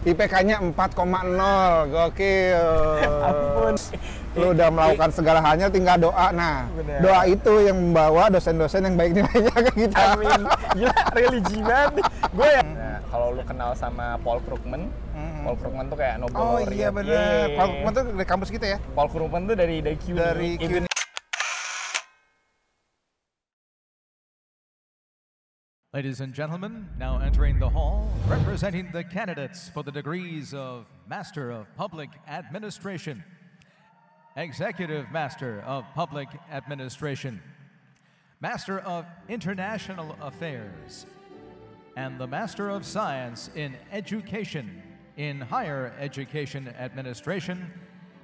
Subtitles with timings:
[0.00, 1.92] IPK-nya 4,0.
[1.92, 2.64] Gokil.
[3.28, 3.74] Ampun.
[4.38, 6.30] Lu udah melakukan segala halnya tinggal doa.
[6.30, 7.02] Nah, Bener.
[7.02, 10.02] doa itu yang membawa dosen-dosen yang baik nilainya ke kita.
[10.16, 10.40] Amin.
[10.78, 12.04] Gila, religi banget nih.
[12.32, 12.62] Gue ya.
[12.62, 14.88] Nah, kalau lu kenal sama Paul Krugman.
[15.40, 17.16] Paul Krugman tuh kayak Nobel Oh iya bener.
[17.16, 17.56] Yeay.
[17.56, 18.78] Paul Krugman tuh dari kampus kita ya?
[18.92, 20.16] Paul Krugman tuh dari dari CUNY.
[20.16, 20.89] Dari Itu-
[25.92, 31.50] Ladies and gentlemen, now entering the hall, representing the candidates for the degrees of Master
[31.50, 33.24] of Public Administration,
[34.36, 37.42] Executive Master of Public Administration,
[38.40, 41.06] Master of International Affairs,
[41.96, 44.80] and the Master of Science in Education
[45.16, 47.68] in Higher Education Administration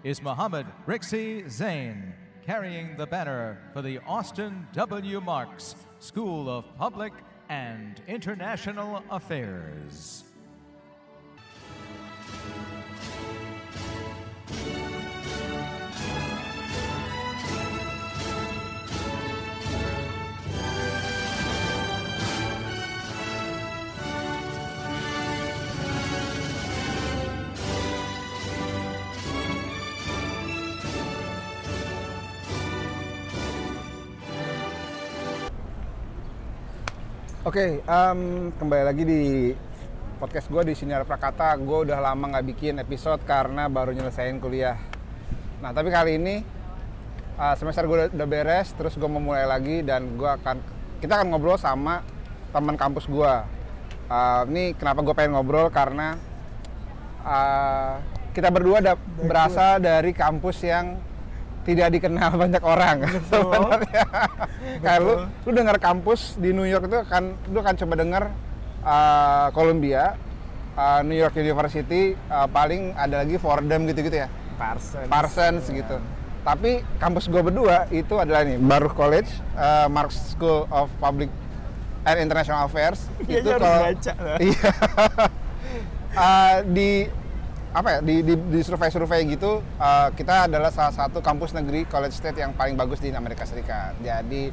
[0.04, 2.14] is Mohammed Rixi Zain,
[2.46, 5.20] carrying the banner for the Austin W.
[5.20, 7.12] Marks School of Public
[7.48, 10.24] and International Affairs.
[37.46, 39.22] Oke, em, kembali lagi di
[40.18, 41.54] podcast gue di Sinar Prakata.
[41.54, 44.74] Gue udah lama nggak bikin episode karena baru nyelesain kuliah.
[45.62, 46.42] Nah, tapi kali ini
[47.38, 50.58] uh, semester gue udah, udah beres, terus gue mau mulai lagi dan gue akan
[50.98, 52.02] kita akan ngobrol sama
[52.50, 53.34] teman kampus gue.
[54.10, 56.18] Uh, ini kenapa gue pengen ngobrol karena
[57.22, 58.02] uh,
[58.34, 60.98] kita berdua da- berasal dari kampus yang
[61.66, 64.04] tidak dikenal banyak orang sebenarnya.
[64.80, 65.14] Kayak lu,
[65.44, 68.22] lu dengar kampus di New York itu akan lu akan coba dengar
[68.86, 70.14] uh, Columbia,
[70.78, 75.10] uh, New York University, uh, paling ada lagi Fordham gitu-gitu ya, Parsons.
[75.10, 75.98] Parsons gitu.
[76.46, 79.26] Tapi kampus gue berdua itu adalah ini Baruch College,
[79.58, 81.26] uh, Marks School of Public
[82.06, 83.10] and International Affairs.
[83.26, 84.12] Iya, itu iya, kalau baca.
[84.38, 84.70] iya
[86.16, 87.12] Uh, di
[87.74, 92.14] apa ya di di, di survei-survei gitu uh, kita adalah salah satu kampus negeri college
[92.14, 93.98] state yang paling bagus di Amerika Serikat.
[94.00, 94.50] Jadi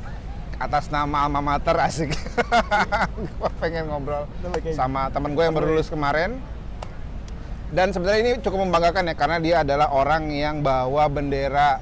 [0.57, 2.13] atas nama alma mater asik.
[3.17, 4.29] gue pengen ngobrol
[4.77, 6.39] sama temen gue yang baru lulus kemarin.
[7.73, 11.81] Dan sebenarnya ini cukup membanggakan ya karena dia adalah orang yang bawa bendera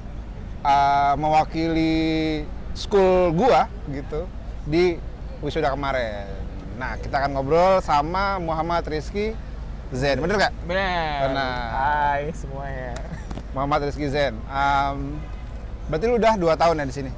[0.64, 2.42] uh, mewakili
[2.72, 4.24] school gua gitu
[4.64, 4.96] di
[5.44, 6.24] wisuda kemarin.
[6.80, 9.36] Nah, kita akan ngobrol sama Muhammad Rizky
[9.92, 10.16] Zen.
[10.24, 10.52] Bener nggak?
[10.64, 11.16] Bener.
[11.28, 11.68] Benar.
[11.76, 12.96] Hai semuanya.
[13.52, 14.40] Muhammad Rizky Zen.
[14.48, 15.20] Um,
[15.92, 17.10] berarti lu udah dua tahun ya di sini?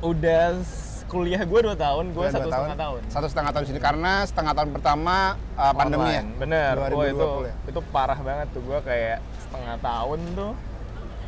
[0.00, 0.56] Udah
[1.04, 3.00] kuliah gue 2 tahun, gue satu dua setengah tahun.
[3.12, 5.16] Satu setengah tahun di sini karena setengah tahun pertama
[5.54, 6.22] uh, pandemi ya.
[6.26, 6.72] Bener.
[6.80, 7.54] Wah, itu 2020 ya.
[7.70, 10.52] itu parah banget tuh gue kayak setengah tahun tuh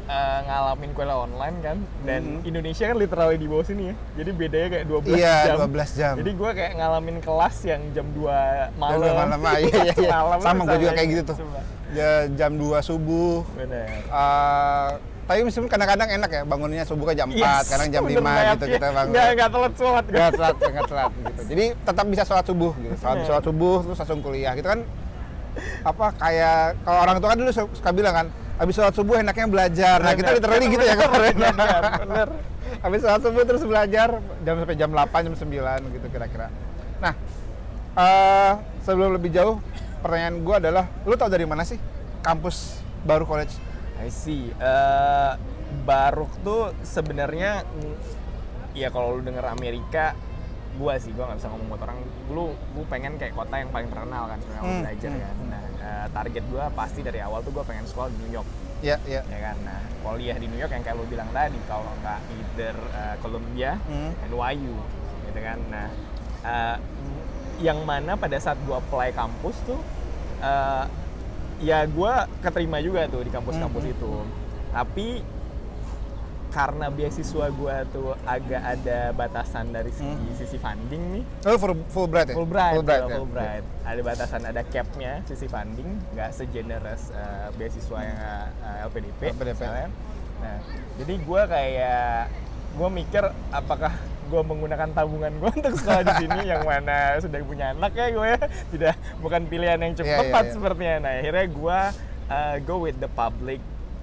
[0.06, 2.46] eh, ngalamin kuliah online kan dan Mhm.
[2.46, 6.14] Indonesia kan literally di bawah sini ya jadi bedanya kayak 12 Iya, jam 12 jam.
[6.16, 10.10] jadi gue kayak ngalamin kelas yang jam 2 malam dua malam, ah, iya, iya, iya.
[10.12, 11.36] Malam Sama gua juga kayak gitu tuh.
[11.36, 11.62] Sumpah.
[11.88, 13.42] Ya, jam 2 subuh.
[13.52, 14.88] bener Uh,
[15.24, 18.22] tapi meskipun kadang-kadang enak ya bangunnya subuh ke jam 4, Yes, kadang jam 5 bener
[18.22, 18.72] banget, gitu ya.
[18.72, 19.10] kita bangun.
[19.10, 21.40] nggak nggak telat sholat gue Nggak telat, nggak telat gitu.
[21.48, 22.94] Jadi tetap bisa sholat subuh gitu.
[22.96, 24.80] Sholat, sholat subuh terus langsung kuliah gitu kan.
[25.82, 29.46] Apa kayak kalau orang tua kan dulu su- suka bilang kan, habis sholat subuh enaknya
[29.48, 29.98] belajar.
[30.00, 31.36] Nah, kita literally gitu ya kemarin.
[31.36, 32.28] Bener, bener.
[32.82, 34.08] habis sholat subuh terus belajar
[34.42, 36.48] jam sampai jam 8, jam 9 gitu kira-kira.
[37.00, 37.12] Nah,
[37.96, 38.52] eh,
[38.82, 39.60] sebelum lebih jauh,
[40.00, 41.76] pertanyaan gua adalah, lu tau dari mana sih
[42.24, 43.54] kampus baru college?
[44.00, 44.52] I see.
[44.52, 45.32] Eh,
[45.82, 47.66] Baruk tuh sebenarnya
[48.72, 50.14] ya kalau lu denger Amerika
[50.76, 51.98] gua sih gua nggak bisa ngomong buat orang.
[52.28, 55.36] Dulu gua pengen kayak kota yang paling terkenal kan sebenarnya Hmm, belajar hmm, kan.
[55.48, 58.48] Nah eh, target gua pasti dari awal tuh gua pengen sekolah di New York.
[58.84, 59.24] Ya, ya.
[59.24, 59.56] ya kan?
[59.64, 63.70] Nah kuliah di New York yang kayak lu bilang tadi kalau nggak either eh, Columbia
[63.82, 64.12] Hmm.
[64.26, 64.76] NYU
[65.26, 65.58] gitu kan?
[65.66, 65.88] Nah
[66.44, 66.76] eh,
[67.58, 69.80] yang mana pada saat gua apply kampus tuh
[70.38, 70.84] eh,
[71.58, 73.94] ya gua keterima juga tuh di kampus-kampus Hmm.
[73.96, 74.12] itu.
[74.70, 75.06] Tapi
[76.56, 80.32] karena beasiswa gua tuh agak ada batasan dari segi Hmm.
[80.34, 82.34] sisi funding nih Oh, full, Fulbright ya?
[82.34, 83.16] Fulbright, Fulbright, ya, ya.
[83.18, 83.64] Fulbright.
[83.84, 88.18] Ada batasan, ada capnya sisi funding, nggak segenerous uh, beasiswa yang
[88.56, 89.20] uh, LPDP.
[89.30, 89.52] LPDP.
[89.52, 89.88] misalnya.
[90.36, 90.58] Nah,
[90.96, 92.14] jadi gue kayak
[92.72, 93.92] gue mikir apakah
[94.26, 98.26] gue menggunakan tabungan gue untuk sekolah di sini yang mana sudah punya anak ya gue
[98.26, 100.50] ya tidak bukan pilihan yang cepat Iya, iya, iya.
[100.50, 100.96] sepertinya.
[100.98, 101.78] Nah akhirnya gue
[102.26, 103.60] uh, go with the public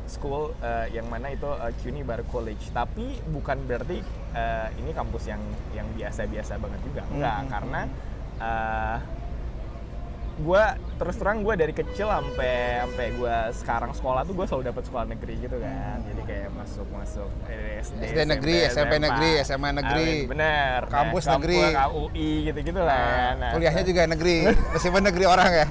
[0.08, 2.72] school uh, yang mana itu uh, CUNY Bar College.
[2.72, 4.04] Tapi bukan berarti
[4.36, 5.42] uh, ini kampus yang
[5.72, 7.02] yang biasa-biasa banget juga.
[7.10, 7.82] Enggak Hmm, karena
[8.40, 8.98] uh,
[10.35, 10.63] gue
[10.95, 15.06] terus terang gue dari kecil sampai sampai gue sekarang sekolah tuh gue selalu dapat sekolah
[15.06, 16.01] negeri gitu kan.
[16.01, 17.30] Jadi kayak masuk masuk
[17.80, 20.80] SD, SD negeri, SMP negeri, SMA negeri, Amin, bener.
[20.88, 21.62] Kampus Nah, negeri.
[21.94, 23.38] UI gitu gitu lah.
[23.38, 24.38] Nah, Kuliahnya juga negeri,
[24.74, 25.68] meskipun negeri orang ya.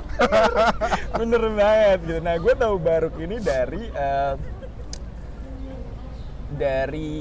[1.18, 2.20] bener banget gitu.
[2.20, 4.34] Nah gue tahu Baruk ini dari eh,
[6.52, 7.12] dari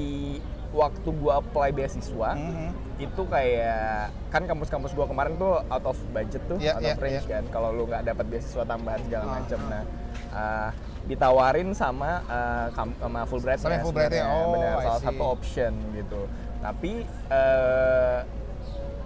[0.71, 2.69] waktu gue apply beasiswa Mhm.
[3.01, 7.01] Itu kayak kan kampus-kampus gua kemarin tuh out of budget tuh Iya, out iya, of
[7.01, 7.33] range iya.
[7.33, 9.33] kan kalau lu nggak dapat beasiswa tambahan segala Ah.
[9.42, 9.83] macam nah
[10.31, 10.69] uh,
[11.01, 14.21] ditawarin sama uh, sama Fulbright Sama ya Fulbright-nya.
[14.21, 14.45] sebenarnya.
[14.45, 15.07] Oh, benar salah see.
[15.09, 16.21] satu option gitu
[16.62, 16.92] tapi
[17.27, 18.19] uh,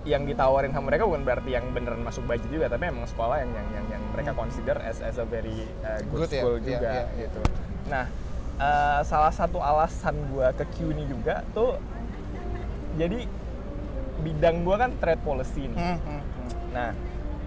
[0.05, 3.49] yang ditawarin sama mereka bukan berarti yang beneran masuk budget juga tapi emang sekolah yang
[3.49, 6.65] yang yang, yang mereka consider as as a very uh, good, Good ya, school iya,
[6.67, 7.03] juga iya.
[7.25, 7.41] gitu
[7.87, 8.05] nah
[8.59, 11.79] uh, salah satu alasan gua ke CUNY juga tuh
[12.95, 13.23] jadi
[14.17, 15.77] bidang gua kan trade policy nih.
[15.77, 16.49] Hmm, hmm, hmm.
[16.71, 16.89] Nah,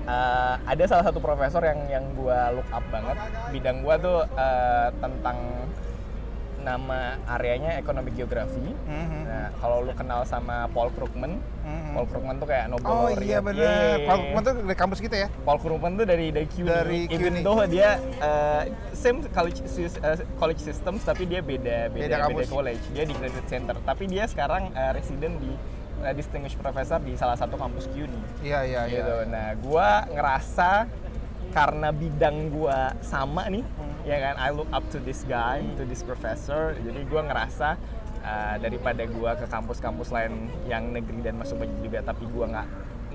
[0.05, 3.17] eh, ada salah satu profesor yang yang gua look up banget.
[3.51, 5.39] Bidang gua tuh eh, tentang
[6.59, 8.61] nama areanya economic geography.
[8.85, 9.21] Mhm.
[9.25, 11.95] Nah, kalau lu kenal sama Paul Krugman, Mhm.
[11.95, 14.05] Paul Krugman tuh kayak Nobel Oh iya bener.
[14.05, 15.29] Paul Krugman tuh dari kampus kita ya?
[15.47, 16.67] Paul Krugman tuh dari dari CUNY.
[16.67, 17.47] Dari Even CUNY.
[17.47, 17.91] though dia
[18.21, 22.83] uh, same college uh, college systems tapi dia beda Beda beda beda, college.
[22.91, 23.77] Dia di graduate center.
[23.79, 25.55] Tapi dia sekarang uh, resident di
[26.03, 28.45] uh, distinguished professor di salah satu kampus CUNY.
[28.45, 29.03] Iya iya iya.
[29.03, 29.15] gitu.
[29.31, 30.87] Nah, gua ngerasa
[31.55, 34.05] karena bidang gua sama nih, Hmm.
[34.05, 36.77] ya kan, I look up to this guy, to this professor.
[36.77, 37.79] Jadi gua ngerasa
[38.21, 42.69] uh, daripada gua ke kampus-kampus lain yang negeri dan masuk juga, tapi gua nggak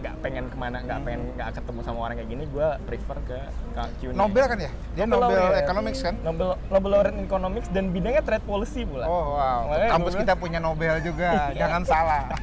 [0.04, 1.08] nggak pengen ke mana, nggak Hmm.
[1.08, 3.38] pengen nggak ketemu sama orang kayak gini, gua prefer ke,
[3.72, 4.16] ke CUNY.
[4.20, 4.72] Nobel kan ya?
[4.94, 5.64] Dia Nobel, laureate.
[5.64, 6.14] Economics kan?
[6.20, 9.08] Nobel Nobel laureate in Economics dan bidangnya trade policy pula.
[9.08, 11.30] Oh wow, Makanya kampus kita punya Nobel juga,
[11.60, 12.24] jangan salah.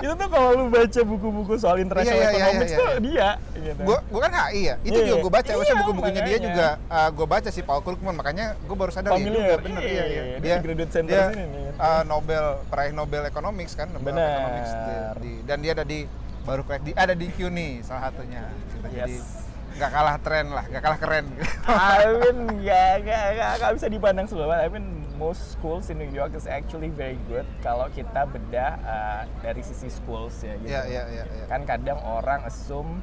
[0.00, 2.98] itu tuh kalau lu baca buku-buku soal international Iya, iya, iya, economics iya, tuh iya.
[3.04, 3.28] dia
[3.60, 3.82] gitu.
[3.84, 5.44] Gua, gua kan HI ya, itu Iya, juga gue baca.
[5.44, 9.12] iya, Maksudnya buku-bukunya dia juga uh, gue baca sih Paul Krugman, makanya gue baru sadar
[9.12, 10.36] ya Familiar, juga bener iya, iya, iya, iya.
[10.40, 11.69] dia di graduate center dia, sini nih.
[11.80, 14.28] Uh, Nobel peraih Nobel Economics kan, Nobel Bener.
[14.30, 16.04] Economics di, di- dan dia ada di
[16.40, 18.44] baru kayak di ada di CUNY salah satunya.
[18.46, 18.76] Gitu.
[18.86, 19.48] Jadi Yes.
[19.70, 21.26] nggak kalah tren lah, nggak kalah keren.
[21.70, 24.60] I mean, gak, gak, gak, gak bisa dipandang sebelah.
[24.60, 29.22] I mean, most schools in New York is actually very good kalau kita bedah uh,
[29.40, 30.68] dari sisi schools ya gitu.
[30.68, 31.24] Iya iya iya.
[31.24, 31.44] iya.
[31.46, 32.98] Kan kadang orang assume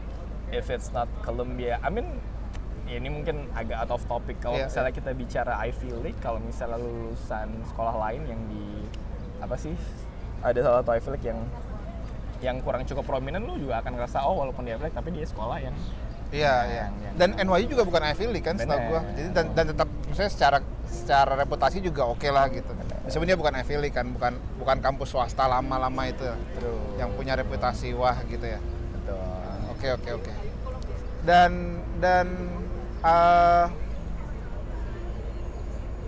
[0.50, 2.20] if it's not Columbia, I mean
[2.88, 6.80] ini mungkin agak out of topic kalau Iya, misalnya kita bicara Ivy League, kalau misalnya
[6.80, 8.88] lulusan sekolah lain yang di
[9.44, 9.76] apa sih
[10.42, 11.40] ada salah satu Ivy League yang
[12.38, 15.26] yang kurang cukup prominent lu juga akan ngerasa oh walaupun dia Ivy League tapi dia
[15.28, 15.76] sekolah yang
[16.28, 16.86] Iya, iya.
[17.16, 19.00] Dan NYU juga bukan Ivy League kan, setahu gua.
[19.16, 22.68] Jadi dan, dan tetap maksudnya secara secara reputasi juga oke lah gitu.
[23.08, 27.00] Meskipun dia bukan Ivy League kan, bukan bukan kampus swasta lama-lama itu Terus.
[27.00, 28.60] yang punya reputasi wah gitu ya.
[28.92, 29.24] betul.
[29.72, 30.34] Oke oke oke.
[31.24, 32.28] Dan dan
[33.00, 33.66] eh,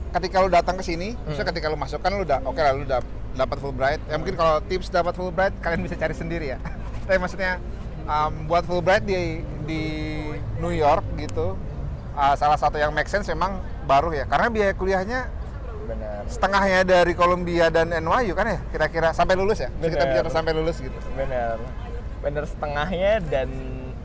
[0.10, 1.52] ketika lu datang ke sini, maksudnya Hmm.
[1.54, 3.00] ketika lu masuk kan lu udah oke lah lu udah
[3.32, 4.02] dapat Fulbright.
[4.06, 6.58] Ya mungkin kalau tips dapat Fulbright kalian bisa cari sendiri ya.
[7.06, 7.62] Tapi maksudnya
[8.04, 9.82] um, buat Fulbright di di
[10.58, 11.54] New York gitu
[12.14, 15.30] uh, salah satu yang make sense memang baru ya karena biaya kuliahnya
[15.86, 16.22] Benar.
[16.26, 20.14] setengahnya dari Columbia dan NYU kan ya kira-kira sampai lulus ya Maksudnya kita Bener.
[20.18, 21.58] bicara sampai lulus gitu Benar.
[22.20, 23.50] Benar setengahnya dan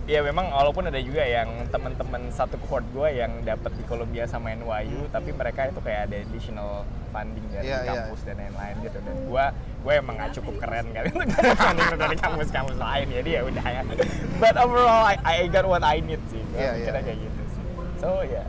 [0.05, 4.53] ya memang walaupun ada juga yang teman-teman satu cohort gue yang dapat di Columbia sama
[4.53, 7.93] NYU tapi mereka itu kayak ada additional funding dari Iya, iya.
[8.05, 8.99] kampus dan lain-lain gitu.
[9.01, 9.44] Dan gue
[9.84, 13.06] gue emang gak cukup keren kali untuk dapat funding dari kampus-kampus lain.
[13.08, 13.82] Jadi ya udah ya.
[14.43, 16.43] But overall I, I got what I need sih.
[16.53, 16.77] Gue iya.
[16.77, 17.65] mikirnya kayak gitu sih.
[17.96, 18.44] So ya.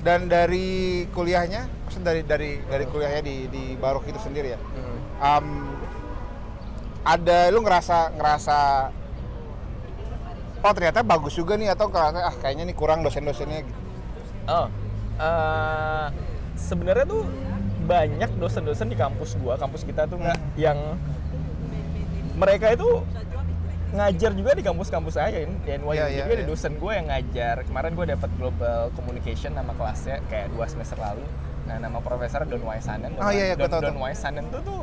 [0.00, 4.58] Dan dari kuliahnya maksud dari dari dari kuliahnya di di Barok itu sendiri ya?
[4.58, 4.98] Hmm.
[5.20, 5.46] um,
[7.00, 8.58] ada lu ngerasa ngerasa
[10.60, 13.80] oh ternyata bagus juga nih atau ah kayaknya nih kurang dosen-dosennya gitu.
[14.50, 14.66] Oh,
[15.20, 16.06] eh,
[16.56, 17.22] sebenarnya tuh
[17.86, 20.78] banyak dosen-dosen di kampus gua, kampus kita tuh nggak yang
[22.36, 23.04] mereka itu
[23.90, 26.48] ngajar juga di kampus-kampus saya di NYU Iya, iya, juga ada iya.
[26.48, 27.56] dosen gue yang ngajar.
[27.66, 31.26] Kemarin gue dapat global communication nama kelasnya kayak dua semester lalu.
[31.66, 33.98] Nah nama profesor Don Waisanen Don, Oh, iya, iya, gua Don, Don.
[33.98, 34.80] Waisanen tuh tuh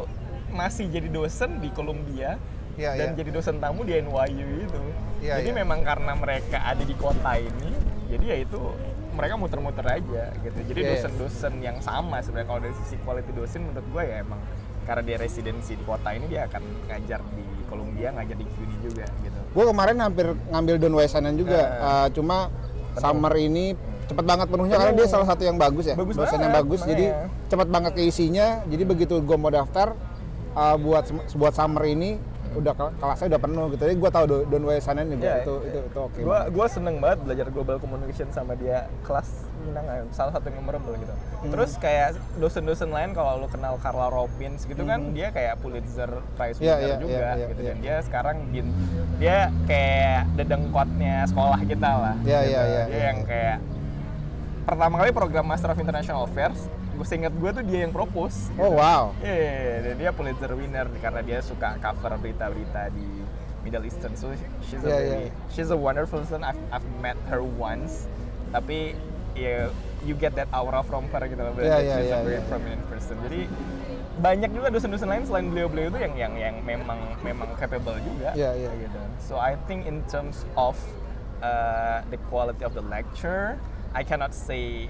[0.51, 2.35] masih jadi dosen di Columbia
[2.77, 3.17] Iya, dan iya.
[3.17, 4.81] jadi dosen tamu di NYU itu
[5.17, 5.57] Iya, jadi iya.
[5.57, 7.69] memang karena mereka ada di kota ini
[8.07, 8.59] jadi ya itu
[9.11, 10.91] mereka muter-muter aja gitu jadi Iya, iya.
[10.95, 14.39] dosen-dosen yang sama sebenarnya kalau dari sisi quality dosen menurut gue ya emang
[14.85, 19.05] karena dia residensi di kota ini dia akan ngajar di Columbia ngajar di CUNY juga
[19.19, 21.83] gitu gue kemarin hampir ngambil Don Waisanen juga Eh.
[21.83, 22.37] uh, cuma
[22.95, 23.75] summer ini
[24.07, 25.03] cepet banget penuhnya karena Penuh.
[25.03, 27.49] dia salah satu yang bagus ya Bagus dosen banget, yang bagus jadi makanya.
[27.51, 29.97] cepet banget ke isinya jadi begitu gue mau daftar
[30.53, 31.03] uh, buat
[31.35, 32.15] buat summer ini
[32.53, 33.81] udah kel- kelasnya udah penuh gitu.
[33.81, 35.67] Jadi gue tahu Don- Wesanen juga Iya, itu, iya.
[35.67, 36.19] itu itu oke.
[36.19, 36.47] Banget.
[36.49, 39.27] gua seneng banget belajar global communication sama dia kelas
[39.59, 41.11] Minang eh, salah satu yang memorable gitu.
[41.11, 41.51] Hmm.
[41.51, 46.55] Terus kayak dosen-dosen lain kalau lu kenal Carla Robbins gitu kan dia kayak Pulitzer Prize
[46.55, 46.63] Hmm.
[46.63, 47.67] Iya, winner iya, juga iya, iya, gitu iya.
[47.67, 48.65] dan dia sekarang bin
[49.17, 52.15] dia kayak dedengkotnya sekolah kita lah.
[52.21, 52.49] Iya, gitu.
[52.49, 53.03] iya, iya, Dia iya.
[53.05, 53.57] yang kayak
[54.63, 56.59] pertama kali program Master of International Affairs,
[56.97, 58.49] gue inget gue tuh dia yang propose.
[58.57, 59.13] Oh wow.
[59.21, 63.05] Iya, dan dia Pulitzer winner karena dia suka cover berita-berita di
[63.61, 64.17] Middle Eastern.
[64.17, 64.33] So
[64.65, 65.17] she's a iya.
[65.53, 66.41] she's a wonderful person.
[66.41, 68.09] I've, I've met her once,
[68.49, 68.97] tapi
[69.37, 69.69] ya
[70.01, 71.53] you get that aura from her gitu loh.
[71.53, 72.49] That iya, she's iya, a very iya.
[72.49, 73.15] prominent person.
[73.29, 73.45] Jadi
[74.17, 78.33] banyak juga dosen-dosen lain selain beliau-beliau itu yang yang yang memang memang capable juga.
[78.33, 78.71] Iya, iya.
[78.73, 78.99] Gitu.
[79.21, 80.73] So I think in terms of
[81.45, 83.61] uh, the quality of the lecture,
[83.93, 84.89] I cannot say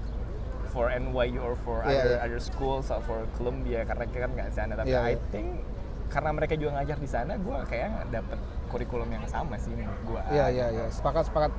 [0.78, 2.26] for NYU or for Iya, other iya.
[2.30, 4.74] other schools or for Columbia karena kita kan nggak sana.
[4.78, 5.66] Tapi Iya, I think
[6.08, 8.40] karena mereka juga ngajar di sana gue kayak dapet
[8.72, 11.52] kurikulum yang sama sih menurut gue Iya iya iya, sepakat sepakat.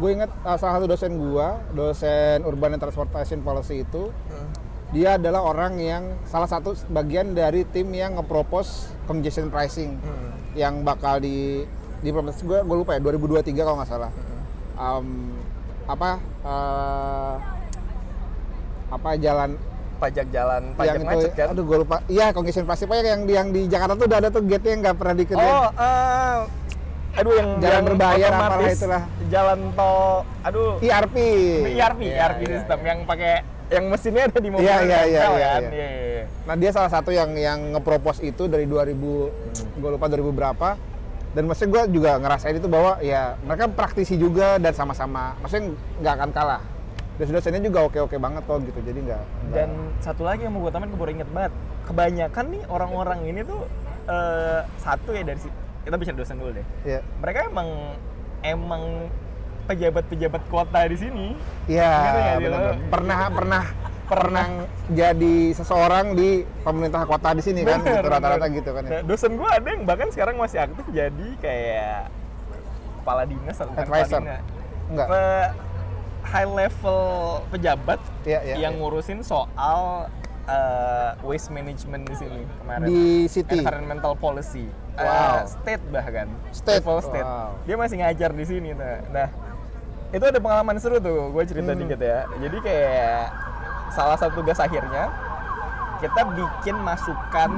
[0.00, 4.10] Gue inget uh, salah satu dosen gua, dosen Urban and Transportation Policy itu,
[4.90, 10.30] dia adalah orang yang salah satu bagian dari tim yang nge-propose congestion pricing Hmm.
[10.58, 11.62] yang bakal di
[12.02, 14.10] di gue gue lupa ya 2023 kalau nggak salah.
[14.74, 15.38] Um,
[15.86, 16.10] apa
[16.42, 17.34] uh,
[18.92, 19.50] apa jalan
[19.96, 21.96] pajak jalan pajak yang macet itu, kan aduh gue lupa.
[22.06, 24.80] Iya congestion pricing pokoknya yang di yang di Jakarta tuh udah ada tuh gate yang
[24.82, 25.46] nggak pernah dikerjain.
[25.46, 26.38] oh eh,
[27.12, 29.02] aduh yang Jalan yang berbayar apalah itulah.
[29.28, 31.16] jalan tol aduh ERP.
[31.70, 32.88] ERP Iya, ERP iya, system iya.
[32.88, 33.32] yang pakai
[33.70, 35.48] yang mesinnya ada di mobil Iya, iya, iya, iya, kan iya.
[35.62, 36.24] Iya, iya, iya.
[36.42, 38.92] Nah dia salah satu yang yang ngepropose itu dari 2000,
[39.78, 40.68] gue lupa 2000 berapa.
[41.32, 45.72] Dan maksudnya gue juga ngerasain itu bahwa ya mereka praktisi juga dan sama-sama, maksudnya
[46.02, 46.60] nggak akan kalah.
[47.22, 49.22] Dosen-dosennya juga oke-oke banget kok gitu, jadi nggak.
[49.54, 49.70] Dan
[50.02, 51.52] satu lagi yang mau gue tambahin, gue baru inget banget.
[51.86, 53.62] Kebanyakan nih orang-orang ini tuh
[54.10, 55.46] eh, satu ya dari si
[55.86, 56.66] kita bicara dosen dulu deh.
[56.82, 57.68] ya, Mereka emang
[58.42, 59.06] emang
[59.70, 61.26] pejabat-pejabat kota di sini.
[61.70, 62.58] iya sih lo?
[62.58, 62.74] benar.
[62.90, 63.62] Pernah pernah
[64.02, 64.46] pernah
[64.90, 68.90] jadi seseorang di pemerintah kota di sini kan, Bener, gitu, rata-rata gitu kan ya.
[68.98, 72.10] Nah, dosen gue ada yang bahkan sekarang masih aktif jadi kayak
[72.98, 74.20] kepala dinas atau bukan kepala Advisor?
[74.20, 74.42] dinas.
[74.90, 75.06] Enggak.
[76.32, 77.00] High level
[77.52, 78.80] pejabat Iya, iya, yang iya.
[78.80, 80.08] ngurusin soal
[80.42, 82.86] eh, waste management di sini kemarin.
[82.88, 83.62] Di city?
[83.62, 84.66] Environmental policy.
[84.96, 85.46] Eh, Wow.
[85.46, 86.26] state bahkan.
[86.50, 86.82] State?
[86.82, 87.22] Level state.
[87.22, 87.54] Wow.
[87.62, 88.70] Dia masih ngajar di sini.
[88.74, 89.28] Nah, nah
[90.10, 91.30] itu ada pengalaman seru tuh.
[91.30, 91.80] Gue cerita Hmm.
[91.86, 92.26] dikit ya.
[92.42, 93.22] Jadi kayak
[93.92, 95.12] salah satu tugas akhirnya
[96.00, 97.50] kita bikin masukan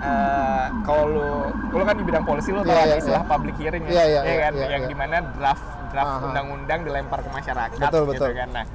[0.00, 1.28] eh, kalau lu
[1.72, 3.28] lu kan di bidang polisi tahu Iya, ada iya, istilah iya.
[3.28, 4.88] public hearing ya, iya, ya iya, kan iya, yang iya.
[4.88, 6.24] di mana draft draft Aha.
[6.24, 8.30] undang-undang dilempar ke masyarakat Betul, gitu betul.
[8.32, 8.66] kan nah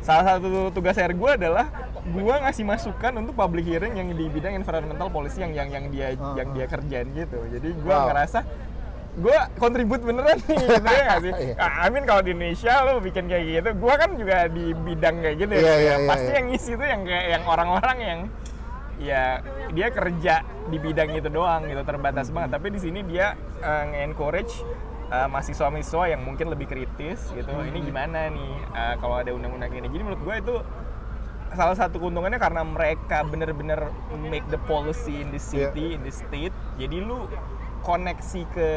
[0.00, 1.66] salah satu tugas akhir gue adalah
[2.02, 6.06] gue ngasih masukan untuk public hearing yang di bidang environmental policy yang yang yang dia
[6.12, 8.10] Ah, yang dia kerjain gitu jadi gue Wow.
[8.10, 8.40] ngerasa
[9.12, 11.54] gue kontribut beneran nih gitu ya nggak sih Iya.
[11.56, 15.16] Ah, I mean kalau di Indonesia lo bikin kayak gitu gue kan juga di bidang
[15.20, 16.34] kayak gitu Iya, ya iya, iya, pasti iya.
[16.34, 18.20] yang ngisi itu yang kayak yang orang-orang yang
[18.98, 19.22] ya
[19.70, 22.34] dia kerja di bidang itu doang gitu terbatas Hmm.
[22.36, 24.54] banget tapi di sini dia eh, nge-encourage
[25.12, 27.68] eh, mahasiswa-mahasiswa yang mungkin lebih kritis gitu Hmm.
[27.68, 30.54] ini gimana nih eh, kalau ada undang-undang ini jadi menurut gue itu
[31.52, 33.92] salah satu keuntungannya karena mereka bener-bener
[34.24, 35.68] make the policy in the Iya.
[35.68, 37.28] city in the state jadi lu
[37.82, 38.70] koneksi ke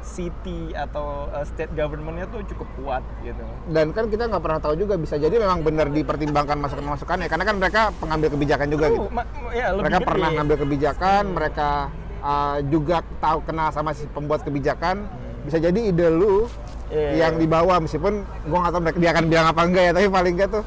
[0.00, 4.78] city atau uh, state governmentnya tuh cukup kuat gitu Dan kan kita nggak pernah tahu
[4.78, 9.10] juga bisa jadi memang benar dipertimbangkan masukan-masukannya karena kan mereka pengambil kebijakan juga gitu.
[9.50, 10.06] Ya, lebih mereka gede.
[10.06, 11.68] pernah ngambil kebijakan, mereka
[12.22, 15.10] uh, juga tahu kenal sama si pembuat kebijakan.
[15.46, 16.50] Bisa jadi ide lu
[16.86, 17.26] Iya.
[17.26, 20.50] yang dibawa meskipun gua nggak tahu dia akan bilang apa enggak ya, tapi paling enggak
[20.54, 20.62] tuh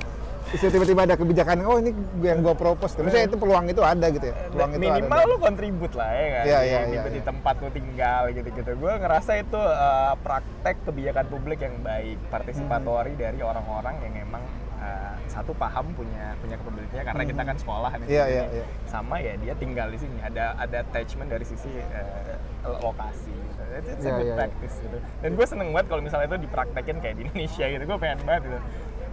[0.50, 2.98] tiba-tiba ada kebijakan, oh ini yang gua propose.
[2.98, 4.36] Terus itu peluang itu ada gitu ya.
[4.50, 5.30] Peluang itu minimal ada.
[5.30, 7.24] lu kontribut lah ya kan Iya, di, iya, di, iya, di iya.
[7.24, 13.22] tempat lu tinggal gitu-gitu gue ngerasa itu uh, praktek kebijakan publik yang baik partisipatori Hmm.
[13.22, 14.44] dari orang-orang yang emang
[14.90, 18.12] uh, satu paham punya punya capability-nya karena kita kan sekolah nih Hmm.
[18.12, 18.56] Iya, iya, sini.
[18.56, 18.66] iya.
[18.86, 22.36] sama ya dia tinggal di sini ada ada attachment dari sisi uh,
[22.82, 23.62] lokasi gitu.
[23.72, 24.36] It's, it's a Iya, good iya, iya.
[24.36, 27.98] practice gitu dan gue seneng banget kalau misalnya itu dipraktekin kayak di Indonesia gitu gue
[27.98, 28.60] pengen banget gitu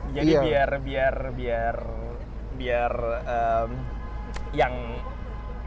[0.08, 0.40] jadi Iya.
[0.42, 1.76] biar biar biar
[2.56, 2.92] biar
[3.26, 3.70] em,
[4.52, 4.72] yang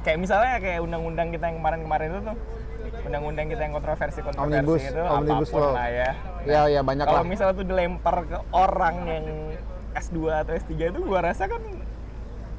[0.01, 2.37] kayak misalnya kayak undang-undang kita yang kemarin-kemarin itu tuh
[2.99, 5.73] undang-undang kita yang kontroversi kontroversi Omnibus, itu Omnibus apa pun Law.
[5.75, 9.25] lah ya Ya, ya banyak kalau misalnya tuh dilempar ke orang yang
[9.95, 11.61] S2 atau S3 itu gua rasa kan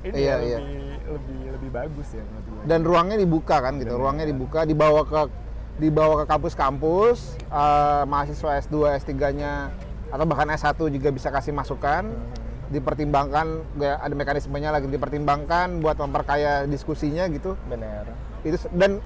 [0.00, 0.58] ini Iya, ya iya.
[0.58, 0.80] lebih
[1.12, 2.62] lebih lebih bagus ya menurut gua.
[2.64, 5.20] dan ruangnya dibuka kan gitu ruangnya dibuka dibawa ke
[5.76, 9.52] dibawa ke kampus-kampus eh, mahasiswa S2 S3-nya
[10.10, 12.10] atau bahkan S1 juga bisa kasih masukan
[12.70, 18.06] dipertimbangkan ya, ada mekanismenya lagi dipertimbangkan buat memperkaya diskusinya gitu benar
[18.46, 19.02] itu dan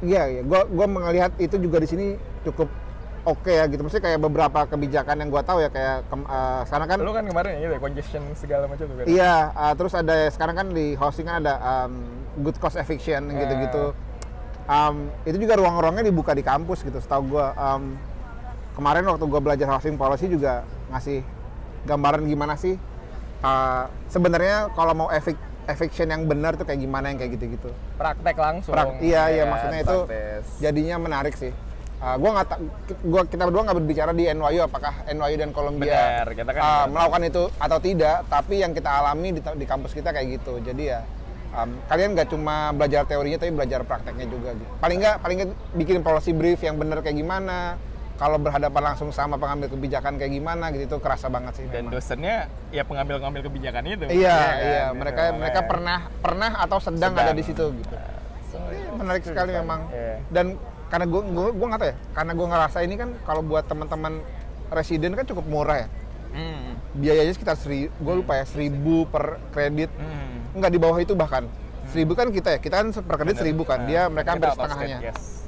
[0.00, 2.06] iya iya gue gue melihat itu juga di sini
[2.46, 2.70] cukup
[3.24, 6.86] oke ya gitu maksudnya kayak beberapa kebijakan yang gue tahu ya kayak kem, eh, sekarang
[6.92, 9.04] kan Lu kan kemarin ya, gitu, congestion segala macam tuh kan.
[9.08, 11.92] Iya, uh, terus ada sekarang kan di hosting kan ada um,
[12.44, 13.96] good cost eviction gitu-gitu.
[14.64, 16.96] Um, itu juga ruang-ruangnya dibuka di kampus gitu.
[17.00, 17.96] Setahu gua um,
[18.76, 21.20] kemarin waktu gua belajar housing policy juga ngasih
[21.84, 22.80] gambaran gimana sih
[23.44, 27.72] uh, sebenarnya kalau mau evic eviction yang benar tuh kayak gimana yang kayak gitu-gitu.
[27.96, 28.76] Praktek langsung.
[28.76, 30.44] Prak- iya iya ya, maksudnya itu praktis.
[30.60, 31.52] jadinya menarik sih.
[32.04, 32.48] Uh, gua nggak
[33.08, 36.84] gua kita berdua nggak berbicara di NYU apakah NYU dan Columbia Benar, kita kan uh,
[36.92, 40.60] melakukan itu atau tidak, tapi yang kita alami di, di kampus kita kayak gitu.
[40.60, 41.00] Jadi ya
[41.56, 44.68] um, kalian nggak cuma belajar teorinya tapi belajar prakteknya juga gitu.
[44.84, 47.80] Paling nggak paling nggak bikin policy brief yang benar kayak gimana.
[48.14, 51.66] Kalau berhadapan langsung sama pengambil kebijakan kayak gimana gitu itu kerasa banget sih.
[51.66, 51.98] dan memang.
[51.98, 54.06] dosennya ya pengambil-pengambil kebijakan itu.
[54.06, 54.54] Iya, kan?
[54.60, 55.66] iya, Gitu, mereka mereka makanya.
[55.66, 57.26] pernah pernah atau sedang, Sedang.
[57.26, 57.96] ada di situ gitu.
[58.54, 59.80] So, Iya, menarik sekali memang.
[59.90, 60.14] Iya.
[60.30, 60.46] Dan
[60.92, 64.20] karena gue gue gue nggak tahu ya, karena gue ngerasa ini kan kalau buat teman-teman
[64.70, 65.88] residen kan cukup murah ya.
[66.34, 66.74] Hmm.
[66.98, 69.90] Biayanya sekitar seri, gue lupa ya seribu per kredit.
[69.94, 70.58] Hmm.
[70.58, 71.46] Enggak di bawah itu bahkan.
[71.94, 73.42] Seribu kan kita ya, kita kan per kredit Bener.
[73.46, 73.84] seribu kan.
[73.84, 74.98] Nah, Dia mereka hampir setengahnya.
[75.02, 75.46] yes.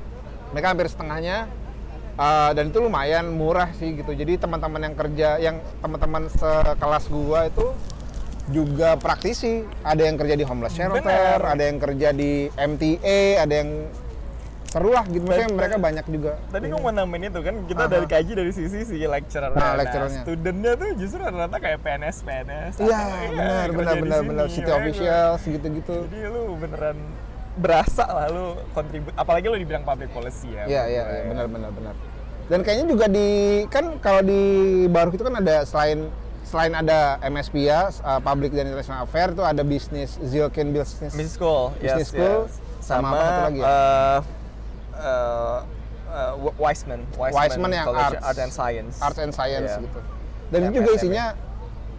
[0.55, 1.37] Mereka hampir setengahnya.
[2.17, 4.09] Uh, dan itu lumayan murah sih gitu.
[4.17, 7.77] Jadi teman-teman yang kerja, yang teman-teman sekelas gua itu
[8.49, 9.67] juga praktisi.
[9.85, 11.41] Ada yang kerja di homeless shelter, Bener.
[11.45, 13.71] ada yang kerja di MTA, ada yang
[14.77, 15.25] seru lah gitu.
[15.25, 16.33] Maksudnya mereka banyak juga.
[16.53, 17.93] Tadi gue mau nambahin itu kan kita Aha.
[17.97, 19.51] dari kaji dari sisi si lecturer.
[19.57, 20.21] Nah, lecturernya.
[20.21, 22.75] studentnya tuh justru rata-rata kayak PNS PNS.
[22.85, 24.47] Iya, atau- benar, benar, di benar, benar.
[24.53, 25.95] City makanya officials gitu-gitu.
[25.97, 26.97] gua- Jadi lu beneran
[27.57, 30.69] berasa lah lu kontribut apalagi lu dibilang public policy ya.
[30.69, 31.23] Iya, iya, ya.
[31.33, 31.95] benar, benar, benar.
[32.47, 33.29] Dan kayaknya juga di
[33.73, 34.41] kan kalau di
[34.93, 36.05] Baru itu kan ada selain
[36.47, 41.11] selain ada MSP ya, uh, Public dan International Affair itu ada bisnis Zilkin Business.
[41.11, 42.55] Business school, Business yes, school, yes.
[42.79, 43.67] sama sama, apa satu lagi ya?
[43.67, 44.19] eh,
[44.97, 45.59] eh,
[46.09, 48.25] eh, Wiseman, Wiseman yang College arts.
[48.25, 49.83] Art and Science, Arts and Science Iya.
[49.83, 50.01] gitu.
[50.47, 50.97] Dan itu FSM juga ya.
[50.97, 51.25] isinya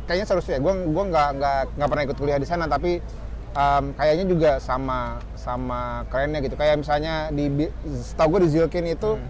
[0.04, 0.60] kayaknya seru sih ya.
[0.60, 3.04] Gue gua nggak nggak nggak pernah ikut kuliah di sana tapi
[3.52, 5.00] um, kayaknya juga sama
[5.36, 6.56] sama kerennya gitu.
[6.56, 9.28] Kayak misalnya di setahu gue di Zilkin itu Hmm.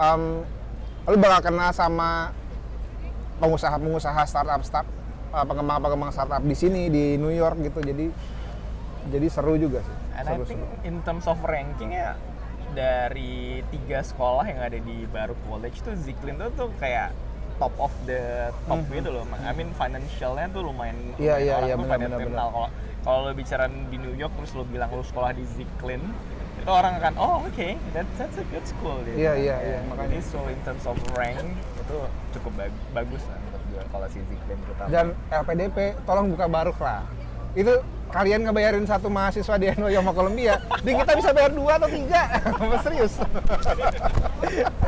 [0.00, 0.22] um,
[1.04, 2.32] lu bakal kenal sama
[3.36, 4.86] pengusaha-pengusaha startup start
[5.30, 7.78] uh, pengembang-pengembang startup di sini di New York gitu.
[7.78, 8.08] Jadi
[9.04, 9.96] jadi seru juga sih.
[10.14, 10.86] And I Seru, think seru.
[10.86, 12.14] in terms of ranking ya
[12.74, 17.14] dari tiga sekolah yang ada di Baru College tuh Ziklin tuh tuh kayak
[17.62, 19.24] top of the top gitu loh.
[19.46, 20.98] I mean financialnya tuh lumayan.
[21.14, 21.22] Hmm.
[21.22, 22.48] Iya, lumayan iya, orang iya, tuh benar, pada benar, kenal.
[22.50, 22.68] Kalau
[23.04, 26.02] kalau lo bicara di New York terus lo bilang lo sekolah di Ziklin
[26.54, 29.18] itu orang akan oh oke that, that's a good school gitu.
[29.20, 30.18] Iya, iya, iya, makanya.
[30.24, 31.38] So in terms of rank
[31.78, 31.98] itu
[32.38, 34.88] cukup bag- bagus lah menurut gue kalau si Ziklin terutama.
[34.88, 37.04] Dan LPDP tolong buka baruk lah.
[37.54, 41.88] Itu kalian ngebayarin satu mahasiswa di NYU sama Columbia, di kita bisa bayar dua atau
[41.90, 42.22] tiga.
[42.84, 43.14] Serius.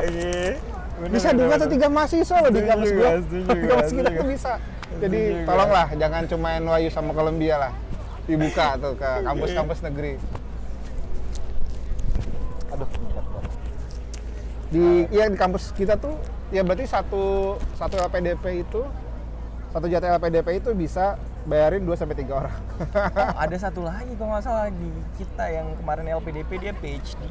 [0.02, 0.60] Iya.
[0.96, 3.10] Bener, bisa bener, dua atau tiga mahasiswa loh di kampus gua.
[3.52, 4.52] Di kampus kita tuh bisa.
[4.96, 5.44] Jadi juga.
[5.44, 7.72] tolonglah jangan cuma NYU sama Columbia lah.
[8.26, 10.12] Dibuka tuh ke kampus-kampus negeri.
[12.72, 12.88] Aduh.
[14.72, 16.16] Di ya di kampus kita tuh
[16.50, 18.82] ya berarti satu satu LPDP itu
[19.74, 22.52] satu jatah LPDP itu bisa bayarin 2 sampai 3 orang.
[22.52, 27.22] Oh, ada satu lagi kalau nggak salah di kita yang kemarin LPDP dia PhD.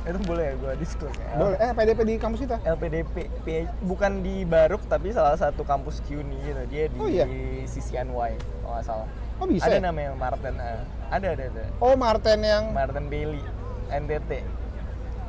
[0.00, 1.28] Itu boleh ya gue disclose ya?
[1.36, 1.56] Boleh.
[1.56, 2.56] Eh, LPDP di kampus kita.
[2.58, 3.48] LPDP PhD,
[3.82, 6.62] bukan di Baruk tapi salah satu kampus CUNY gitu.
[6.66, 7.28] Dia di Oh, iya?
[7.62, 9.08] CCNY kalau nggak salah.
[9.36, 9.82] Oh, bisa Ada ya?
[9.82, 10.56] namanya Martin.
[10.56, 10.80] ah.
[11.10, 11.64] ada ada ada.
[11.78, 13.40] Oh, Martin yang Martin Bailey
[13.88, 14.40] NTT.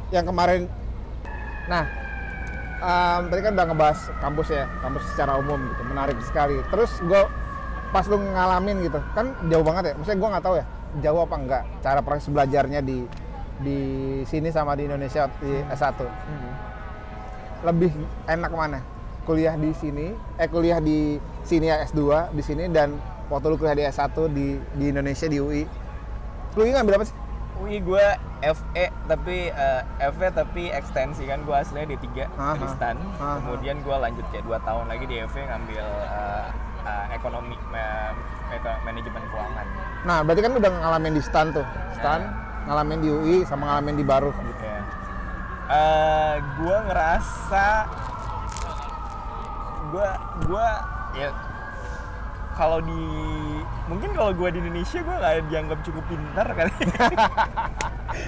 [0.10, 0.68] yang kemarin
[1.64, 1.88] nah
[2.78, 7.22] em, tadi kan udah ngebahas kampus ya kampus secara umum gitu menarik sekali terus gue
[7.92, 10.66] pas lu ngalamin gitu kan jauh banget ya maksudnya gue nggak tahu ya
[11.00, 13.04] jauh apa enggak cara proses belajarnya di
[13.60, 13.80] di
[14.26, 16.52] sini sama di Indonesia di S1 Hmm.
[17.62, 17.92] lebih
[18.26, 18.80] enak mana
[19.22, 22.02] kuliah di sini eh kuliah di sini ya S2
[22.34, 25.64] di sini dan waktu lu kuliah di S1 di di Indonesia di UI
[26.52, 27.16] lu ini ngambil apa sih
[27.60, 28.06] UI gue
[28.42, 32.54] FE tapi eh, FE tapi ekstensi kan gue aslinya D3 Aha.
[32.58, 33.38] Kristen Aha.
[33.38, 36.48] kemudian gue lanjut kayak 2 tahun lagi di FE ngambil eh,
[36.82, 37.56] eh, ekonomi
[38.52, 39.66] eko- manajemen keuangan.
[40.02, 41.66] Nah, berarti kan udah ngalamin di STAN tuh.
[41.94, 42.22] STAN,
[42.64, 44.60] ngalamin di UI, sama ngalamin di Baruh gitu.
[44.60, 44.80] ya
[45.68, 47.66] Eh, gue ngerasa
[49.88, 50.08] gue
[50.42, 50.68] gue
[51.16, 51.30] ya
[52.52, 53.02] kalau di
[53.86, 56.72] mungkin kalau gue di Indonesia gue nggak dianggap cukup pintar kali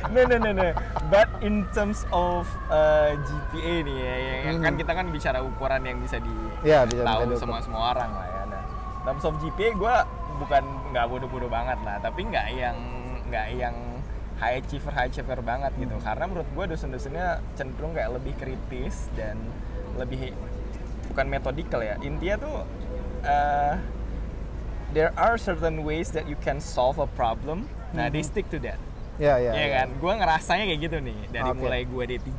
[0.10, 0.68] no no no no
[1.08, 4.80] but in terms of uh, GPA nih ya, ya, ya, kan Mhm.
[4.80, 8.28] kita kan bicara ukuran yang bisa di Iya, bisa- tahu bisa semua semua orang lah
[8.30, 8.43] ya
[9.04, 9.96] terms of GPA gue
[10.44, 12.00] bukan nggak bodoh-bodoh banget lah.
[12.00, 12.78] Tapi nggak yang
[13.30, 13.76] nggak yang
[14.42, 15.96] high achiever high achiever banget gitu.
[16.02, 19.40] Karena menurut gue dosen-dosennya cenderung kayak lebih kritis dan
[19.96, 20.34] lebih
[21.14, 21.96] bukan metodikal ya.
[22.02, 22.58] Intinya tuh
[23.28, 23.76] uh,
[24.94, 27.68] there are certain ways that you can solve a problem.
[27.94, 28.80] Nah they stick to that.
[29.22, 29.54] Ya, ya.
[29.54, 29.68] ya.
[29.82, 29.88] kan?
[30.02, 31.60] Gue ngerasanya kayak gitu nih dari Oke.
[31.62, 32.30] mulai gue D3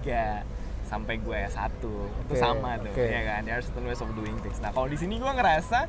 [0.84, 1.90] sampai gue S1 itu
[2.28, 3.02] Oke, sama tuh oke.
[3.02, 3.40] ya kan?
[3.46, 4.58] There are certain ways of doing things.
[4.58, 5.86] Nah kalau di sini gue ngerasa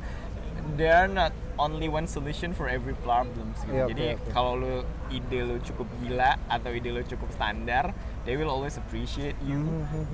[0.74, 3.72] there are not only one solution for every problems gitu.
[3.72, 4.28] Iya, oke, jadi oke.
[4.34, 4.74] kalau lu
[5.08, 7.96] ide lu cukup gila atau ide lu cukup standar
[8.28, 9.64] they will always appreciate you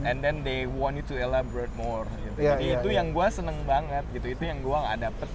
[0.05, 2.39] and then they want you to elaborate more gitu.
[2.39, 2.97] Hmm, Iya, jadi iya, itu iya.
[3.03, 4.27] yang gue seneng banget gitu.
[4.31, 5.29] Itu yang gue nggak dapet.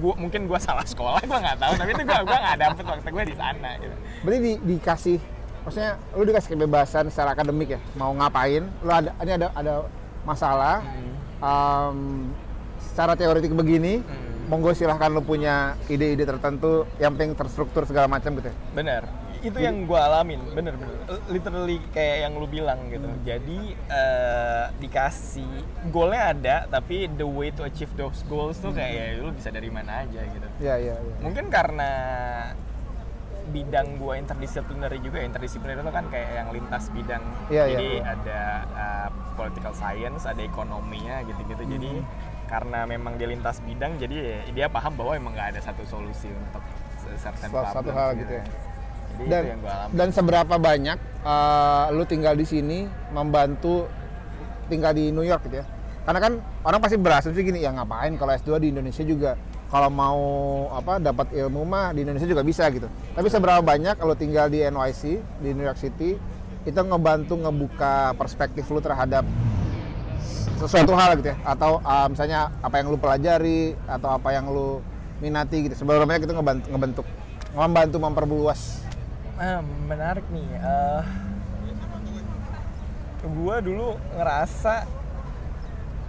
[0.00, 3.08] Gua, mungkin gue salah sekolah gue nggak tahu tapi itu gue gua nggak dapet waktu
[3.12, 3.96] gue di sana gitu.
[4.24, 5.18] Berarti di, dikasih,
[5.62, 8.64] maksudnya lu dikasih kebebasan secara akademik ya, mau ngapain?
[8.80, 9.74] Lu ada, ini ada ada
[10.24, 10.80] masalah,
[11.44, 12.30] um,
[12.80, 14.00] secara teoretik begini,
[14.48, 18.48] monggo silahkan lu punya ide-ide tertentu yang penting terstruktur segala macam gitu.
[18.50, 18.56] ya?
[18.74, 19.02] Bener,
[19.42, 20.96] itu yang gue alamin, bener bener.
[21.26, 23.06] Literally kayak yang lu bilang gitu.
[23.26, 25.50] Jadi eh, dikasih
[25.90, 29.70] goalnya ada, tapi the way to achieve those goals tuh kayak ya lu bisa dari
[29.70, 30.48] mana aja gitu.
[30.62, 30.94] Iya iya.
[30.94, 31.14] iya.
[31.22, 31.90] Mungkin karena
[33.42, 37.22] bidang gue interdisipliner juga, interdisipliner itu kan kayak yang lintas bidang.
[37.50, 38.02] Iya, iya, Jadi iya.
[38.14, 38.40] ada
[38.72, 41.62] uh, political science, ada ekonominya gitu-gitu.
[41.66, 42.30] Jadi Hmm.
[42.52, 46.60] Karena memang dia lintas bidang, jadi dia paham bahwa emang nggak ada satu solusi untuk
[47.16, 48.44] certain Satu- satu hal gitu ya.
[49.12, 49.92] Jadi Dan itu yang alami.
[49.92, 53.88] dan seberapa banyak uh, lu tinggal di sini membantu
[54.68, 55.66] tinggal di New York gitu ya?
[56.04, 59.32] Karena kan orang pasti berasumsi gini, ya ngapain kalau S2 di Indonesia juga
[59.72, 60.20] kalau mau
[60.76, 62.84] apa dapat ilmu mah di Indonesia juga bisa gitu.
[63.16, 65.02] Tapi seberapa banyak kalau tinggal di NYC
[65.40, 66.20] di New York City
[66.62, 69.24] itu ngebantu ngebuka perspektif lu terhadap
[70.58, 71.36] sesuatu hal gitu ya.
[71.42, 74.78] Atau uh, misalnya apa yang lu pelajari atau apa yang lu
[75.22, 75.74] minati gitu.
[75.78, 77.06] Seberapa banyak itu ngebantu ngebentuk
[77.52, 78.80] membantu memperluas.
[79.36, 80.46] Ah, menarik nih.
[80.60, 81.04] eh
[83.22, 84.82] gue dulu ngerasa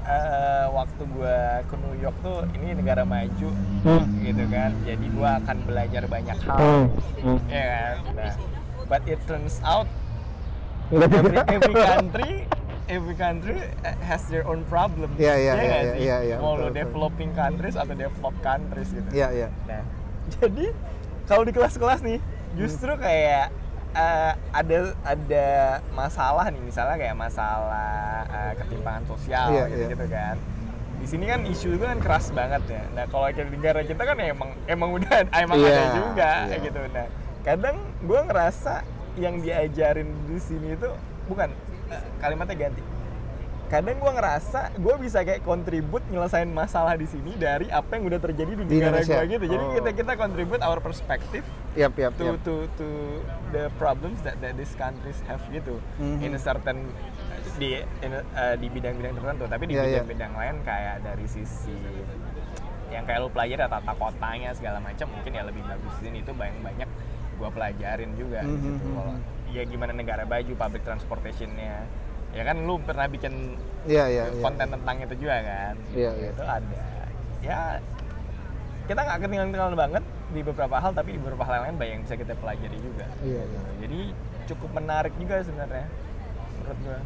[0.03, 1.37] eh waktu gue
[1.71, 3.49] ke New York tuh ini negara maju,
[4.19, 4.71] gitu kan.
[4.83, 6.91] Jadi gue akan belajar banyak hal,
[7.47, 7.95] ya kan.
[8.17, 8.33] Nah,
[8.91, 9.87] but it turns out
[10.91, 12.33] every, every country
[12.93, 13.57] every country
[14.05, 15.17] has their own problems.
[15.17, 15.53] Iya, iya,
[15.97, 16.77] iya, iya, Mau betul, lo betul.
[16.77, 19.09] developing countries atau develop countries gitu.
[19.09, 19.47] Iya iya.
[19.65, 19.81] Nah,
[20.37, 20.65] jadi
[21.25, 22.19] kalau di kelas-kelas nih,
[22.53, 23.49] justru kayak
[23.93, 25.47] eh, ada ada
[25.91, 27.93] masalah nih, misalnya kayak masalah
[28.29, 29.89] eh, ketimpangan sosial Iya, gitu, iya.
[29.97, 30.35] gitu kan.
[31.03, 32.83] Di sini kan isu itu kan keras banget ya.
[32.95, 36.57] Nah, kalau di negara kita kan emang emang udah emang Iya, ada juga iya.
[36.61, 36.79] gitu.
[36.93, 37.07] Nah,
[37.43, 40.89] kadang gue ngerasa yang diajarin di sini itu
[41.23, 41.51] bukan
[42.17, 42.83] kalimatnya ganti.
[43.63, 48.21] Kadang gue ngerasa gue bisa kayak kontribut nyelesain masalah di sini dari apa yang udah
[48.21, 49.45] terjadi di Di negara gue gitu.
[49.47, 49.73] Jadi Oh.
[49.73, 51.41] kita kita contribute our perspective
[51.73, 52.37] Yap yap to yap.
[52.43, 52.87] to to
[53.49, 56.21] the problems that that these countries have gitu Mhm.
[56.21, 56.85] in a certain
[57.55, 58.21] di in uh,
[58.53, 59.91] di bidang-bidang tertentu tapi di Iya, iya.
[59.99, 61.73] bidang-bidang lain kayak dari sisi
[62.89, 66.29] yang kayak lu pelajari tata kotanya segala macam mungkin ya lebih bagus di sini itu
[66.31, 66.89] banyak banyak
[67.35, 69.13] gua pelajarin juga Mhm, gitu mhm, kalau
[69.53, 71.85] ya gimana negara baju public transportationnya
[72.33, 73.53] ya kan lu pernah bikin
[73.85, 74.41] Iya iya iya.
[74.41, 76.29] konten tentang itu juga kan Iya, iya.
[76.31, 76.85] itu ada
[77.39, 77.59] ya
[78.83, 82.15] kita nggak ketinggalan-ketinggalan banget di beberapa hal tapi di beberapa hal lain banyak yang bisa
[82.15, 83.59] kita pelajari juga Iya, iya.
[83.79, 83.99] jadi
[84.49, 85.85] cukup menarik juga sebenarnya
[86.57, 86.99] menurut gua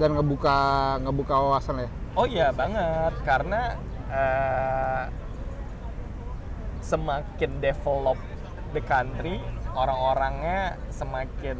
[0.00, 0.56] Dan ngebuka
[1.02, 1.90] ngebuka wawasan ya.
[2.16, 3.60] oh iya banget karena
[4.08, 5.02] eh,
[6.80, 8.16] semakin develop
[8.72, 9.36] the country
[9.72, 11.58] orang-orangnya semakin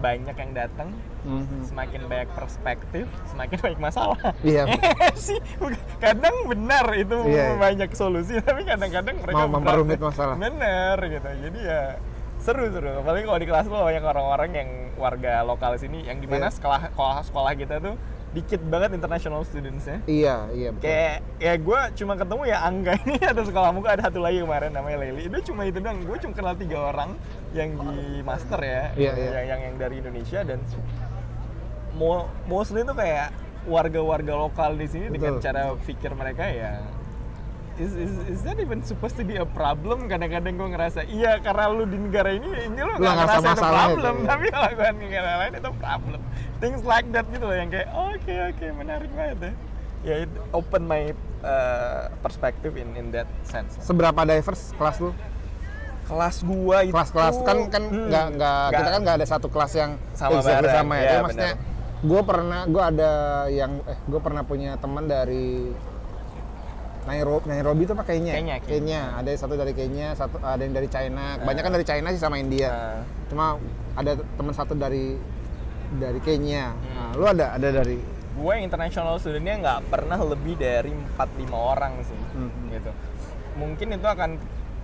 [0.00, 0.88] banyak yang datang
[1.20, 1.68] Mhm.
[1.68, 4.16] semakin banyak perspektif, semakin banyak masalah.
[4.40, 4.64] Iya.
[5.12, 5.36] sih,
[6.00, 7.60] kadang benar itu Iya, iya.
[7.60, 10.40] banyak solusi, tapi kadang-kadang mereka Mau memperumit masalah.
[10.40, 11.28] Bener gitu.
[11.28, 12.00] Jadi ya
[12.40, 13.04] seru-seru.
[13.04, 16.56] Apalagi kalau di kelas lo banyak orang-orang yang warga lokal sini, yang di mana Iya.
[16.56, 17.94] sekolah sekolah sekolah kita tuh
[18.30, 20.06] dikit banget international students-nya.
[20.06, 20.86] Iya iya betul.
[20.86, 24.70] Kayak ya gue cuma ketemu ya Angga ini atau sekolah muka ada satu lagi kemarin
[24.70, 25.26] namanya Leli.
[25.26, 25.98] Itu cuma itu doang.
[26.06, 27.18] Gue cuma kenal tiga orang
[27.50, 29.30] yang di master ya, Iya, iya.
[29.34, 30.62] yang, yang yang dari Indonesia dan
[31.98, 33.34] mo mostly itu kayak
[33.66, 35.44] warga-warga lokal di sini dengan Betul.
[35.44, 36.80] cara pikir mereka ya
[37.80, 40.04] is, is, is that even supposed to be a problem?
[40.06, 43.48] Kadang-kadang gue ngerasa iya karena lu di negara ini ini lu Lu nggak ngerasa itu
[43.56, 44.26] masalah itu, problem, ya.
[44.30, 46.20] tapi kalau gue di negara lain itu problem.
[46.60, 49.52] Things like that gitu loh yang kayak oke oke menarik banget ya.
[50.00, 53.80] Ya it open my uh, perspective in in that sense.
[53.80, 55.10] Seberapa diverse kelas lu?
[56.04, 59.72] Kelas gua itu Kelas-kelas kan kan Hmm, nggak nggak kita kan nggak ada satu kelas
[59.78, 61.08] yang Sama exactly bareng, sama ya.
[61.08, 61.54] Tapi maksudnya
[62.00, 63.12] gue pernah gue ada
[63.52, 65.68] yang eh gue pernah punya teman dari
[67.02, 68.32] Nairobi, Nairobi itu apa Kenya?
[68.32, 68.70] Kenya, Kenya.
[68.70, 69.00] Kenya.
[69.16, 71.38] Ada satu dari Kenya, satu ada yang dari China.
[71.38, 72.68] Kebanyakan dari China sih sama India.
[72.68, 73.44] Nah, Cuma
[73.94, 75.16] ada teman satu dari
[75.92, 76.70] dari Kenya.
[76.70, 76.92] Hmm.
[76.92, 77.98] Nah, lu ada ada dari
[78.30, 82.48] gue international studentnya nggak pernah lebih dari 4-5 orang sih Hmm.
[82.70, 82.88] gitu
[83.52, 84.38] mungkin itu akan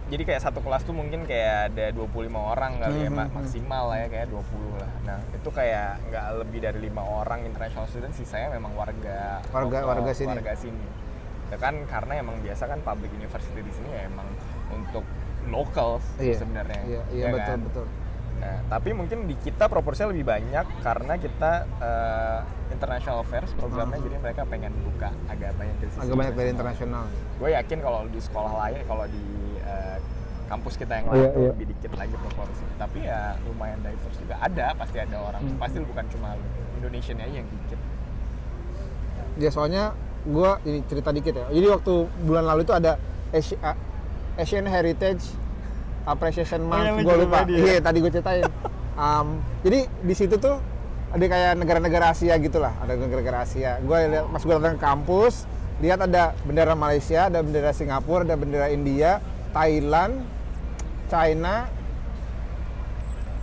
[0.06, 3.32] jadi kayak satu kelas tuh mungkin kayak ada 25 orang kali ya Hmm, hmm.
[3.32, 4.44] maksimal lah ya kayak 20
[4.76, 9.62] lah nah itu kayak nggak lebih dari lima orang international student sisanya memang warga Warga-
[9.78, 10.28] lokal, warga sini.
[10.28, 10.84] warga sini
[11.46, 14.26] ya kan karena emang biasa kan public university di sini ya emang
[14.68, 15.06] untuk
[15.46, 16.36] locals Iya.
[16.36, 17.60] sebenarnya Iya, iya ya betul kan?
[17.62, 17.86] betul.
[18.36, 24.16] Nah, tapi mungkin di kita proporsinya lebih banyak karena kita eh, international affairs programnya, jadi
[24.20, 26.02] mereka pengen buka agak banyak dari sisi.
[26.04, 27.04] Agak banyak dari internasional.
[27.40, 29.24] Gue yakin kalau di sekolah lain, kalau di
[29.56, 29.96] eh,
[30.46, 31.50] kampus kita yang Iya, lain tuh iya.
[31.56, 32.64] lebih dikit lagi proporsi.
[32.76, 34.34] Tapi ya lumayan diverse juga.
[34.36, 35.40] Ada, pasti ada orang.
[35.40, 35.56] Hmm.
[35.56, 36.28] Pasti bukan cuma
[36.76, 37.80] Indonesian aja yang dikit.
[39.36, 41.46] Ya soalnya gue ini cerita dikit ya.
[41.48, 42.98] Jadi waktu bulan lalu itu ada
[44.36, 45.22] Asian Heritage
[46.04, 46.86] Appreciation Oh, Month.
[46.92, 47.38] lu gue lupa.
[47.42, 47.58] dia.
[47.58, 48.44] Iya tadi gue ceritain.
[48.96, 50.56] Um, jadi di situ tuh
[51.10, 52.74] ada kayak negara-negara Asia gitulah.
[52.78, 53.78] Ada negara-negara Asia.
[53.80, 55.34] Gue lihat pas gue datang ke kampus,
[55.78, 59.18] lihat ada bendera Malaysia, ada bendera Singapura, ada bendera India,
[59.50, 60.22] Thailand,
[61.06, 61.66] China,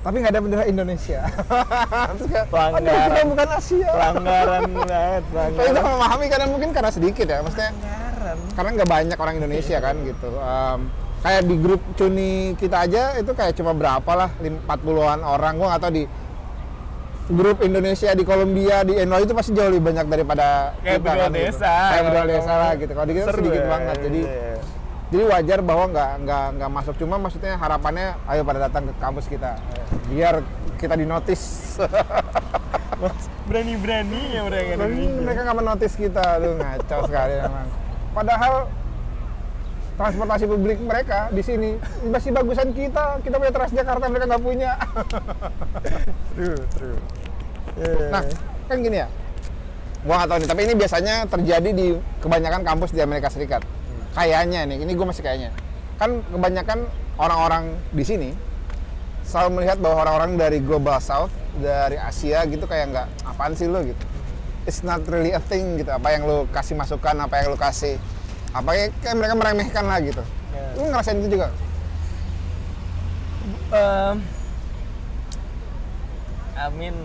[0.04, 1.22] tapi nggak ada bendera Indonesia.
[2.12, 3.08] Aduh Pelanggaran.
[3.08, 3.88] kita bukan Asia.
[3.90, 5.84] Pelanggaran banget, Tapi itu pelanggaran.
[5.90, 8.38] memahami karena mungkin karena sedikit ya, maksudnya Pelanggaran.
[8.52, 10.30] karena nggak banyak orang Indonesia kan gitu.
[10.30, 10.80] Em,
[11.20, 15.54] kayak di grup Cuni kita aja itu kayak cuma berapa lah, lim- 40-an orang.
[15.56, 16.04] Gua nggak tahu di
[17.26, 21.20] grup Indonesia di Kolombia di NY itu pasti jauh lebih banyak daripada Kayak kita kan,
[21.24, 21.40] gitu.
[21.40, 21.74] desa.
[21.88, 22.92] Kayak berdua desa lah gitu.
[22.92, 23.98] Kalau di kita Seru sedikit ya, banget.
[24.02, 24.52] Jadi iya.
[25.14, 29.30] Jadi wajar bahwa nggak nggak nggak masuk cuma maksudnya harapannya ayo pada datang ke kampus
[29.30, 29.62] kita
[30.10, 30.42] biar
[30.84, 31.42] kita dinotis.
[33.44, 34.92] berani-berani ya mereka Dan
[35.28, 37.68] mereka nggak menotis kita, tuh ngaco sekali memang.
[38.16, 38.54] Padahal
[39.94, 41.70] transportasi publik mereka di sini
[42.08, 43.20] masih bagusan kita.
[43.24, 44.72] Kita punya Transjakarta, mereka nggak punya.
[46.36, 47.00] true true
[48.12, 48.24] nah,
[48.68, 49.08] kan gini ya.
[50.04, 51.88] Gua nggak tahu nih, tapi ini biasanya terjadi di
[52.20, 53.64] kebanyakan kampus di Amerika Serikat.
[54.14, 55.50] Kayaknya nih, ini gue masih kayaknya.
[55.98, 56.86] Kan kebanyakan
[57.18, 58.30] orang-orang di sini
[59.26, 63.82] selalu melihat bahwa orang-orang dari global south, dari Asia gitu kayak nggak apaan sih lo
[63.82, 64.04] gitu.
[64.70, 65.90] It's not really a thing gitu.
[65.90, 67.98] Apa yang lo kasih masukan, apa yang lo kasih,
[68.54, 70.24] apa ya, kayak mereka meremehkan lah gitu.
[70.54, 70.66] Ya.
[70.78, 71.50] Lu ngerasain itu juga?
[73.74, 74.22] Um,
[76.54, 76.96] I mean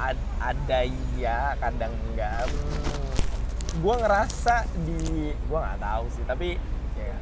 [0.00, 0.80] ad- ada
[1.20, 2.48] ya kadang enggak
[3.78, 4.98] Hmm, gua ngerasa di
[5.46, 6.48] gua nggak tahu sih tapi
[6.94, 7.14] ya,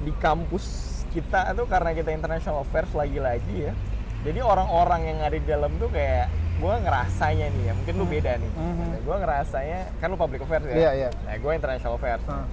[0.00, 0.64] di kampus
[1.10, 3.72] kita tuh karena kita international affairs lagi-lagi ya
[4.20, 8.32] jadi orang-orang yang ada di dalam tuh kayak gua ngerasanya nih ya mungkin lu beda
[8.34, 8.88] nih Mhm.
[9.02, 11.08] gua ngerasanya kan lu public affairs ya Iya, iya.
[11.22, 12.46] nah gua international affairs Hmm.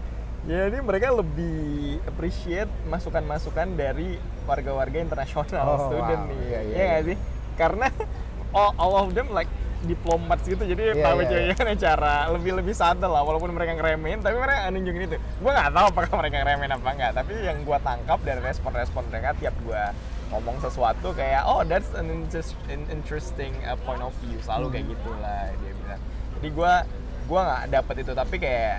[0.45, 1.57] jadi mereka lebih
[2.05, 6.29] appreciate masukan-masukan dari warga-warga internasional Oh, student wow.
[6.29, 6.37] nih.
[6.39, 7.07] Iya, Iya iya, nggak iya.
[7.07, 7.17] sih?
[7.55, 7.87] Karena
[8.57, 9.49] all, all of them like
[9.83, 14.23] diplomats gitu jadi Iya, tahu iya, aja cara lebih lebih subtle lah walaupun mereka ngeremehin
[14.23, 15.17] tapi mereka nunjukin itu.
[15.19, 19.35] Gue nggak tahu apakah mereka ngeremehin apa enggak tapi yang gue tangkap dari respon-respon mereka
[19.35, 19.83] tiap gue
[20.33, 24.85] ngomong sesuatu kayak oh that's an, interest- an interesting uh, point of view selalu kayak
[24.95, 26.01] gitulah dia bilang.
[26.39, 26.73] Jadi gue
[27.25, 28.77] gue nggak dapet itu tapi kayak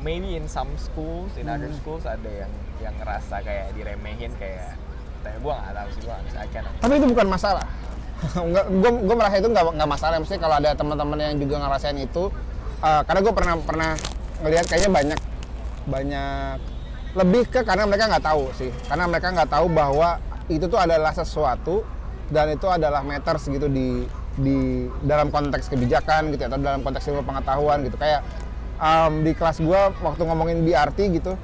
[0.00, 4.78] maybe in some schools, in other schools ada yang yang ngerasa kayak diremehin kayak
[5.18, 7.66] tapi gue nggak tahu sih gue nggak bisa Tapi itu bukan masalah.
[8.82, 10.14] Gue gue merasa itu nggak nggak masalah.
[10.18, 12.30] Maksudnya kalau ada teman-teman yang juga ngerasain itu,
[12.82, 13.90] eh, karena gue pernah pernah
[14.42, 15.20] ngelihat kayaknya banyak
[15.88, 16.58] banyak
[17.16, 18.70] lebih ke karena mereka nggak tahu sih.
[18.90, 20.18] Karena mereka nggak tahu bahwa
[20.50, 21.84] itu tuh adalah sesuatu
[22.28, 24.04] dan itu adalah matters gitu di
[24.38, 28.22] di dalam konteks kebijakan gitu atau dalam konteks ilmu pengetahuan gitu kayak
[28.78, 31.34] em, di kelas gue waktu ngomongin BRT gitu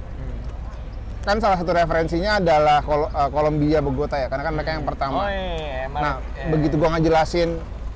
[1.25, 5.19] kan salah satu referensinya adalah Kol- eh, Kolombia Bogota ya karena kan mereka yang pertama
[5.19, 6.45] oh iya emang Nah, iya.
[6.49, 7.51] begitu gua ngejelasin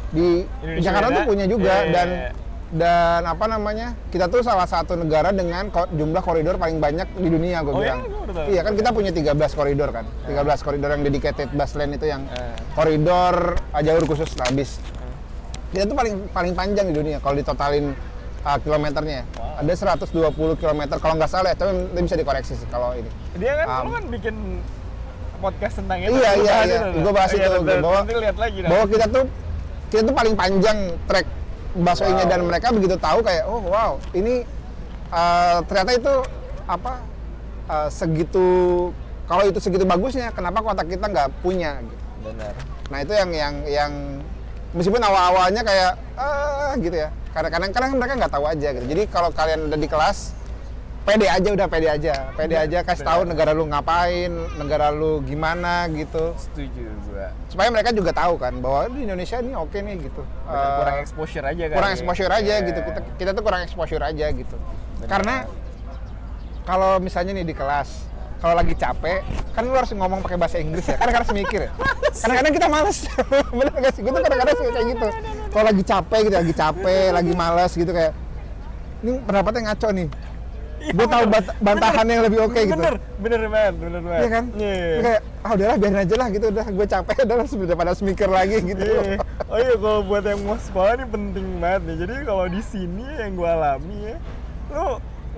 [0.09, 2.31] di Indonesia Jakarta tuh punya juga Iya, iya, dan iya.
[2.71, 3.97] dan apa namanya?
[4.07, 7.77] Kita tuh salah satu negara dengan ko- jumlah koridor paling banyak di dunia gue Oh,
[7.79, 8.01] bilang.
[8.37, 8.45] iya?
[8.47, 10.05] Iya kan kita punya 13 koridor kan.
[10.25, 12.57] 13 koridor yang dedicated bus lane itu yang Eh.
[12.73, 13.35] koridor
[13.69, 14.81] uh, jalur khusus lah bis.
[14.81, 15.13] Eh.
[15.71, 17.93] Kita tuh paling paling panjang di dunia kalau ditotalin
[18.43, 19.23] uh, kilometernya.
[19.35, 19.61] Wow.
[19.61, 20.15] Ada 120
[20.57, 23.11] km kalau nggak salah ya, tapi nanti bisa dikoreksi sih kalau ini.
[23.35, 24.37] dia kan Um, lu kan bikin
[25.39, 26.81] podcast tentang itu Iya, iya, iya.
[26.99, 27.79] Gua bahas Iya, itu, betul.
[27.81, 29.25] bahwa- nanti lihat lagi bahwa kita tuh
[29.89, 31.27] kita tuh paling panjang trek
[31.73, 32.33] busway-nya Wow.
[32.35, 34.43] dan mereka begitu tahu kayak oh wow ini
[35.09, 36.15] uh, ternyata itu
[36.67, 36.93] apa
[37.67, 38.47] uh, segitu
[39.25, 42.05] kalau itu segitu bagusnya kenapa kota kita nggak punya gitu.
[42.25, 42.53] benar
[42.89, 43.93] nah itu yang yang yang
[44.71, 49.03] meskipun awal-awalnya kayak ah gitu ya karena kadang kadang mereka nggak tahu aja gitu jadi
[49.09, 50.37] kalau kalian ada di kelas
[51.03, 55.25] pede aja udah pede aja pede Bener, aja kasih tahu negara lu ngapain negara lu
[55.25, 57.33] gimana gitu Setuju gua.
[57.49, 60.97] supaya mereka juga tahu kan bahwa di Indonesia ini oke nih gitu Bener, Eh, kurang
[61.01, 61.77] exposure aja kan.
[61.81, 62.67] kurang exposure aja Iya.
[62.67, 64.57] gitu kita kita tuh kurang exposure aja gitu
[65.01, 65.09] Bener.
[65.09, 65.35] karena
[66.63, 67.89] kalau misalnya nih di kelas
[68.39, 69.21] kalau lagi capek
[69.55, 70.95] kan lu harus ngomong pakai bahasa Inggris ya.
[70.95, 71.71] Kadang-kadang harus mikir ya.
[72.15, 72.99] Kadang-kadang kita males.
[73.59, 74.01] Bener gak sih?
[74.07, 75.09] Gue tuh kadang-kadang suka kayak gitu.
[75.51, 78.13] Kalau lagi capek gitu lagi capek lagi males gitu kayak
[79.03, 80.09] ini pendapatnya ngaco nih.
[80.79, 81.25] Iya, gue tahu
[81.59, 82.79] bantahan yang lebih oke gitu.
[82.79, 84.23] Bener, bener banget, bener banget.
[84.23, 84.45] Iya kan?
[84.55, 84.79] Iya.
[84.79, 88.29] Lu kayak, ah udahlah biarin aja lah gitu, udah gue capek, udah sudah pada mikir
[88.31, 88.85] lagi gitu.
[88.87, 89.19] Iya.
[89.51, 91.97] Oh iya kalau buat yang mau sekolah ini penting banget nih.
[92.07, 94.17] Jadi kalau di sini yang gue alami ya,
[94.71, 94.87] lu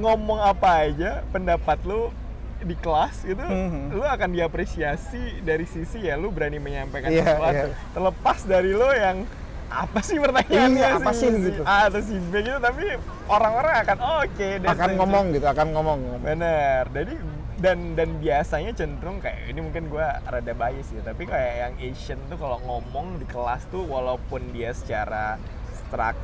[0.01, 2.13] ngomong apa aja pendapat lu
[2.61, 3.93] di kelas itu Mhm.
[3.93, 7.77] lu akan diapresiasi dari sisi ya lu berani menyampaikan Iya, sesuatu iya.
[7.91, 9.25] terlepas dari lo yang
[9.67, 11.63] apa sih pertanyaannya Iya, apa sih gitu.
[11.63, 12.85] A atau si B gitu tapi
[13.27, 15.99] orang-orang akan oh, oke that's akan it." ngomong gitu, akan ngomong.
[16.21, 17.15] Bener, jadi
[17.57, 22.19] dan dan biasanya cenderung kayak ini mungkin gua rada bias ya, tapi kayak yang Asian
[22.27, 25.39] tuh kalau ngomong di kelas tuh walaupun dia secara
[25.71, 26.17] strak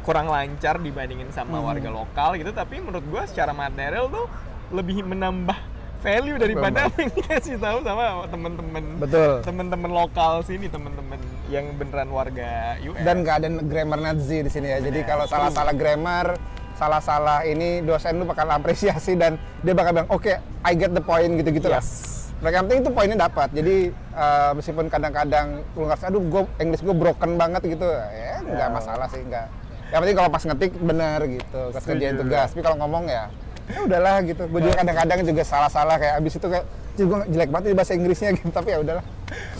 [0.00, 1.66] kurang lancar dibandingin sama Hmm.
[1.66, 4.26] warga lokal gitu, tapi menurut gua secara material tuh
[4.70, 5.58] lebih menambah
[6.00, 9.44] value daripada yang dikasih tahu sama temen-temen Betul.
[9.44, 11.20] temen-temen lokal sini, temen-temen
[11.52, 13.02] yang beneran warga US.
[13.04, 14.78] Dan nggak ada grammar Nazi di sini ya.
[14.80, 15.10] Jadi Bener.
[15.10, 16.38] kalau salah-salah grammar,
[16.74, 20.32] salah-salah ini dosen lu bakal apresiasi dan dia bakal bilang, oke,
[20.64, 21.84] I get the point gitu-gitu lah.
[21.84, 22.16] yes.
[22.40, 23.48] Mereka yang penting itu poinnya dapat.
[23.52, 28.64] Jadi eh, meskipun kadang-kadang lu ngerasa, aduh, gue English gue broken banget gitu, ya nggak
[28.64, 28.72] Ya.
[28.72, 29.46] masalah sih, nggak.
[29.92, 32.48] Yang penting kalau pas ngetik bener gitu, pas kerjain tugas.
[32.48, 33.28] Tapi kalau ngomong ya,
[33.70, 34.42] ya udahlah gitu.
[34.46, 37.92] Gue juga kadang-kadang juga salah-salah kayak abis itu kayak, "Cih, gue jelek banget di bahasa
[37.94, 38.50] Inggrisnya gitu.
[38.50, 39.04] Tapi ya udahlah.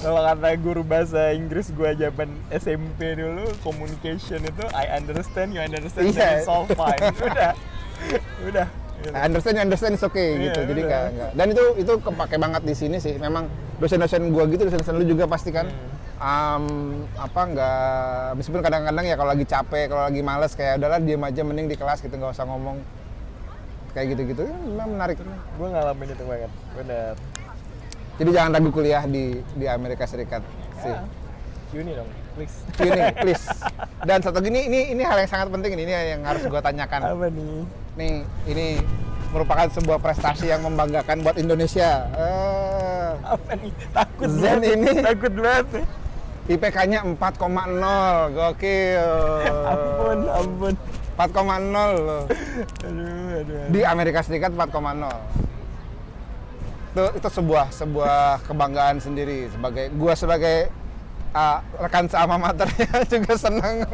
[0.03, 6.11] Kalau kata guru bahasa Inggris gua zaman SMP dulu, communication itu I understand, you understand,
[6.11, 6.19] Iya.
[6.19, 6.99] then it's all fine.
[7.31, 7.55] Udah,
[8.43, 8.67] udah.
[9.01, 9.15] gitu.
[9.15, 10.61] I understand, you understand is okay Iya, gitu.
[10.75, 11.05] Jadi nggak.
[11.39, 13.15] Dan itu itu kepake banget di sini sih.
[13.17, 13.47] Memang
[13.79, 15.71] dosen-dosen gua gitu, dosen-dosen lu juga pasti kan.
[15.71, 15.99] Hmm.
[16.21, 16.65] am,
[17.17, 17.81] apa nggak
[18.37, 21.81] meskipun kadang-kadang ya kalau lagi capek kalau lagi males kayak udahlah diam aja mending di
[21.81, 22.77] kelas gitu nggak usah ngomong
[23.91, 25.17] kayak gitu-gitu ya, memang menarik
[25.55, 27.15] Gue ngalamin itu banget, bener.
[28.17, 30.43] jadi jangan ragu kuliah di di Amerika Serikat
[30.79, 31.03] sih Ya.
[31.73, 32.57] Uni dong, please.
[32.81, 33.47] ini please
[34.03, 36.99] dan satu gini ini ini hal yang sangat penting ini, ini yang harus gua tanyakan
[37.05, 37.63] Apa nih?
[37.95, 38.67] nih ini
[39.31, 43.71] merupakan sebuah prestasi yang membanggakan buat Indonesia Eh, Apa nih?
[43.89, 44.75] Takut Zen banget.
[44.75, 44.91] ini.
[45.01, 45.67] Takut banget.
[46.49, 47.15] IPK-nya 4,0
[48.35, 49.07] gokil
[49.71, 50.75] Ampun, ampun.
[51.29, 52.25] 4,0 loh.
[52.25, 52.25] Aduh,
[52.89, 53.41] aduh.
[53.45, 53.69] aduh.
[53.69, 54.73] di Amerika Serikat 4,0
[56.91, 59.47] itu itu sebuah sebuah kebanggaan sendiri.
[59.53, 60.73] Sebagai gua sebagai
[61.37, 63.87] uh, rekan sealma maternya juga senang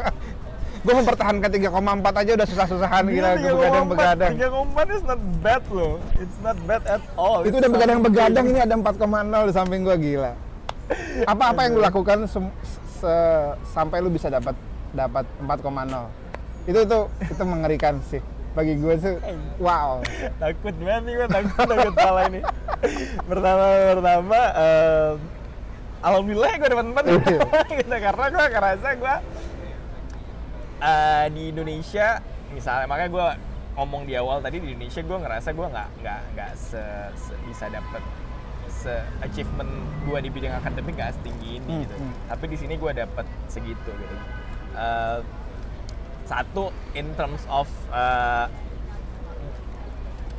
[0.80, 3.30] gua mempertahankan 3,4 aja udah susah-susahan gila.
[3.36, 4.32] Gua begadang-begadang.
[4.38, 5.94] 3,4 is not bad loh.
[6.16, 7.44] It's not bad at all.
[7.44, 8.96] itu It's udah begadang-begadang ini ada 4,0
[9.44, 10.32] di samping gua gila.
[11.26, 12.56] Apa-apa yang lu lakukan sem-
[12.96, 14.54] se- sampai lu bisa dapat
[14.96, 16.25] dapat 4,0
[16.66, 18.20] itu itu itu mengerikan sih.
[18.52, 19.14] Bagi gue tuh
[19.58, 20.00] wow.
[20.36, 22.40] Takut banget nih gue takut takut salah ini.
[23.22, 25.14] Pertama pertama em,
[26.00, 27.04] alhamdulillah gue dapat empat.
[27.06, 27.40] Iya.
[27.76, 29.14] gitu karena gue ngerasa gue
[30.78, 32.08] eh, di Indonesia
[32.48, 33.26] misalnya makanya gue
[33.76, 36.80] ngomong di awal tadi di Indonesia gue ngerasa gue nggak nggak nggak se,
[37.14, 38.00] se- bisa dapet
[38.66, 39.68] se achievement
[40.02, 41.94] gue di bidang akademik nggak setinggi ini Hmm, gitu.
[41.94, 42.14] hmm.
[42.26, 44.16] tapi di sini gue dapet segitu gitu.
[44.72, 45.18] Eh,
[46.26, 48.46] satu in terms of eh,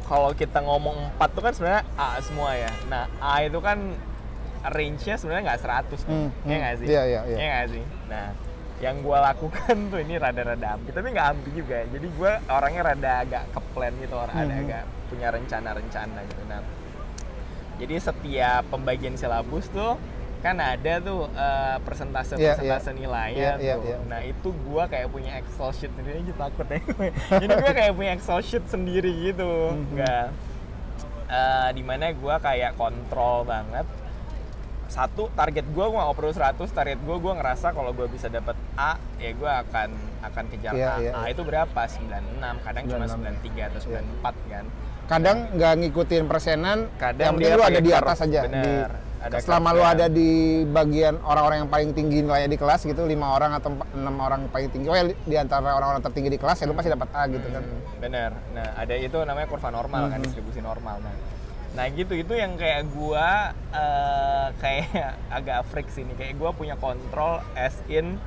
[0.08, 2.72] kalau kita ngomong 4 tuh kan sebenarnya A semua ya.
[2.88, 3.92] Nah, A itu kan
[4.64, 6.12] range-nya sebenarnya nggak 100 kan.
[6.12, 6.48] Hmm, hmm.
[6.48, 6.88] nggak sih?
[6.88, 7.38] Iya, iya, iya.
[7.38, 7.84] nggak sih?
[8.08, 8.28] Nah,
[8.80, 11.84] yang gue lakukan tuh ini rada-rada ampi, tapi nggak ampi juga.
[11.92, 14.64] Jadi gue orangnya rada agak ke plan gitu, orang ada Hmm.
[14.64, 16.42] agak punya rencana-rencana gitu.
[16.48, 16.62] Nah,
[17.78, 20.00] jadi setiap pembagian silabus tuh
[20.38, 22.94] kan ada tuh eh, persentase-persentase Iya, iya.
[22.94, 23.84] nilainya Iya, iya, tuh.
[23.86, 23.98] iya.
[24.06, 26.80] Nah itu gua kayak punya Excel sheet sendiri aja takut ya.
[27.36, 29.52] Jadi gua kayak punya Excel sheet sendiri gitu.
[29.74, 29.94] Mhm.
[29.94, 30.26] Nggak
[31.28, 33.84] eh, di mana gua kayak kontrol banget.
[34.88, 38.56] Satu target gua gua nggak perlu 100, target gua gua ngerasa kalau gua bisa dapat
[38.74, 39.90] A ya gua akan
[40.24, 40.96] akan kejar Iya, A.
[40.98, 41.30] iya, A iya.
[41.30, 41.82] itu berapa?
[41.84, 43.36] 96, kadang cuma 96.
[43.44, 44.00] 93 atau Iya.
[44.02, 44.66] 94 kan.
[45.08, 48.60] kadang nggak ngikutin persenan Kadang yang penting dia lu ada di atas aja bener.
[48.60, 48.74] di
[49.18, 49.92] Ada selama lu ya.
[49.92, 50.30] ada di
[50.64, 54.70] bagian orang-orang yang paling tinggi nilainya di kelas gitu lima orang atau enam orang paling
[54.70, 57.48] tinggi oh ya di antara orang-orang tertinggi di kelas ya lu pasti dapat A gitu
[57.48, 58.32] kan Hmm, bener.
[58.52, 60.26] Nah, ada itu namanya kurva normal kan, Mhm.
[60.28, 61.02] distribusi normal.
[61.02, 61.14] Nah,
[61.74, 64.88] nah gitu itu yang kayak gua eh, kayak
[65.38, 66.16] agak freak sih nih.
[66.16, 68.22] Kayak gua punya kontrol as in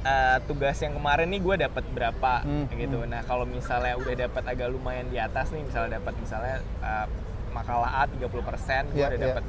[0.00, 3.02] eh, tugas yang kemarin nih gue dapat berapa Hmm, gitu.
[3.04, 7.06] Nah kalau misalnya udah dapat agak lumayan di atas nih, misalnya dapat misalnya eh,
[7.50, 9.26] makalah A 30 persen, gue Iya, udah iya.
[9.28, 9.44] dapat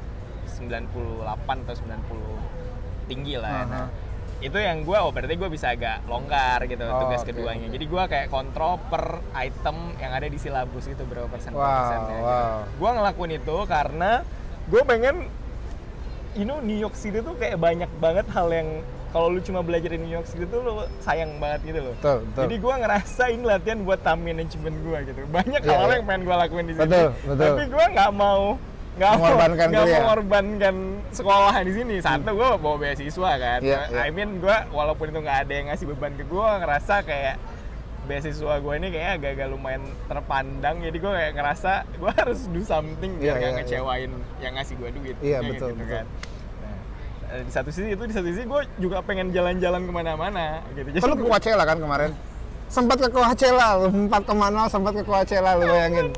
[0.60, 3.56] 98 atau 90 tinggi lah.
[3.56, 3.66] Aha.
[3.66, 3.86] Nah
[4.40, 7.68] itu yang gue, oh berarti gue bisa agak longgar gitu Oh, tugas oke, keduanya.
[7.68, 11.68] Jadi gue kayak kontrol per item yang ada di silabus itu berapa persen per Wow,
[11.68, 12.08] persennya.
[12.08, 12.24] Gitu.
[12.24, 12.56] wow.
[12.72, 14.10] Gue ngelakuin itu karena
[14.64, 15.16] gue pengen
[16.32, 18.80] you know New York City tuh kayak banyak banget hal yang
[19.10, 21.94] kalau lu cuma belajar di New York City tuh lu sayang banget gitu loh.
[22.00, 22.42] Betul, betul.
[22.46, 25.20] Jadi gue ngerasa ini latihan buat time management gue gitu.
[25.28, 25.94] Banyak Iya, hal iya.
[25.98, 26.82] yang pengen gue lakuin di sini.
[26.88, 27.44] Betul, betul.
[27.44, 28.44] Tapi gue nggak mau
[29.00, 29.98] nggak Mengorbankan nggak kuliah.
[29.98, 30.76] mengorbankan
[31.08, 31.94] sekolah di sini.
[31.98, 33.60] Satu gue bawa beasiswa kan.
[33.60, 34.00] Iya, iya.
[34.04, 37.36] I mean gue walaupun itu nggak ada yang ngasih beban ke gue, ngerasa kayak
[38.02, 43.12] beasiswa gue ini kayak agak-agak lumayan terpandang jadi gue kayak ngerasa gue harus do something
[43.16, 43.58] biar Iya, nggak iya, iya.
[43.62, 45.94] ngecewain yang ngasih gue duit Iya, Kayak betul, gitu betul.
[45.94, 46.06] kan.
[46.60, 46.76] Nah,
[47.30, 50.88] eh, di satu sisi itu di satu sisi gue juga pengen jalan-jalan ke mana-mana gitu
[50.90, 52.10] jadi lu ke Coachella kan kemarin?
[52.70, 56.14] Sempat ke Coachella, lu 4,0 sempat ke Coachella lu bayangin.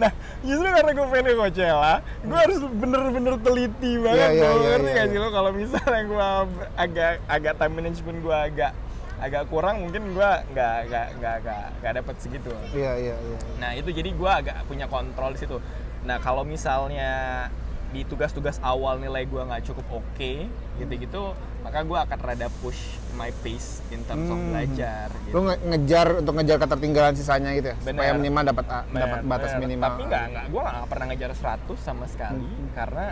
[0.00, 1.94] nah justru karena gue pengen ke Coachella
[2.24, 5.12] gue harus bener-bener teliti banget Iya, iya, tuh iya, ngerti iya, nggak iya.
[5.14, 6.28] sih lo kalau misalnya gue
[6.74, 8.72] agak agak time management gue agak
[9.20, 13.36] agak kurang mungkin gue nggak nggak nggak nggak nggak dapet segitu Iya, iya, iya.
[13.60, 15.60] Nah itu jadi gue agak punya kontrol di situ.
[16.08, 17.46] Nah kalau misalnya
[17.92, 20.32] di tugas-tugas awal nilai gue nggak cukup oke
[20.80, 22.80] gitu-gitu, maka gue akan rada push
[23.12, 24.50] my pace in terms of Hmm.
[24.50, 25.06] belajar.
[25.20, 25.32] Gitu.
[25.32, 27.76] Lu nge- ngejar untuk ngejar ketertinggalan sisanya gitu ya?
[27.78, 27.92] Bener.
[27.94, 29.62] Supaya minimal dapat dapat batas bener.
[29.62, 29.88] minimal.
[29.88, 32.68] Tapi nggak nggak gue nggak pernah ngejar 100 sama sekali Hmm.
[32.72, 33.06] karena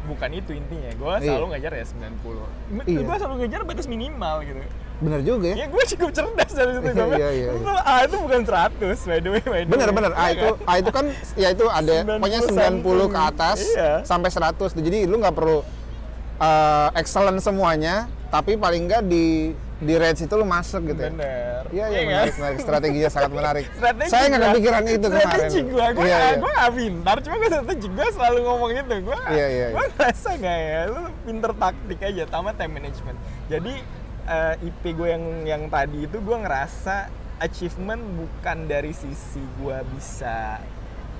[0.00, 0.90] bukan itu intinya.
[0.94, 1.26] Gue Iya.
[1.26, 2.46] selalu ngejar ya 90.
[2.86, 3.00] Iya.
[3.02, 4.60] Gue selalu ngejar batas minimal gitu.
[5.00, 5.56] Bener juga ya?
[5.56, 6.88] Ya gue cukup cerdas dari situ.
[6.92, 9.40] Iya, iya, itu A itu bukan 100 by the way.
[9.42, 9.96] By the Bener way.
[9.96, 10.12] bener.
[10.12, 10.48] A Iya itu?
[10.60, 13.90] A itu kan ya itu ada 90 pokoknya 90 ke atas Iya.
[14.04, 14.70] sampai 100.
[14.74, 15.64] Jadi lu nggak perlu
[16.40, 21.08] uh, excellent semuanya, tapi paling nggak di di range itu lu masuk gitu ya.
[21.08, 21.62] Bener.
[21.72, 22.08] Iya iya kan?
[22.08, 22.58] menarik, menarik.
[22.60, 23.64] Strateginya sangat menarik.
[23.80, 25.24] Strategi Saya nggak kepikiran itu kemarin.
[25.24, 26.32] Strategi gue, gue Iya, iya.
[26.36, 28.94] gue gak pintar, cuma gue strategi gue selalu ngomong itu.
[29.00, 29.90] Gue Iya, iya, gue iya.
[29.96, 33.18] ngerasa gak ya, lu pinter taktik aja, sama time management.
[33.48, 33.74] Jadi
[34.28, 36.96] eh, IP gue yang yang tadi itu gue ngerasa
[37.40, 40.60] achievement bukan dari sisi gue bisa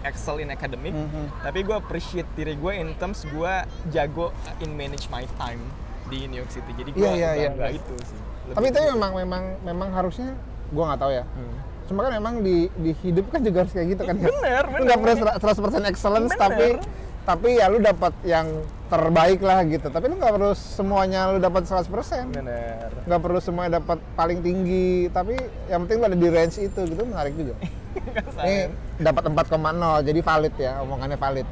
[0.02, 1.42] excel in academic, Mhm.
[1.42, 3.52] tapi gue appreciate diri gue in terms gue
[3.88, 5.60] jago in manage my time
[6.06, 6.72] di New York City.
[6.72, 7.48] Jadi gue Iya, iya, iya.
[7.50, 8.18] bangga itu sih.
[8.50, 8.92] Tapi Lebih itu gitu.
[8.92, 10.28] memang memang memang harusnya
[10.70, 11.22] gua nggak tahu ya.
[11.24, 11.54] Hmm.
[11.86, 14.14] Cuma kan memang di di hidup kan juga harus kayak gitu kan.
[14.16, 14.26] ya.
[14.26, 14.80] Bener, bener.
[14.86, 16.40] nggak perlu 100% excellence Bener.
[16.40, 16.66] tapi
[17.20, 18.46] tapi ya lu dapat yang
[18.86, 19.86] terbaik lah gitu.
[19.86, 22.26] Tapi lu nggak perlu semuanya lu dapat 100%.
[22.32, 22.90] Bener.
[23.06, 27.02] Nggak perlu semuanya dapat paling tinggi, tapi yang penting lu ada di range itu gitu
[27.04, 27.54] menarik juga.
[28.40, 28.56] Ini
[29.00, 31.48] dapat 4,0 jadi valid ya, omongannya valid.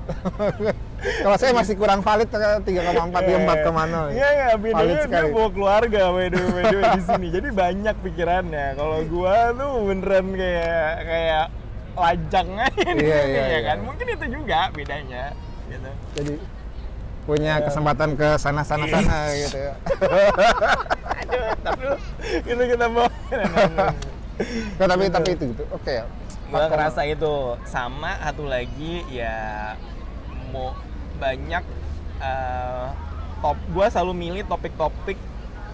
[1.24, 4.16] Kalau saya masih kurang valid ke 3,4 dia 4,0.
[4.16, 6.28] Iya iya, bedanya dia bawa keluarga the way,
[6.98, 7.26] di sini.
[7.30, 8.66] Jadi banyak pikirannya.
[8.74, 11.46] Kalau gua tuh beneran kayak kayak
[11.98, 13.60] lajang aja di Iya, iya, ya iya.
[13.66, 13.78] kan.
[13.82, 15.24] Mungkin itu juga bedanya
[15.68, 15.90] gitu.
[16.18, 16.34] Jadi
[17.28, 19.74] punya kesempatan ke sana-sana sana gitu ya.
[21.20, 21.84] Aduh, tapi
[22.48, 23.10] itu kita bawa.
[24.78, 25.66] Nah, tapi tapi itu gitu.
[25.74, 26.06] Oke ya.
[26.48, 27.34] Gua ngerasa itu
[27.64, 29.76] sama satu lagi ya
[30.48, 30.72] mau
[31.16, 31.64] banyak
[32.18, 32.86] eh,
[33.38, 35.18] top gua selalu milih topik-topik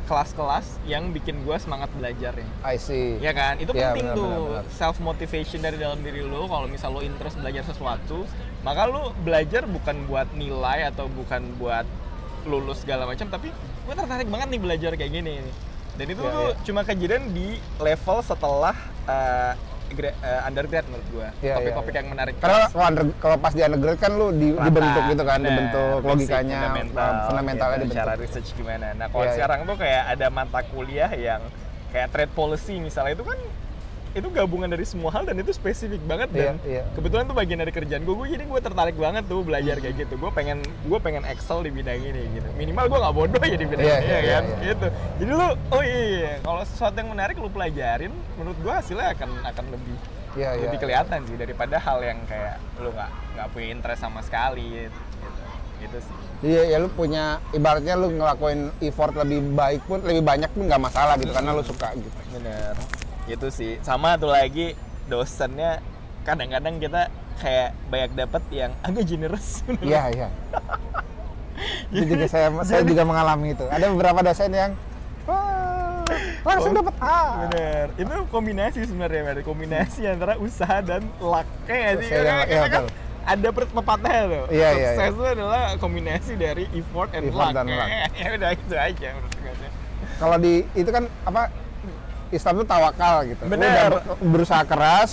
[0.05, 2.45] kelas-kelas yang bikin gua semangat belajar ya.
[2.61, 3.17] I see.
[3.25, 4.65] Ya kan, itu Iya, penting benar, tuh benar, benar.
[4.69, 6.45] self motivation dari dalam diri lo.
[6.45, 8.29] Kalau misal lo interest belajar sesuatu,
[8.61, 11.89] maka lo belajar bukan buat nilai atau bukan buat
[12.45, 15.41] lulus segala macam, tapi gue tertarik banget nih belajar kayak gini.
[15.97, 16.61] Dan itu Iya, tuh iya.
[16.69, 17.49] cuma kejadian di
[17.81, 18.77] level setelah
[19.09, 19.57] uh,
[20.03, 21.29] uh, undergrad menurut gue.
[21.41, 22.35] Iya, Topik-topik iya, yang menarik.
[22.43, 24.65] Karena kalau, under- kalau pas di undergrad kan lu di, Rata.
[24.67, 28.03] dibentuk gitu kan, Bener, dibentuk logikanya, fundamental, fundamentalnya gitu, dibentuk.
[28.03, 28.87] cara research gimana.
[28.93, 29.37] Nah, kalau Iya, iya.
[29.39, 31.41] sekarang tuh kayak ada mata kuliah yang
[31.95, 33.39] kayak trade policy misalnya itu kan
[34.15, 36.83] itu gabungan dari semua hal dan itu spesifik banget dan Iya, iya.
[36.95, 40.15] kebetulan tuh bagian dari kerjaan gue, gue jadi gue tertarik banget tuh belajar kayak gitu.
[40.15, 42.49] Gue pengen gue pengen excel di bidang ini gitu.
[42.55, 44.45] Minimal gue nggak bodoh ya di bidang Iya, ini iya, ya iya, kan?
[44.47, 44.57] Iya.
[44.71, 44.87] gitu.
[45.19, 49.31] Jadi lu oh iya, iya kalau sesuatu yang menarik lu pelajarin menurut gue hasilnya akan
[49.45, 49.97] akan lebih
[50.35, 50.63] Iya, iya.
[50.67, 55.01] lebih kelihatan sih daripada hal yang kayak lu nggak nggak punya interest sama sekali gitu.
[55.83, 56.15] Gitu sih.
[56.45, 60.83] Iya, ya lu punya ibaratnya lu ngelakuin effort lebih baik pun lebih banyak pun nggak
[60.83, 62.15] masalah gitu karena lu suka gitu.
[62.31, 62.75] bener
[63.25, 64.77] itu sih sama tuh lagi
[65.09, 65.81] dosennya
[66.25, 67.09] kadang-kadang kita
[67.41, 70.29] kayak banyak dapet yang agak generous Iya, iya.
[71.95, 73.63] itu juga saya saya juga mengalami itu.
[73.71, 74.73] Ada beberapa dosen yang
[75.25, 76.03] wah,
[76.45, 77.49] langsung dapat A.
[77.49, 79.39] bener itu kombinasi sebenarnya Mer.
[79.41, 82.85] kombinasi antara usaha dan luck kayak sih iya, kita kan
[83.25, 85.15] ada pepatahnya tuh Iya, iya, sukses iya.
[85.17, 87.89] itu adalah kombinasi dari effort and Effort luck dan luck.
[88.21, 89.71] ya udah itu aja menurut gue sih
[90.21, 91.43] Kalau di itu kan apa
[92.35, 93.43] Islam itu tawakal gitu.
[93.43, 93.71] Lu Bener.
[93.71, 95.11] udah ber- berusaha keras,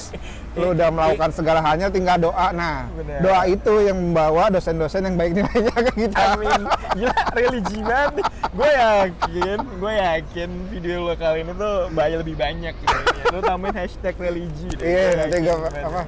[0.52, 2.50] lu udah melakukan segala halnya tinggal doa.
[2.52, 3.20] Nah, Bener.
[3.22, 6.24] doa itu yang membawa dosen-dosen yang baik nilainya ke kita.
[6.34, 6.62] Amin.
[6.94, 8.14] Gila, religi banget.
[8.52, 12.96] Gue yakin, gue yakin video lo kali ini tuh banyak lebih banyak gitu.
[13.30, 14.84] Lo tambahin hashtag religi deh.
[14.84, 16.02] Iya, nanti gue apa?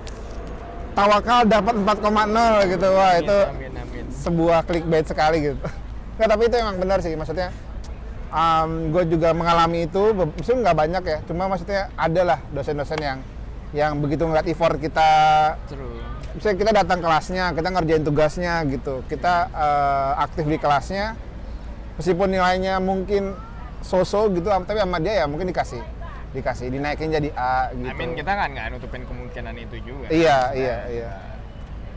[0.93, 2.87] Tawakal dapat 4,0 gitu.
[2.91, 4.05] Wah, Amin, itu Amin, amin.
[4.11, 5.57] sebuah clickbait sekali gitu.
[6.13, 7.17] Nggak, tapi itu emang benar sih.
[7.17, 7.49] Maksudnya,
[8.89, 10.13] gue juga mengalami itu.
[10.13, 11.17] Maksudnya nggak banyak ya.
[11.29, 13.19] Cuma maksudnya ada lah dosen-dosen yang
[13.73, 15.09] yang begitu ngeliat effort kita
[15.65, 15.97] True.
[16.37, 21.17] misalnya kita datang kelasnya, kita ngerjain tugasnya gitu, kita eh, aktif di kelasnya,
[21.97, 23.33] meskipun nilainya mungkin
[23.81, 25.81] so-so gitu, tapi sama dia ya mungkin dikasih,
[26.37, 27.89] dikasih, dinaikin jadi A gitu.
[27.89, 30.05] I mean, kita kan nggak nutupin kemungkinan itu juga.
[30.13, 31.11] Iya, iya, iya.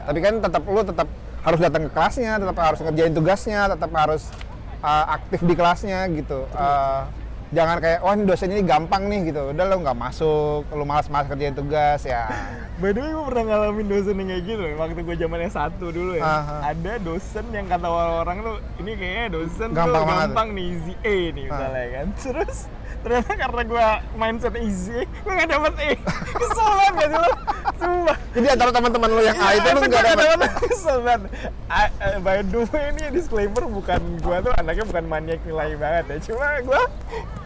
[0.08, 1.08] Tapi kan tetap lu tetap
[1.44, 4.32] harus datang ke kelasnya, tetap harus ngerjain tugasnya, tetap harus
[4.78, 6.44] eh, aktif di kelasnya gitu.
[6.48, 7.00] Eh,
[7.46, 11.30] jangan kayak, oh ini dosen ini gampang nih gitu, udah lu nggak masuk, lu malas-malas
[11.30, 12.26] kerjain tugas ya.
[12.82, 14.72] By the way, gue pernah ngalamin dosen yang kayak gitu loh.
[14.76, 16.24] Waktu gue zaman S1 dulu ya.
[16.28, 16.56] Aha.
[16.76, 20.28] Ada dosen yang kata orang-orang tuh, ini kayaknya dosen Gampang tuh banget.
[20.28, 22.06] gampang nih, easy A nih misalnya kan.
[22.20, 22.58] Terus
[22.98, 25.90] ternyata karena gue mindset easy, gue gak dapet E.
[26.32, 27.30] Kesel banget gak sih lo?
[27.76, 28.16] Sumpah.
[28.32, 31.20] Jadi antara teman-teman lu yang A itu lu Gue nggak gak dapet Kesel banget.
[31.66, 36.16] Eh, By the way, ini disclaimer bukan gue tuh anaknya bukan maniak nilai banget ya.
[36.24, 36.82] Cuma gue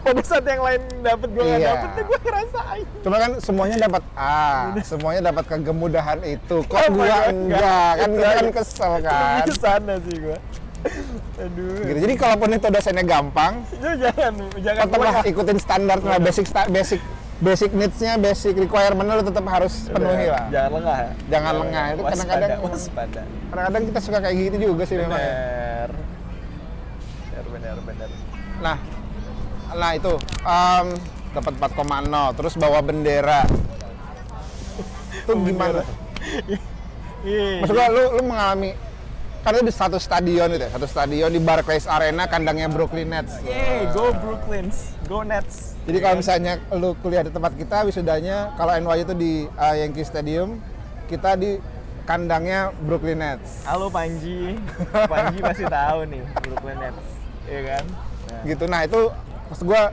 [0.01, 1.67] pada saat yang lain dapet gue gak Iya.
[1.69, 2.85] dapet tuh gue ngerasain.
[3.01, 4.45] Cuma kan semuanya dapat A,
[4.81, 6.57] semuanya dapat kegemudahan itu.
[6.63, 7.91] Kok Oh gua God, enggak?
[7.93, 9.13] Kan Itu kita kan kesel kan.
[9.13, 10.37] Lebih ke sana sih gue.
[11.37, 11.77] Aduh.
[11.85, 11.97] Gitu.
[12.01, 17.01] Jadi kalaupun itu dosennya gampang, Jangan, jangan, tetaplah ikutin standar lah basic sta- basic
[17.41, 20.45] basic needs-nya, basic requirement lu tetap harus penuhi lah.
[20.49, 20.97] Jangan lengah.
[20.97, 21.11] ya.
[21.27, 21.85] Jangan lengah.
[21.89, 23.21] Itu kadang-kadang- waspada.
[23.25, 25.17] Kadang-kadang kita suka kayak gitu juga sih memang.
[25.17, 25.89] Bener,
[27.49, 28.09] bener, bener.
[28.61, 28.77] Nah,
[29.73, 30.13] nah itu
[30.45, 30.87] em,
[31.33, 33.41] dapat 4,0 terus bawa bendera.
[35.17, 35.81] Itu gimana?
[37.25, 37.61] Iya.
[37.65, 38.69] Maksud gua lu lu mengalami
[39.41, 43.41] karena di satu stadion itu ya, satu stadion di Barclays Arena kandangnya Brooklyn Nets.
[43.41, 45.73] Yeay, go Brooklyns, go Nets.
[45.81, 50.05] Jadi kalau misalnya lu kuliah di tempat kita wisudanya kalau NYU itu di uh, Yankee
[50.05, 50.61] Stadium,
[51.07, 51.57] kita di
[52.03, 53.65] kandangnya Brooklyn Nets.
[53.65, 54.61] Halo Panji,
[55.09, 57.05] Panji pasti tahu nih Brooklyn Nets,
[57.45, 57.83] iya kan?
[58.23, 58.63] Nah, Gitu.
[58.63, 59.01] Nah, itu
[59.47, 59.89] maksud gua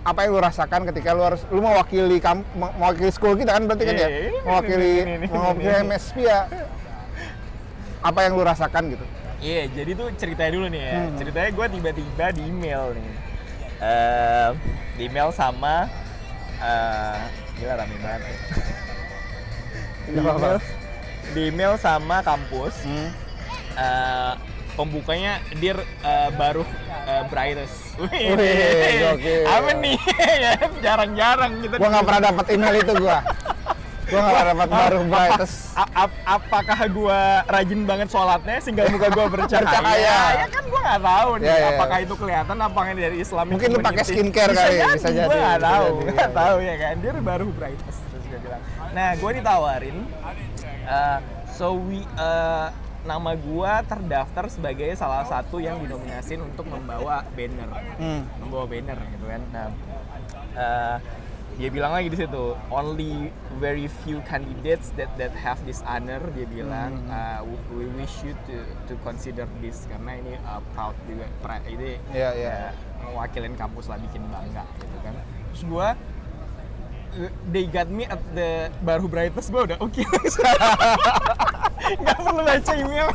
[0.00, 3.64] apa yang lu rasakan ketika lu harus lu mewakili kam, me- mewakili school kita kan
[3.64, 4.08] berarti kan Iya, ya?
[4.08, 5.84] iya, Mewakili ini, ini, mewakili ini.
[5.88, 6.40] MSP ya.
[8.00, 9.04] Apa yang lu rasakan gitu?
[9.40, 10.96] Iya, jadi tuh ceritanya dulu nih ya.
[10.96, 11.16] Hmm.
[11.16, 13.10] Ceritanya gue tiba-tiba di email nih.
[13.80, 14.48] Eh,
[15.00, 15.88] di email sama
[16.60, 17.18] eh
[17.56, 18.20] gila rame banget.
[18.20, 18.36] ya.
[20.04, 20.56] di, email,
[21.32, 22.84] di email sama kampus.
[22.84, 23.08] Hmm.
[23.80, 24.32] eh,
[24.76, 26.64] pembukanya dir eh, baru
[27.08, 27.96] eh, brightest.
[28.00, 29.96] Wih, Wih, apa nih?
[30.40, 30.52] Ya,
[30.84, 31.74] Jarang-jarang kita.
[31.76, 33.18] Gua nggak pernah dapat email itu gua.
[34.10, 35.54] Gua nggak pernah dapat baru brightest.
[35.72, 39.62] A- ap- apakah gua rajin banget sholatnya sehingga muka gua bercahaya?
[39.64, 40.18] Bercahaya.
[40.36, 41.68] ya kan gua nggak tahu nih Ya, ya.
[41.72, 45.36] apakah itu kelihatan apakah dari Islamic Mungkin lu pakai skincare kali, jadi, bisa jadi, gua
[45.36, 46.26] nggak bisa tahu ya.
[46.28, 49.96] tahu ya kan dia baru brightest terus dia bilang nah gua ditawarin
[50.84, 52.68] uh, so we uh,
[53.00, 58.22] nama gua terdaftar sebagai salah satu yang dinominasin untuk membawa banner Hmm.
[58.38, 59.40] membawa banner gitu kan.
[59.50, 59.66] Nah,
[60.52, 60.96] eh,
[61.60, 63.28] dia bilang lagi di situ only
[63.60, 67.12] very few candidates that that have this honor dia bilang Hmm.
[67.12, 67.38] uh,
[67.70, 68.56] we wish you to
[68.88, 72.52] to consider this karena ini uh, proud juga pra- ini Iya, iya.
[72.72, 75.12] ya, mewakilin kampus lah bikin bangga gitu kan.
[75.52, 75.88] Terus gua
[77.12, 78.50] uh, they got me at the
[78.80, 80.00] baru brightest gua udah oke
[81.92, 83.08] nggak perlu baca email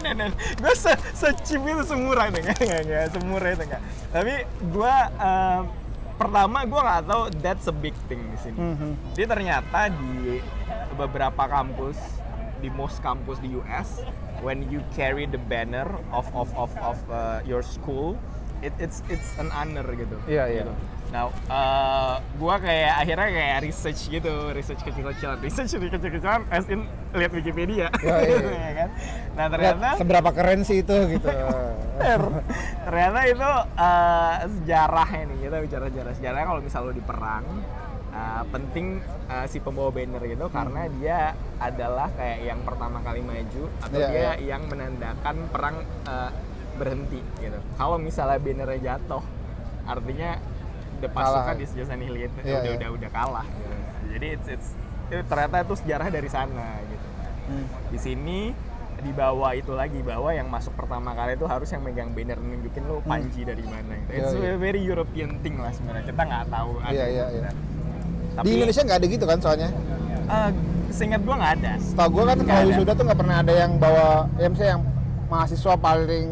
[0.00, 3.82] nah, nah, gue se, se cheap itu semurah itu nggak nggak nggak semurah itu nggak
[4.08, 5.60] tapi gue eh,
[6.16, 8.90] pertama gue nggak tahu that's a big thing di sini Mhm.
[9.12, 10.40] dia ternyata di
[10.92, 11.96] beberapa kampus
[12.56, 14.00] di most kampus di US
[14.40, 18.16] when you carry the banner of of of of uh, your school
[18.58, 20.64] it, it's it's an honor gitu Iya, iya.
[20.64, 20.72] gitu.
[21.16, 26.84] Nah, eh, gua kayak akhirnya kayak research gitu, research kecil-kecilan, research kecil-kecilan, as in
[27.16, 28.36] lihat Wikipedia, Iya, iya.
[28.36, 28.88] gitu ya kan.
[29.32, 31.28] Nah ternyata, Lihat seberapa keren sih itu gitu.
[32.84, 33.50] ternyata itu
[33.80, 36.12] eh, sejarahnya nih, kita bicara sejarah.
[36.12, 37.44] Sejarahnya kalau misal lo di perang,
[38.12, 38.86] eh, penting
[39.32, 44.08] eh, si pembawa banner gitu karena dia adalah kayak yang pertama kali maju atau Iya,
[44.12, 44.32] dia iya.
[44.52, 46.30] yang menandakan perang eh,
[46.76, 47.56] berhenti gitu.
[47.80, 49.24] Kalau misalnya bannernya jatuh,
[49.88, 50.36] artinya
[51.02, 51.12] Kalah.
[51.44, 52.72] pasukan is just annihilate, Iya, udah, iya.
[52.74, 53.46] udah udah kalah.
[53.46, 53.74] Gitu.
[54.08, 54.68] Jadi it's, it's
[55.06, 57.06] itu ternyata itu sejarah dari sana gitu.
[57.46, 57.66] Hmm.
[57.88, 58.40] Di sini
[58.96, 62.98] dibawa itu lagi bahwa yang masuk pertama kali itu harus yang megang banner nunjukin lo
[63.02, 64.10] panji dari mana gitu.
[64.10, 64.42] It's Hmm.
[64.42, 64.50] Iya.
[64.50, 66.04] a very European thing lah sebenarnya.
[66.06, 66.70] Kita nggak tahu.
[66.82, 67.38] Iya, iya, gitu.
[67.38, 67.50] iya.
[68.34, 69.70] Tapi Di Indonesia nggak ada gitu kan soalnya.
[70.26, 70.50] eh,
[70.88, 71.72] seingat gua nggak ada.
[71.78, 74.84] Setahu gue kan kalau wisuda tuh nggak pernah ada yang bawa, ya misalnya yang
[75.26, 76.26] mahasiswa paling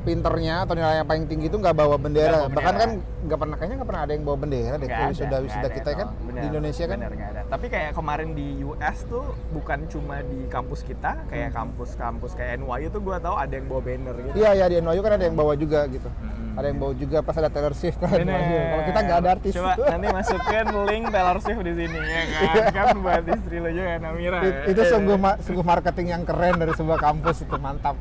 [0.00, 2.32] pinternya atau nilai yang paling tinggi itu nggak bawa bendera.
[2.40, 2.80] Bawa Bahkan bendera.
[2.80, 2.90] kan
[3.20, 5.90] nggak pernah kayaknya nggak pernah ada yang bawa bendera deh kalau wisuda ada kita itu.
[5.94, 6.98] kan Bener, di Indonesia kan.
[6.98, 7.40] bener, ada.
[7.46, 11.28] Tapi kayak kemarin di US tuh bukan cuma di kampus kita, Hmm.
[11.28, 14.34] kayak kampus-kampus kayak NYU tuh gua tahu ada yang bawa banner gitu.
[14.36, 16.08] Iya ya di NYU kan ada yang bawa juga gitu.
[16.08, 16.38] Mm-mm.
[16.50, 18.10] Ada yang bawa juga pas ada Taylor Swift kan.
[18.10, 18.40] Bener.
[18.40, 19.52] Kalau kita nggak ada artis.
[19.54, 22.64] Coba nanti masukin link Taylor Swift di sini ya kan.
[22.72, 24.38] kan buat istri lo juga Namira.
[24.40, 24.64] It- ya.
[24.66, 27.94] itu sungguh ma- sungguh marketing yang keren dari sebuah kampus itu mantap.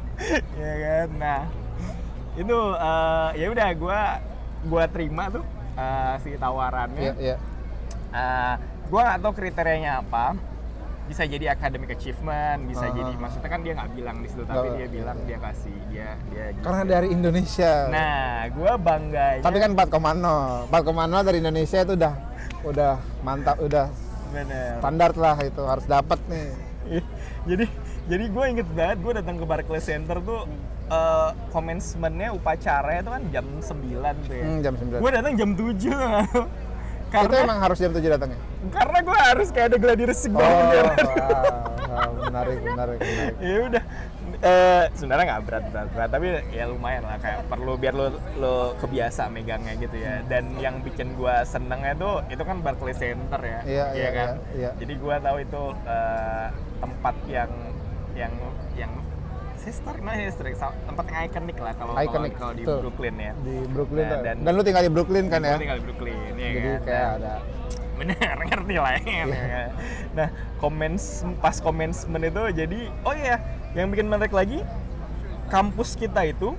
[0.56, 1.08] ya kan.
[1.16, 1.42] Nah,
[2.40, 4.02] itu eh, ya udah gua
[4.64, 5.44] gua terima tuh
[5.76, 7.02] eh, si tawarannya.
[7.02, 7.36] Iya iya.
[8.10, 8.54] Eh,
[8.88, 10.34] gua nggak tahu kriterianya apa.
[11.06, 12.94] Bisa jadi academic achievement, bisa Ah.
[12.94, 16.10] jadi maksudnya kan dia nggak bilang di situ, tapi Nggak, dia bilang dia kasih dia
[16.30, 16.46] dia.
[16.54, 16.62] gitu.
[16.62, 17.72] Karena dari Indonesia.
[17.90, 19.42] Nah, gua bangganya.
[19.42, 20.70] Tapi kan 4,0.
[20.70, 22.14] 4,0 dari Indonesia itu udah
[22.62, 23.90] udah mantap, udah
[24.30, 24.78] bener.
[24.78, 26.50] standar lah itu harus dapat nih.
[27.50, 27.66] Jadi
[28.06, 30.46] jadi gue inget banget gue datang ke Barclays Center tuh
[31.50, 34.46] commencement-nya upacaranya itu kan jam 9 tuh ya.
[34.46, 35.00] Hmm, jam 9.
[35.00, 36.48] Gue datang jam 7 tuh.
[37.10, 38.38] itu karena emang harus jam 7 datangnya.
[38.70, 40.98] karena gue harus kayak ada gladiresik Oh, banget
[41.90, 43.34] wow, menarik, menarik, menarik.
[43.46, 43.84] ya udah
[44.40, 48.08] Eh, sebenarnya nggak berat, berat berat tapi ya lumayan lah kayak perlu biar lo
[48.40, 53.36] lo kebiasa megangnya gitu ya dan yang bikin gue senengnya tuh itu kan Barclays Center
[53.36, 54.70] ya Iya, iya, kan iya, iya.
[54.80, 56.48] jadi gue tahu itu eh,
[56.80, 57.52] tempat yang
[58.16, 58.34] yang
[58.80, 58.92] yang
[59.62, 62.64] historic nah historic tempat yang ikonik lah kalau kalau- di.
[62.64, 65.56] Brooklyn ya Di Brooklyn Nah, dan- Dan, lu tinggal di Brooklyn kan ya?
[65.56, 66.80] Tinggal di Brooklyn ya Jadi kan?
[66.84, 67.34] kayak ada
[68.00, 68.16] bener
[68.48, 69.64] ngerti lah ya Iya.
[70.10, 71.06] nah comments
[71.38, 73.44] pas commencement itu jadi oh iya
[73.74, 74.64] yang bikin menarik lagi
[75.48, 76.56] kampus kita itu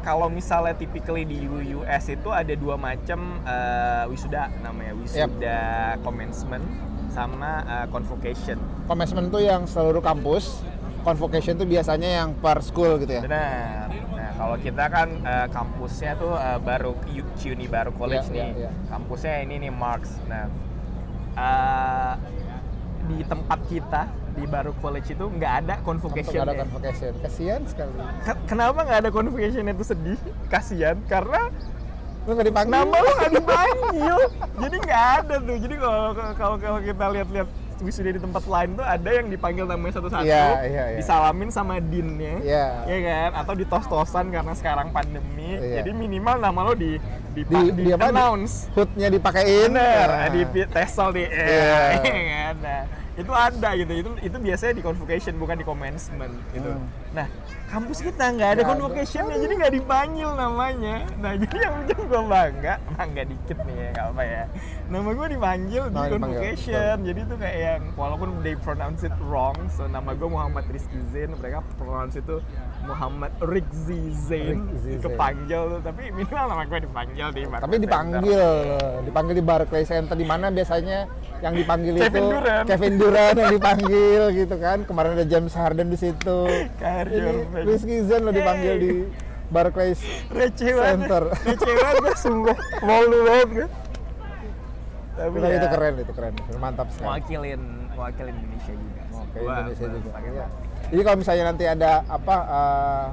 [0.00, 1.44] kalau misalnya typically di
[1.76, 5.58] US itu ada dua macam eh, wisuda namanya wisuda
[6.00, 6.64] commencement
[7.08, 10.64] sama eh, convocation commencement tuh yang seluruh kampus,
[11.02, 13.22] convocation tuh biasanya yang per school gitu ya.
[13.22, 16.94] benar nah kalau kita kan eh, kampusnya tuh eh, baru
[17.36, 18.70] CUNY baru college Iya, nih iya, iya.
[18.88, 20.46] kampusnya ini nih Marks nah
[21.34, 22.12] eh,
[23.02, 27.12] di tempat kita di baru college itu nggak ada convocation ada convocation.
[27.20, 27.92] Kasihan sekali.
[28.46, 31.52] kenapa nggak ada convocation itu sedih kasihan karena
[32.22, 32.70] Lu gak dipanggil?
[32.70, 34.18] nama lo nggak dipanggil
[34.56, 36.02] jadi nggak ada tuh jadi kalau
[36.38, 37.48] kalau kalau kita lihat-lihat
[37.82, 40.98] wisuda di tempat lain tuh ada yang dipanggil namanya satu-satu Iya, iya, iya.
[40.98, 42.66] disalamin sama dinnya Iya.
[42.84, 45.82] ya kan atau ditos-tosan karena sekarang pandemi Iya.
[45.82, 46.96] jadi minimal nama lo di
[47.32, 48.08] di, Di, di, apa?
[48.08, 49.72] announce Hoodnya dipakein.
[49.72, 50.28] bener Nah.
[50.28, 51.76] di tesel di Iya.
[51.98, 56.70] ya kan nah itu ada gitu itu itu biasanya di convocation bukan di commencement gitu
[56.70, 56.88] Hmm.
[57.12, 57.26] nah
[57.72, 61.08] kampus kita nggak ada convocationnya jadi nggak dipanggil namanya.
[61.16, 64.42] Nah jadi yang bikin gue bangga bangga dikit nih ya nggak apa ya.
[64.92, 69.16] Nama gue dipanggil di Nama dipanggil, convocation jadi itu kayak yang walaupun they pronounce it
[69.24, 72.44] wrong so nama gue Muhammad Rizky Zain mereka pronounce itu
[72.84, 74.68] Muhammad Rizky Zain.
[75.00, 79.00] Kepanggil tuh tapi minimal nama gue dipanggil di Tapi dipanggil, Center.
[79.08, 81.08] dipanggil di Barclays Center di mana biasanya
[81.42, 82.64] yang dipanggil Kevin itu Durant.
[82.64, 84.78] Kevin Durant yang dipanggil gitu kan.
[84.82, 86.38] Kemarin ada James Harden di situ.
[86.78, 87.64] Kyrie Ini Irving.
[87.66, 88.80] Rizky Zain lo dipanggil Hey.
[88.80, 88.92] di
[89.48, 91.28] Barclays receh Center.
[91.28, 93.68] receh banget gue sungguh malu banget gue
[95.12, 97.04] tapi ya, itu keren, itu keren, mantap sekali.
[97.04, 97.60] mewakilin
[97.92, 99.20] mewakilin Indonesia juga sih.
[99.20, 100.08] Oke, Gua- Indonesia juga.
[100.08, 100.88] batik.
[100.88, 103.06] Jadi kalau misalnya nanti ada apa uh,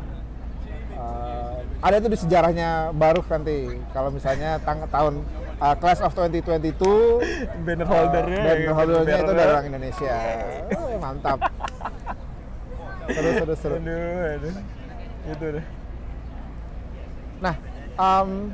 [0.95, 3.57] uh, ada tuh di sejarahnya baru nanti
[3.91, 5.13] kalau misalnya tang tahun
[5.59, 6.75] uh, Class of 2022
[7.67, 10.15] banner uh, holdernya banner ya, holdernya itu dari orang Indonesia.
[10.75, 11.39] Oh, mantap.
[13.09, 13.75] Seru seru seru.
[13.77, 14.53] aduh aduh
[15.29, 15.65] itu deh
[17.39, 17.55] Nah,
[17.95, 18.51] um,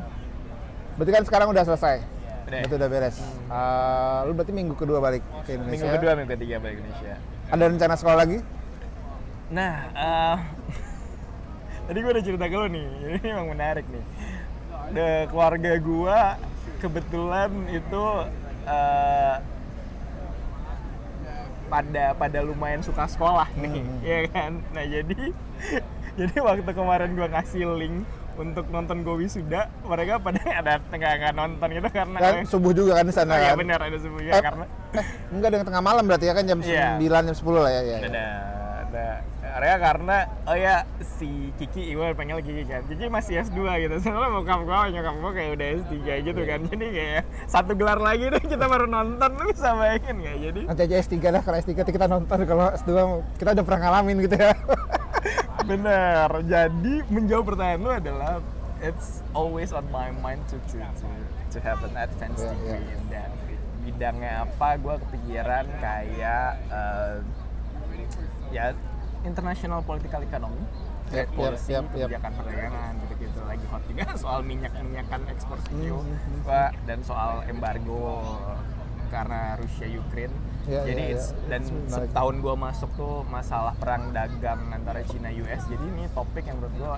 [0.96, 2.06] berarti kan sekarang udah selesai.
[2.46, 2.60] Udah.
[2.62, 3.18] Berarti udah beres.
[3.50, 5.74] Uh, lu berarti minggu kedua balik ke Indonesia.
[5.82, 7.14] minggu kedua minggu ketiga balik Indonesia
[7.50, 8.40] Ada rencana sekolah lagi?
[9.46, 10.38] nah eh,
[11.86, 14.02] tadi gue udah cerita ke lo nih ini emang menarik nih
[14.90, 16.18] De, keluarga gue
[16.78, 18.04] kebetulan itu
[18.66, 19.36] eh,
[21.66, 23.98] pada pada lumayan suka sekolah nih Hmm.
[24.02, 25.18] ya kan nah jadi
[26.20, 28.06] jadi waktu kemarin gue ngasih link
[28.36, 32.92] untuk nonton gue wisuda mereka pada ada nggak nggak nonton gitu karena Kan subuh juga
[32.96, 33.58] kan di sana Oh, iya kan?
[33.58, 37.00] benar ada semuanya Eh, karena eh, enggak dengan tengah malam berarti ya kan jam Iya.
[37.00, 37.82] 9 jam 10 lah ya.
[37.82, 37.98] ya, ya.
[38.06, 38.26] ada
[38.86, 39.06] ada
[39.56, 40.18] area karena
[40.52, 44.78] oh ya si Kiki gue pengen Kiki kan Kiki masih S2 gitu soalnya bokap gue
[45.00, 45.96] nyokap gue kayak udah S3
[46.28, 50.38] gitu kan jadi kayak satu gelar lagi deh kita baru nonton lu bisa bayangin nggak
[50.44, 52.92] jadi Nanti aja S3 lah kalau S3 kita nonton kalau S2
[53.40, 54.54] kita udah pernah ngalamin gitu ya.
[55.70, 56.30] Bener.
[56.46, 58.34] Jadi menjawab pertanyaan lu adalah
[58.84, 61.08] it's always on my mind to to to,
[61.50, 62.96] to have an advanced Yeah, degree yeah.
[62.98, 63.32] in that.
[63.86, 64.70] Bidangnya apa?
[64.78, 67.16] Gue kepikiran kayak eh,
[68.54, 68.78] ya
[69.26, 70.62] international political economy,
[71.06, 72.08] trade Yep, policy, yep, yep.
[72.08, 73.40] kebijakan perdagangan gitu-gitu.
[73.44, 78.02] Lagi hot juga soal minyak-minyakan ekspor cpo Hmm, Gua- dan soal embargo
[79.08, 80.34] karena Rusia Ukraine.
[80.66, 81.46] Ya, Jadi ya, it's- ya.
[81.48, 85.62] dan It's setahun gua masuk tuh masalah perang dagang antara Cina US.
[85.64, 86.98] Jadi ini topik yang menurut gua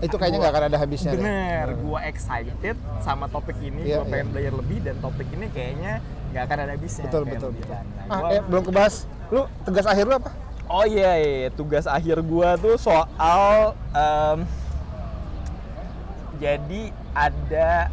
[0.00, 1.12] Itu kayaknya nggak akan ada habisnya.
[1.12, 1.66] bener.
[1.78, 3.86] Gua excited sama topik ini.
[3.86, 4.32] Iya, gua pengen iya.
[4.32, 5.92] belajar lebih dan topik ini kayaknya
[6.32, 7.04] nggak akan ada habisnya.
[7.06, 7.68] Betul, betul, betul.
[7.68, 7.86] bilang.
[7.86, 8.94] Nah, Ah, gua- eh, belum kebahas.
[9.28, 10.30] Lu tugas akhir lu apa?
[10.66, 14.38] Oh iya, iya, tugas akhir gua tuh soal em,
[16.36, 16.82] jadi
[17.12, 17.92] ada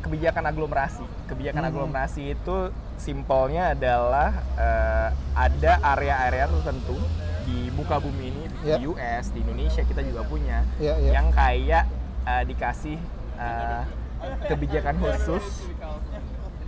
[0.00, 1.04] kebijakan aglomerasi.
[1.24, 1.70] Kebijakan Hmm.
[1.70, 2.56] aglomerasi itu
[2.96, 6.96] simpelnya adalah eh, ada area-area tertentu
[7.44, 8.76] di muka bumi ini Ya.
[8.76, 11.12] di US, di Indonesia kita juga punya Ya, ya.
[11.12, 11.84] yang kayak
[12.24, 12.96] eh, dikasih
[13.36, 13.82] eh,
[14.46, 15.68] kebijakan khusus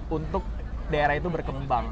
[0.09, 0.45] untuk
[0.87, 1.89] daerah itu berkembang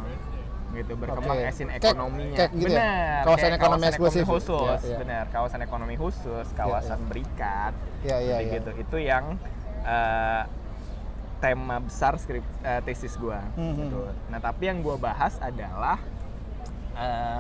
[0.77, 2.77] gitu berkembang asin Kayak- ekonominya kayak gitu ya?
[2.77, 4.25] benar Kawasan kayak ekonomi eksklusif.
[4.25, 4.99] khusus Ya, ya.
[4.99, 7.72] benar kawasan ekonomi khusus kawasan berikat
[8.03, 8.51] Ya, ya, ya.
[8.53, 9.25] gitu itu yang
[9.83, 10.43] eh,
[11.39, 14.01] tema besar skrip eh, tesis gua Hmm, gitu.
[14.29, 16.01] nah tapi yang gua bahas adalah
[16.95, 17.39] eh,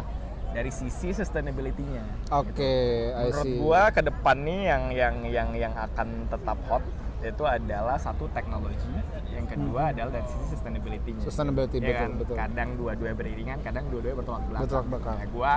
[0.50, 2.74] dari sisi sustainability-nya Oke,
[3.08, 3.58] I menurut see.
[3.58, 6.84] gua ke depan nih yang yang yang yang akan tetap hot
[7.26, 8.90] itu adalah satu teknologi,
[9.28, 11.20] yang kedua adalah dari sisi sustainability-nya.
[11.20, 11.26] Hmm.
[11.26, 12.10] Sustainability, Ya betul, kan?
[12.18, 12.36] betul.
[12.36, 14.62] Kadang dua-dua beriringan, kadang dua-dua bertolak belakang.
[14.64, 15.16] Bertolak belakang.
[15.16, 15.52] Nah, gua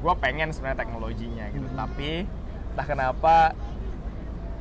[0.00, 1.78] gua pengen sebenarnya teknologinya gitu, Hmm.
[1.78, 2.10] tapi
[2.74, 3.34] entah kenapa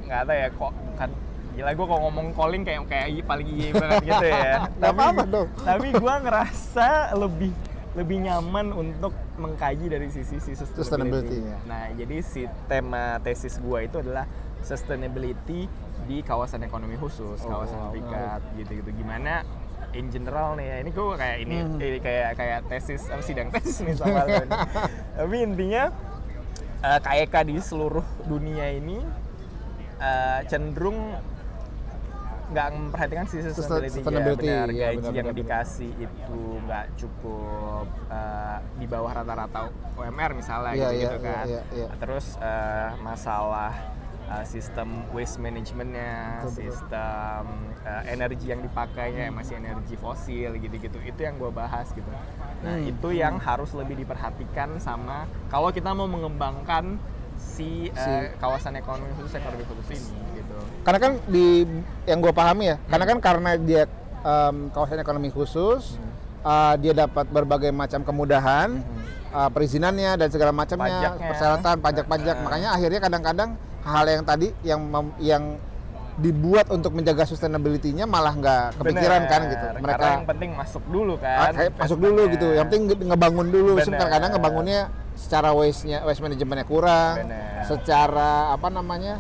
[0.04, 1.10] nggak tahu ya kok bukan
[1.54, 4.54] gila gua kalau ngomong calling kayak kayak paling iya banget gitu ya.
[4.78, 5.47] Nggak apa-apa dong.
[5.60, 7.51] Tapi gua ngerasa lebih
[7.93, 11.45] lebih nyaman untuk mengkaji dari sisi si Sustainability.
[11.45, 11.70] sustainability.
[11.70, 14.26] Nah, jadi si tema tesis gua itu adalah
[14.66, 15.70] sustainability
[16.04, 18.89] di kawasan ekonomi khusus, Oh, kawasan wow, berikat gitu-gitu.
[18.93, 19.43] Gimana
[19.91, 21.78] in general nih ya, ini gue kayak ini, Hmm.
[21.78, 24.43] ini kayak kayak tesis apa sidang tesis nih sama lo.
[25.16, 25.84] Tapi intinya
[26.82, 28.99] eh, KEK di seluruh dunia ini
[29.97, 31.16] eh, cenderung
[32.43, 37.88] nggak memperhatikan sisi sustainability, sustainability, benar iya, gaji benar, yang benar, dikasih itu nggak cukup
[38.12, 39.60] eh, di bawah rata-rata
[39.95, 41.88] UMR misalnya Iya, gitu, gitu iya, kan iya, iya.
[41.97, 43.74] terus eh, masalah
[44.26, 47.43] eh, sistem waste managementnya sistem
[47.84, 49.36] eh, energi yang dipakainya Hmm.
[49.36, 52.07] masih energi fosil gitu-gitu itu yang gue bahas gitu
[52.63, 52.88] nah Hmm.
[52.88, 56.95] itu yang harus lebih diperhatikan sama kalau kita mau mengembangkan
[57.36, 61.63] si, Si- kawasan ekonomi khusus ekonomi khusus ini gitu Karena kan di
[62.03, 63.84] yang gue pahami ya, karena kan karena dia
[64.24, 65.95] em, kawasan ekonomi khusus,
[66.43, 68.84] uh, dia dapat berbagai macam kemudahan,
[69.32, 72.36] uh, perizinannya dan segala macamnya, persyaratan, pajak-pajak.
[72.36, 72.43] Eh.
[72.43, 73.49] Makanya akhirnya kadang-kadang
[73.84, 75.44] hal yang tadi yang mem- yang
[76.14, 79.66] dibuat untuk menjaga sustainability-nya malah nggak kepikiran Bener, kan gitu.
[79.66, 82.48] karena Mereka yang penting masuk dulu ah, kan kayak masuk dulu gitu.
[82.54, 83.72] Yang penting nge- ngebangun dulu.
[83.76, 83.86] Bener.
[83.90, 84.80] Sebentar kadang ngebangunnya
[85.18, 87.66] secara waste-nya, waste manajemennya kurang, Bener.
[87.66, 89.16] secara apa namanya?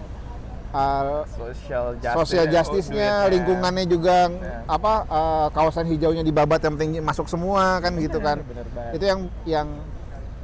[0.73, 4.65] uh, social justice sosial justice-nya, lingkungannya juga Ya.
[4.65, 8.41] apa uh, kawasan hijaunya dibabat yang penting masuk semua kan gitu kan.
[8.41, 8.93] bener banget.
[8.97, 9.67] Itu yang yang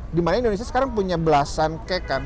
[0.10, 2.24] di mana Indonesia sekarang punya belasan cake kan.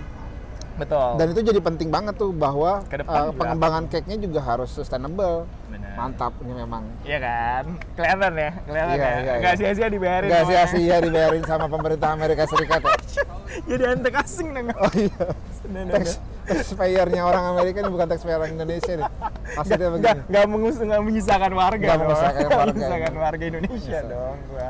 [0.76, 4.69] Betul Dan itu jadi penting banget tuh bahwa Ke depan uh, pengembangan cake-nya juga harus
[4.69, 5.45] sustainable.
[5.67, 5.93] Bener.
[5.93, 6.84] Mantap ini memang.
[7.01, 7.63] Iya kan?
[7.93, 8.51] Kelihatan ya?
[8.63, 9.13] Kelihatan Iya, ya?
[9.15, 9.59] iya, Nggak iya.
[9.59, 12.93] sia-sia dibayarin Gak sia-sia dibayarin sama pemerintah Amerika Serikat ya.
[13.69, 14.67] Jadi antek asing dong.
[14.74, 15.26] Oh iya.
[15.63, 16.05] Tax,
[16.43, 19.09] taxpayer-nya orang Amerika ini bukan taxpayer orang Indonesia nih.
[19.53, 20.19] Maksudnya begini.
[20.28, 22.03] nggak mengusung, nggak menyisakan warga Nggak dong.
[22.03, 22.74] menyisakan warga.
[22.74, 24.09] menyisakan warga Indonesia Bisa.
[24.09, 24.69] dong gua.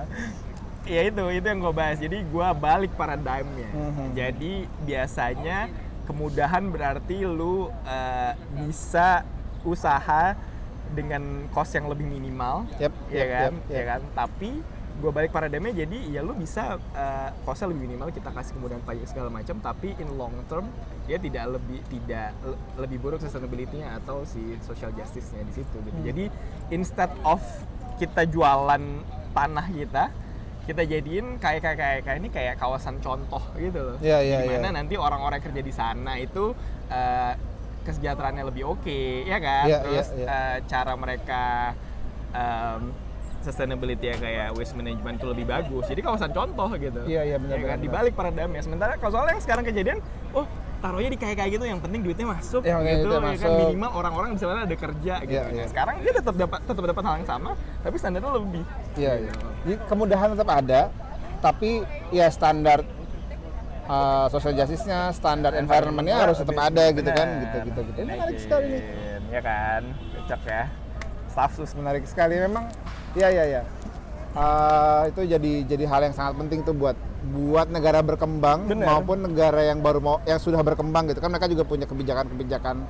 [0.83, 1.95] Ya itu, itu yang gue bahas.
[1.95, 3.69] Jadi gue balik paradigmnya.
[3.71, 4.05] Mhm.
[4.13, 5.71] Jadi biasanya
[6.03, 8.33] kemudahan berarti lu eh,
[8.63, 9.23] bisa
[9.63, 10.35] usaha
[10.93, 13.85] dengan cost yang lebih minimal, Yep, ya yep, kan, yep, ya yep.
[13.89, 14.01] kan.
[14.13, 14.51] Tapi
[14.93, 19.09] gue balik paradigmnya jadi ya lu bisa uh, costnya lebih minimal kita kasih kemudahan pajak
[19.09, 20.69] segala macam tapi in long term
[21.09, 25.97] dia tidak lebih tidak le- lebih buruk sustainability-nya atau si social justice-nya di situ gitu.
[25.97, 26.05] Hmm.
[26.05, 26.25] Jadi
[26.69, 27.41] instead of
[27.97, 28.83] kita jualan
[29.33, 30.13] tanah kita
[30.63, 33.97] kita jadiin kayak kayak kayak kayak ini kayak kawasan contoh gitu loh.
[33.99, 34.77] Iya, iya, Di mana iya.
[34.79, 36.55] nanti orang-orang kerja di sana itu
[36.87, 37.33] uh,
[37.83, 39.67] kesejahteraannya lebih oke, ya kan?
[39.67, 40.27] Iya, Terus iya, iya.
[40.31, 41.43] uh, cara mereka
[42.31, 42.81] um,
[43.43, 45.83] sustainability ya kayak waste management itu lebih bagus.
[45.91, 47.01] Jadi kawasan contoh gitu.
[47.11, 47.77] Iya, iya, benar, Ya kan?
[47.83, 48.63] Dibalik paradigmnya.
[48.63, 49.99] Sementara kalau soalnya yang sekarang kejadian,
[50.31, 50.47] oh
[50.83, 53.47] taruhnya di kayak kayak gitu, yang penting duitnya masuk Yang penting gitu, duitnya ya kan
[53.47, 53.61] masuk.
[53.63, 55.31] minimal orang-orang di sana ada kerja gitu.
[55.31, 55.65] Iya, Nah, iya.
[55.71, 58.63] sekarang dia tetap dapat tetap dapat hal yang sama, tapi standarnya lebih.
[58.99, 59.31] Iya, iya.
[59.63, 60.81] Jadi kemudahan tetap ada,
[61.39, 61.69] tapi
[62.11, 62.79] ya standar
[63.87, 67.99] uh, social justice-nya, standar environment-nya harus tetap ada gitu kan, gitu gitu gitu.
[68.03, 68.83] Ini menarik sekali nih.
[69.31, 69.81] Ya kan,
[70.19, 70.63] cocok ya.
[71.31, 72.67] Staff sus Menarik sekali memang.
[73.15, 73.61] Iya iya iya.
[74.33, 78.83] Uh, itu jadi jadi hal yang sangat penting tuh buat buat negara berkembang Bener.
[78.83, 82.83] maupun negara yang baru mau yang sudah berkembang gitu kan mereka juga punya kebijakan-kebijakan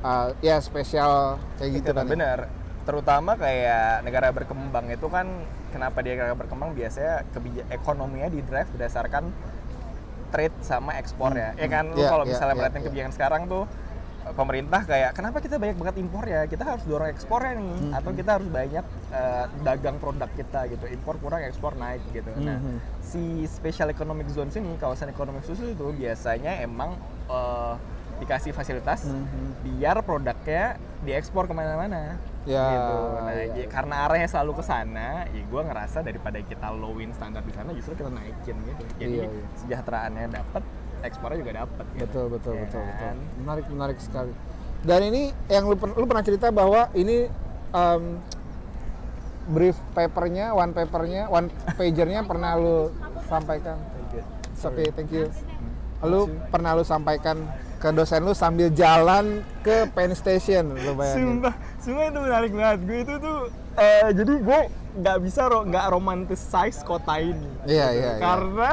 [0.00, 2.06] uh, ya spesial kayak gitu kan.
[2.06, 2.10] ya.
[2.14, 2.38] Bener.
[2.86, 5.26] Terutama kayak negara berkembang itu kan
[5.74, 9.34] kenapa dia negara berkembang biasanya kebija- ekonominya di drive berdasarkan
[10.30, 11.50] trade sama ekspor ya.
[11.58, 12.86] Ya kan lu Iya, kalau iya, misalnya iya, perhatiin iya.
[12.86, 13.64] kebijakan sekarang tuh
[14.32, 16.42] pemerintah kayak kenapa kita banyak banget impor ya?
[16.44, 20.84] Kita harus dorong ekspornya nih Hmm, atau kita harus banyak eh, dagang produk kita gitu.
[20.88, 22.32] Impor kurang, ekspor naik gitu.
[22.36, 22.76] Nah, Mhm.
[23.00, 26.96] si special economic zones ini kawasan ekonomi khusus itu biasanya emang
[27.26, 27.74] eh,
[28.16, 29.46] dikasih fasilitas Mhm.
[29.62, 32.96] biar produknya diekspor ke mana-mana Ya, gitu.
[33.18, 33.66] Nah, iya, ya- iya.
[33.66, 37.92] karena arahnya selalu ke sana, ya gue ngerasa daripada kita lowin standar di sana, justru
[37.92, 38.82] kita naikin gitu.
[38.96, 39.44] Jadi Iya, iya.
[39.58, 40.62] sejahteraannya dapat,
[41.06, 41.84] ekspornya juga dapat.
[41.94, 42.02] Gitu.
[42.04, 43.00] Betul betul Ya betul betul.
[43.00, 43.16] kan?
[43.40, 44.32] Menarik menarik sekali.
[44.86, 47.26] Dan ini yang lu, lu pernah cerita bahwa ini
[47.74, 48.20] um,
[49.50, 51.48] brief papernya, one papernya, one
[51.78, 52.90] pagernya pernah lu
[53.30, 53.78] sampaikan.
[54.56, 55.28] It's okay, thank you.
[56.00, 57.44] Lu pernah lu sampaikan
[57.76, 61.44] ke dosen lu sambil jalan ke Penn Station, lu bayangin.
[61.44, 62.78] Sumpah, sumpah itu menarik banget.
[62.88, 63.38] Gue itu tuh,
[63.76, 64.60] eh, jadi gue
[64.96, 67.50] nggak bisa ro nggak romanticize kota ini.
[67.68, 68.22] Iya, iya, iya.
[68.24, 68.70] Karena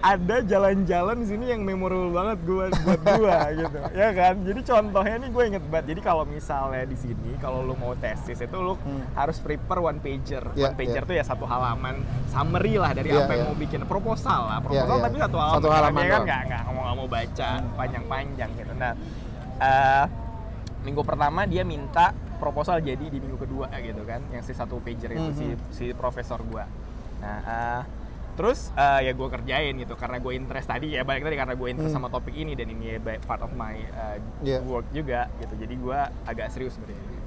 [0.00, 4.34] ada jalan-jalan di sini yang memorable banget gue buat gue gitu, ya kan?
[4.40, 5.86] Jadi contohnya nih gue inget banget.
[5.92, 9.04] Jadi kalau misalnya di sini, kalau lu mau tesis itu lu Hmm.
[9.12, 10.40] harus prepare one pager.
[10.52, 11.08] Iya, one pager iya.
[11.08, 13.48] tuh ya satu halaman summary lah dari Iya, apa yang iya.
[13.48, 15.04] mau bikin proposal lah, proposal iya.
[15.04, 15.56] tapi satu halaman.
[15.58, 16.24] Satu halaman Dia kan doang.
[16.24, 18.72] nggak nggak mau nggak mau baca panjang-panjang gitu.
[18.74, 18.92] Nah,
[19.58, 20.04] eh,
[20.80, 22.06] minggu pertama dia minta
[22.40, 25.60] proposal jadi di minggu kedua gitu kan yang si satu pager itu si Mhm.
[25.68, 26.64] si profesor gua
[27.20, 27.80] nah eh,
[28.40, 31.68] terus eh, ya gue kerjain gitu karena gue interest tadi ya balik tadi karena gue
[31.68, 32.00] interest Hmm.
[32.00, 34.64] sama topik ini dan ini ba- part of my uh, Iya.
[34.64, 37.20] work juga gitu jadi gua agak serius sebenarnya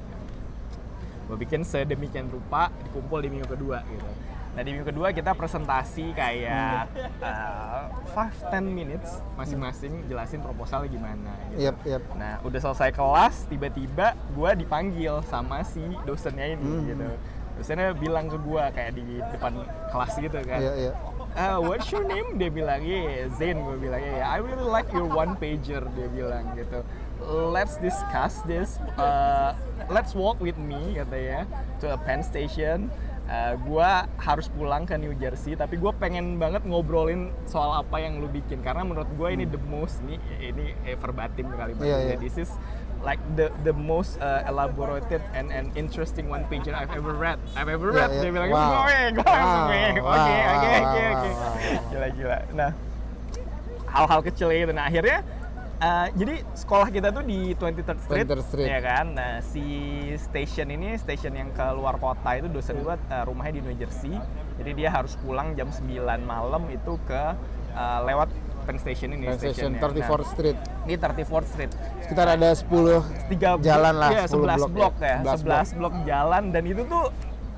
[1.23, 4.09] gue bikin sedemikian rupa dikumpul di minggu kedua gitu
[4.53, 6.89] nah di minggu kedua kita presentasi kayak
[7.19, 12.01] uh, 5-10 minutes masing-masing jelasin proposal gimana gitu Yep, yep.
[12.13, 16.85] Nah, udah selesai kelas, tiba-tiba gue dipanggil sama si dosennya ini Hmm.
[16.85, 17.05] gitu.
[17.53, 19.53] Dosennya bilang ke gue kayak di depan
[19.89, 20.59] kelas gitu kan.
[20.59, 20.91] Iya, iya.
[21.33, 22.37] "Ah, what's your name?
[22.37, 23.61] Dia bilang, iya Zain.
[23.61, 25.85] Gue bilang, iya I really like your one pager.
[25.93, 26.81] Dia bilang gitu.
[27.23, 28.81] Let's discuss this.
[28.99, 29.55] Uh,
[29.87, 31.47] let's walk with me katanya
[31.79, 32.91] to a Penn Station.
[33.23, 38.19] Uh, gua harus pulang ke New Jersey, tapi gue pengen banget ngobrolin soal apa yang
[38.19, 42.15] lu bikin karena menurut gue ini the most nih ini eh, verbatim kali Iya, iya.
[42.19, 42.51] This is
[43.03, 47.35] like the the most uh, elaborated and and interesting one pager I've ever read.
[47.53, 48.09] I've ever read.
[48.09, 48.21] iya.
[48.21, 48.87] Dia bilang, Wow.
[48.87, 51.29] gue gue langsung Wow, "Eh, oke oke oke oke
[51.91, 52.71] gila gila nah
[53.87, 55.21] hal-hal kecil itu nah akhirnya
[55.77, 58.67] uh, jadi sekolah kita tuh di 23rd Street, 23rd Street.
[58.67, 59.63] ya kan nah si
[60.17, 64.15] station ini station yang ke luar kota itu dosen gua uh, rumahnya di New Jersey
[64.57, 65.85] jadi dia harus pulang jam 9
[66.23, 67.21] malam itu ke
[67.73, 68.29] uh, lewat
[68.63, 70.07] Penn Station ini Penn Station stationnya.
[70.07, 70.57] 34th Street.
[70.57, 74.93] Nah, di 34th Street Sekitar ada 10 tiga jalan lah, ya, 10 11 blok blok,
[74.97, 75.17] ya.
[75.19, 75.93] ya, 11 11 blok.
[76.03, 77.05] jalan dan itu tuh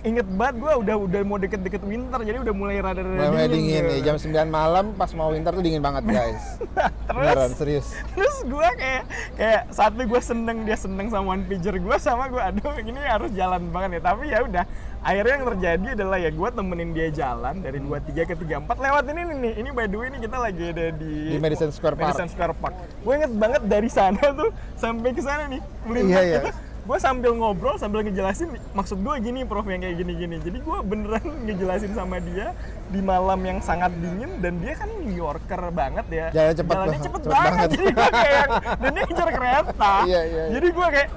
[0.01, 3.89] inget banget gue udah udah mau deket-deket winter jadi udah mulai rada-rada Mulai dingin gitu.
[3.89, 6.61] nih, jam 9 malam pas mau winter tuh dingin banget guys.
[6.61, 7.87] terus Beneran, serius.
[8.13, 9.03] terus gue kayak
[9.33, 13.33] kayak satu gue seneng dia seneng sama one pager gue sama gue aduh ini harus
[13.33, 14.65] jalan banget ya tapi ya udah
[15.05, 19.21] akhirnya yang terjadi adalah ya gue temenin dia jalan dari 23 ke 34 lewat ini
[19.37, 22.09] nih ini by the way ini kita lagi ada di Di Madison Square Park.
[22.09, 26.21] Madison Square Park gue inget banget dari sana tuh sampai ke sana nih melintas Iya,
[26.23, 26.39] iya.
[26.41, 26.51] itu
[26.85, 31.25] gue sambil ngobrol sambil ngejelasin maksud gue gini prof yang kayak gini-gini jadi gue beneran
[31.45, 32.53] ngejelasin sama dia
[32.87, 36.89] di malam yang sangat dingin dan dia kan New Yorker banget ya Jalannya cepet jalannya
[36.91, 37.49] banget, cepet, cepet banget.
[37.51, 37.69] banget.
[37.69, 38.45] jadi gue kayak
[38.75, 40.43] dan dia ngejar kereta Iya, iya, iya.
[40.51, 41.09] jadi gue kayak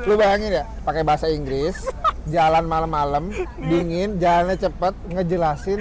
[0.00, 1.84] Lu bayangin ya, pakai bahasa Inggris,
[2.30, 3.34] jalan malam-malam,
[3.70, 5.80] dingin, jalannya cepet, ngejelasin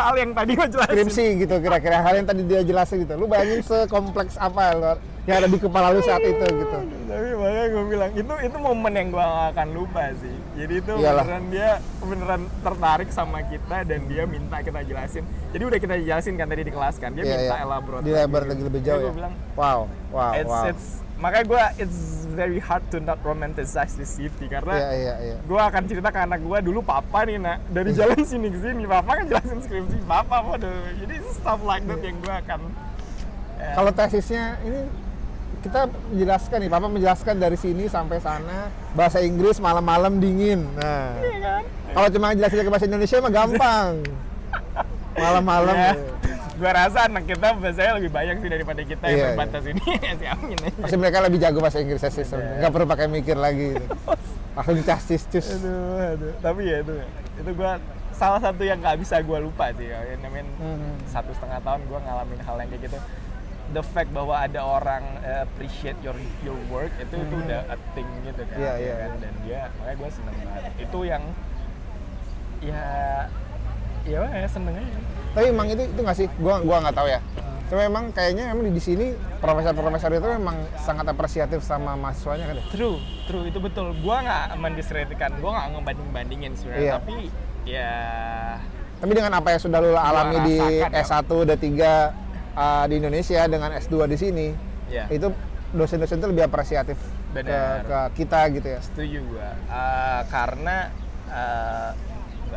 [0.00, 3.20] hal yang tadi gue jelasin skripsi gitu kira-kira hal yang tadi dia jelasin gitu.
[3.20, 4.94] Lu bayangin sekompleks apa lu
[5.28, 6.78] yang ada di kepala lu saat itu gitu.
[7.04, 10.92] tapi makanya gue bilang itu itu momen yang gue gak akan lupa sih jadi itu
[10.96, 11.24] Iyalah.
[11.28, 11.70] beneran dia
[12.00, 16.62] beneran tertarik sama kita dan dia minta kita jelasin jadi udah kita jelasin kan tadi
[16.64, 17.64] di kelas kan dia Iya, minta iya.
[17.68, 19.10] elaborate Dilebar lagi lebih jauh Jadi ya.
[19.12, 20.70] gue bilang Wow, wow, it's wow.
[20.72, 20.86] it's
[21.20, 25.36] makanya gue it's very hard to not romanticize this city karena Iya, iya, iya.
[25.44, 28.88] gue akan cerita ke anak gue dulu papa nih nak dari jalan sini ke sini
[28.88, 32.60] papa kan jelasin skripsi papa waduh jadi stuff like that yang gue akan
[33.60, 34.80] eh, Kalau tesisnya ini
[35.60, 40.64] kita menjelaskan nih, Papa menjelaskan dari sini sampai sana bahasa Inggris malam-malam dingin.
[40.72, 41.62] Nah, iya kan
[41.92, 43.92] kalau cuma jelasin ke bahasa Indonesia mah gampang.
[45.20, 45.76] Malam-malam.
[45.76, 45.92] Ya.
[46.60, 49.28] Gua rasa anak kita bahasanya lebih banyak sih daripada kita Iya, yang iya.
[49.32, 49.82] berbatas ini
[50.14, 50.76] si amin aja.
[50.78, 52.58] Pasti mereka lebih jago bahasa Inggris sih, sebenarnya.
[52.60, 53.70] nggak perlu pakai mikir lagi.
[54.50, 55.46] Langsung casis cus.
[55.56, 56.94] aduh aduh tapi ya itu
[57.36, 57.80] itu gua
[58.12, 60.92] salah satu yang nggak bisa gua lupa sih ya I mean, Hmm.
[61.06, 62.98] satu setengah tahun gua ngalamin hal yang kayak gitu
[63.70, 68.10] the fact bahwa ada orang uh, appreciate your your work itu itu udah a thing
[68.22, 68.60] gitu kan, Hmm.
[68.60, 69.08] Iya, ya iya, kan?
[69.08, 69.16] iya.
[69.16, 71.22] dan dia makanya gue seneng banget itu yang
[72.60, 72.84] ya
[74.04, 74.98] ya ya seneng aja
[75.30, 76.26] Tapi emang itu itu nggak sih?
[76.42, 77.20] Gua gua nggak tahu ya.
[77.70, 82.64] Cuma emang kayaknya emang di, sini profesor-profesor itu memang sangat apresiatif sama mahasiswanya kan ya?
[82.74, 82.98] True,
[83.30, 83.94] true itu betul.
[84.02, 86.82] Gua nggak mendiskreditkan, gua nggak ngebanding-bandingin sebenarnya.
[86.82, 86.94] Iya.
[86.98, 87.16] Tapi
[87.62, 87.94] ya
[89.00, 91.02] Tapi dengan apa yang sudah lu alami di rasakan ya.
[91.06, 94.46] S1, D3 uh, di Indonesia dengan S2 di sini,
[94.90, 95.30] ya itu
[95.70, 97.86] dosen-dosen itu lebih apresiatif ke, Benar.
[97.86, 98.80] ke kita gitu ya.
[98.82, 99.50] setuju gua.
[99.54, 100.76] Eh, karena
[101.30, 101.90] eh,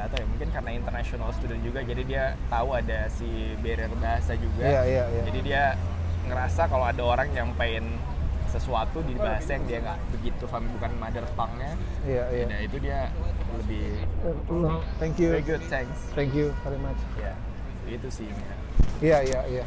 [0.04, 4.36] nggak tahu ya mungkin karena international student juga jadi dia tahu ada si barrier bahasa
[4.36, 4.60] juga.
[4.68, 5.22] Iya, iya, iya.
[5.32, 5.64] Jadi dia
[6.28, 7.88] ngerasa kalau ada orang nyampein
[8.52, 11.74] sesuatu di bahasa yang dia nggak begitu paham bukan mother tongue-nya,
[12.06, 12.46] Iya, iya.
[12.52, 13.00] nah itu dia
[13.58, 13.88] lebih
[15.00, 15.32] Thank you.
[15.34, 15.98] very good, thanks.
[16.14, 17.00] Thank you very much.
[17.18, 17.34] Ya,
[17.88, 18.28] itu sih.
[19.00, 19.64] Iya iya iya.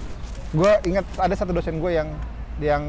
[0.52, 2.12] Gue ingat ada satu dosen gue yang
[2.60, 2.84] yang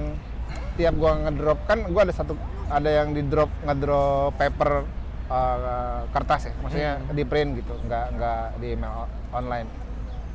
[0.76, 2.36] tiap gue ngedrop kan gue ada satu
[2.68, 4.86] ada yang di drop ngedrop paper
[5.30, 9.68] uh, kertas ya, maksudnya di print gitu, nggak nggak di email online.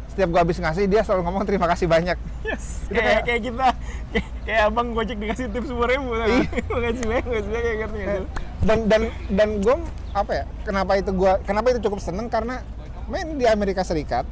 [0.08, 2.20] Setiap gue habis ngasih dia selalu ngomong terima kasih banyak.
[2.44, 3.66] Yes, Itu kayak, kayak- kayak kita,
[4.12, 6.44] kayak, kayak abang gojek dikasih tips sepuluh ribu, Iya.
[6.72, 8.22] makasih banyak, makasih banyak kayak gitu.
[8.62, 9.76] Dan dan dan gue
[10.12, 10.44] apa ya?
[10.62, 12.60] Kenapa itu gue kenapa itu cukup seneng karena
[13.08, 14.28] main di Amerika Serikat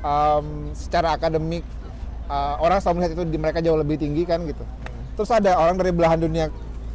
[0.00, 1.66] um, secara akademik
[2.26, 4.62] uh, orang selalu melihat itu di mereka jauh lebih tinggi kan gitu.
[5.14, 6.48] Terus ada orang dari belahan dunia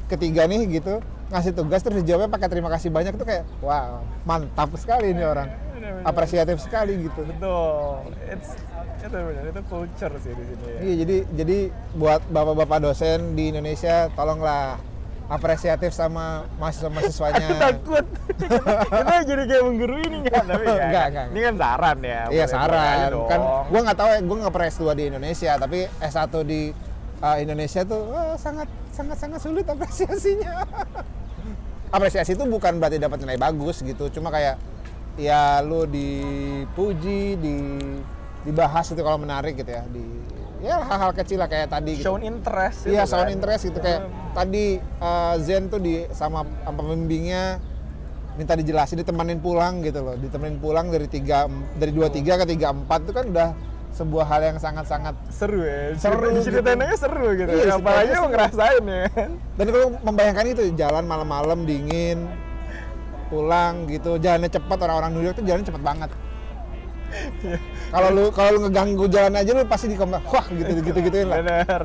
[0.08, 1.00] ketiga nih gitu
[1.30, 5.50] ngasih tugas terus dijawabnya pakai terima kasih banyak itu kayak wow mantap sekali ini orang
[6.04, 7.22] apresiatif sekali gitu.
[7.28, 8.56] Betul, it's
[9.00, 10.80] itu benar, itu culture sih di sini ya.
[10.84, 11.58] Iya jadi jadi
[11.96, 14.76] buat bapak-bapak dosen di Indonesia tolonglah
[15.32, 17.48] apresiatif sama mahasiswa-mahasiswanya.
[17.48, 18.06] Aku takut,
[18.36, 20.44] kita jadi kayak menggurui ini nggak?
[20.52, 22.22] Tapi ya, Enggak, enggak, ini kan saran ya.
[22.28, 23.40] Iya saran kan
[23.72, 26.62] gue nggak tahu ya gue nggak pernah S2 di Indonesia tapi S1 di
[27.24, 30.66] uh, Indonesia tuh wah, sangat sangat sangat sulit apresiasinya
[31.90, 34.62] apresiasi itu bukan berarti dapat nilai bagus gitu cuma kayak
[35.18, 37.56] ya lu dipuji di
[38.48, 40.06] dibahas itu kalau menarik gitu ya di
[40.60, 42.12] ya hal-hal kecil lah kayak tadi gitu.
[42.12, 42.84] shown interest.
[42.84, 43.36] Iya, itu sound kan.
[43.36, 44.02] interest gitu kayak
[44.36, 44.66] tadi
[45.00, 47.64] uh, Zen tuh di sama sama pembimbingnya
[48.36, 52.72] minta dijelasin ditemenin pulang gitu loh, ditemenin pulang dari tiga dari dua tiga ke tiga
[52.72, 53.50] empat itu kan udah
[54.00, 56.28] sebuah hal yang sangat-sangat Seru ya, Seru seru.
[56.34, 56.56] gitu.
[56.56, 57.52] Ceritain aja seru gitu.
[57.52, 58.32] Iya, Apalagi ceritanya seru.
[58.32, 59.30] ngerasain ya kan.
[59.54, 62.20] dan kalau membayangkan itu jalan malam-malam dingin
[63.28, 66.10] pulang gitu jalannya cepat orang-orang New York tuh jalannya cepet banget
[67.90, 71.42] kalau lu kalau lu ngeganggu jalan aja lu pasti dikomentar wah gitu gitu gituin lah
[71.42, 71.84] Bener.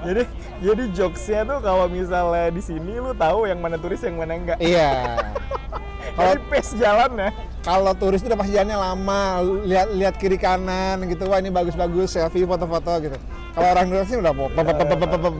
[0.00, 0.22] Jadi
[0.62, 4.58] jadi jokesnya tuh kalau misalnya di sini lu tahu yang mana turis yang mana enggak.
[4.62, 5.18] iya
[6.16, 7.30] Jadi pace jalan ya.
[7.66, 9.20] Kalau turis itu udah pasti jalannya lama
[9.66, 11.26] lihat lihat kiri kanan gitu.
[11.26, 13.18] Wah ini bagus-bagus selfie foto-foto gitu.
[13.58, 14.54] Kalau orang York sih udah pop-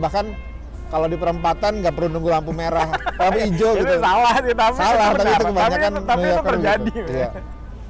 [0.02, 0.34] bahkan
[0.90, 2.90] kalau di perempatan nggak perlu nunggu lampu merah.
[3.22, 3.94] Lampu hijau itu gitu.
[4.02, 6.90] salah sih tapi salah tapi itu kebanyakan tapi, itu- tapi New itu Yorker terjadi.
[6.90, 7.12] Gitu.
[7.14, 7.28] Iya.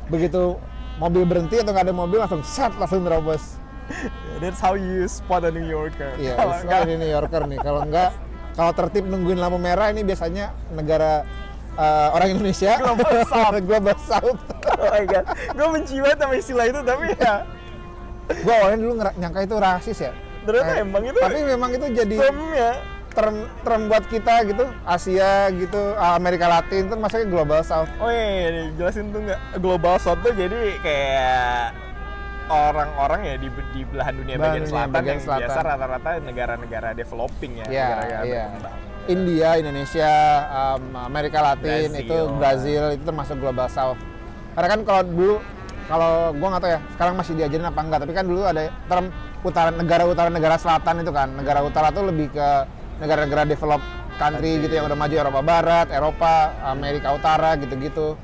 [0.07, 0.43] begitu
[0.97, 3.59] mobil berhenti atau nggak ada mobil langsung set langsung nerobos
[4.39, 6.13] that's how you spot a New Yorker.
[6.15, 7.59] Iya Kalau enggak, ini New Yorker nih.
[7.59, 8.11] Kalau enggak
[8.57, 11.25] kalau tertib nungguin lampu merah ini biasanya negara
[11.77, 12.73] eh, orang Indonesia.
[12.77, 13.57] Global South.
[13.63, 14.41] global south.
[14.73, 15.25] Oh my god.
[15.51, 17.35] Gue benci banget sama istilah itu tapi ya.
[18.43, 20.13] Gua awalnya dulu nyangka itu rasis ya.
[20.43, 22.71] Ternyata Eh, emang itu tapi memang itu jadi termnya
[23.11, 27.89] term term buat kita gitu Asia gitu Amerika Latin itu masuknya global south.
[27.97, 29.41] Oh iya, iya, iya, jelasin tuh nggak?
[29.57, 31.73] Global south tuh jadi kayak
[32.47, 35.41] orang-orang ya di, di belahan dunia bagian dunia selatan bagian yang selatan.
[35.43, 38.43] biasa rata-rata negara-negara developing ya, Iya, negara-negara iya.
[38.45, 38.77] berkembang.
[39.07, 40.13] India, Indonesia,
[40.51, 42.03] um, Amerika Latin Brazil.
[42.03, 43.99] itu Brazil itu termasuk global south.
[44.55, 45.35] Karena kan kalau dulu
[45.87, 49.07] kalau gua nggak tahu ya, sekarang masih diajarin apa enggak, tapi kan dulu ada term
[49.47, 51.29] utara negara utara negara selatan itu kan.
[51.39, 52.49] Negara utara tuh lebih ke
[52.99, 53.79] negara-negara develop
[54.17, 56.35] country gitu yang udah maju Eropa Barat, Eropa,
[56.65, 58.17] Amerika Utara gitu-gitu.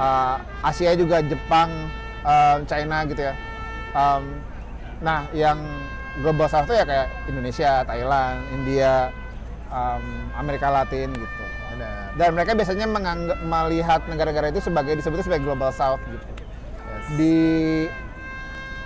[0.00, 1.68] Uh, Asia juga Jepang,
[2.24, 3.34] um, China gitu ya.
[3.92, 4.40] Um,
[5.04, 5.60] nah, yang
[6.24, 9.12] global south tuh ya kayak Indonesia, Thailand, India,
[9.70, 10.04] um,
[10.36, 11.44] Amerika Latin gitu.
[11.70, 12.12] Benar.
[12.18, 16.26] Dan mereka biasanya menganggap melihat negara-negara itu sebagai disebutnya sebagai global south gitu.
[16.26, 17.04] Yes.
[17.14, 17.36] Di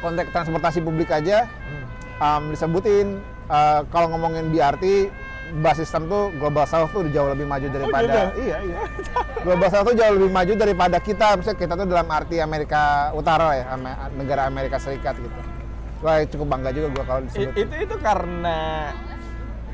[0.01, 1.85] konteks transportasi publik aja Hmm.
[2.21, 3.19] um, disebutin
[3.49, 5.09] uh, kalau ngomongin BRT
[5.55, 8.49] bus system tuh Global South tuh jauh lebih maju daripada gitu?
[8.49, 8.81] iya iya
[9.45, 13.55] Global South tuh jauh lebih maju daripada kita misalnya kita tuh dalam arti Amerika Utara
[13.55, 13.65] ya
[14.13, 15.41] negara Amerika Serikat gitu
[16.01, 18.57] wah cukup bangga juga gua kalau disebut itu itu karena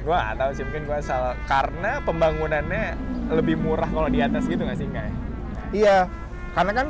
[0.01, 1.35] gua nggak tahu sih mungkin gua salah.
[1.45, 2.85] Karena pembangunannya
[3.31, 5.15] lebih murah kalau di atas gitu nggak sih enggak ya?
[5.71, 5.97] iya
[6.51, 6.87] karena kan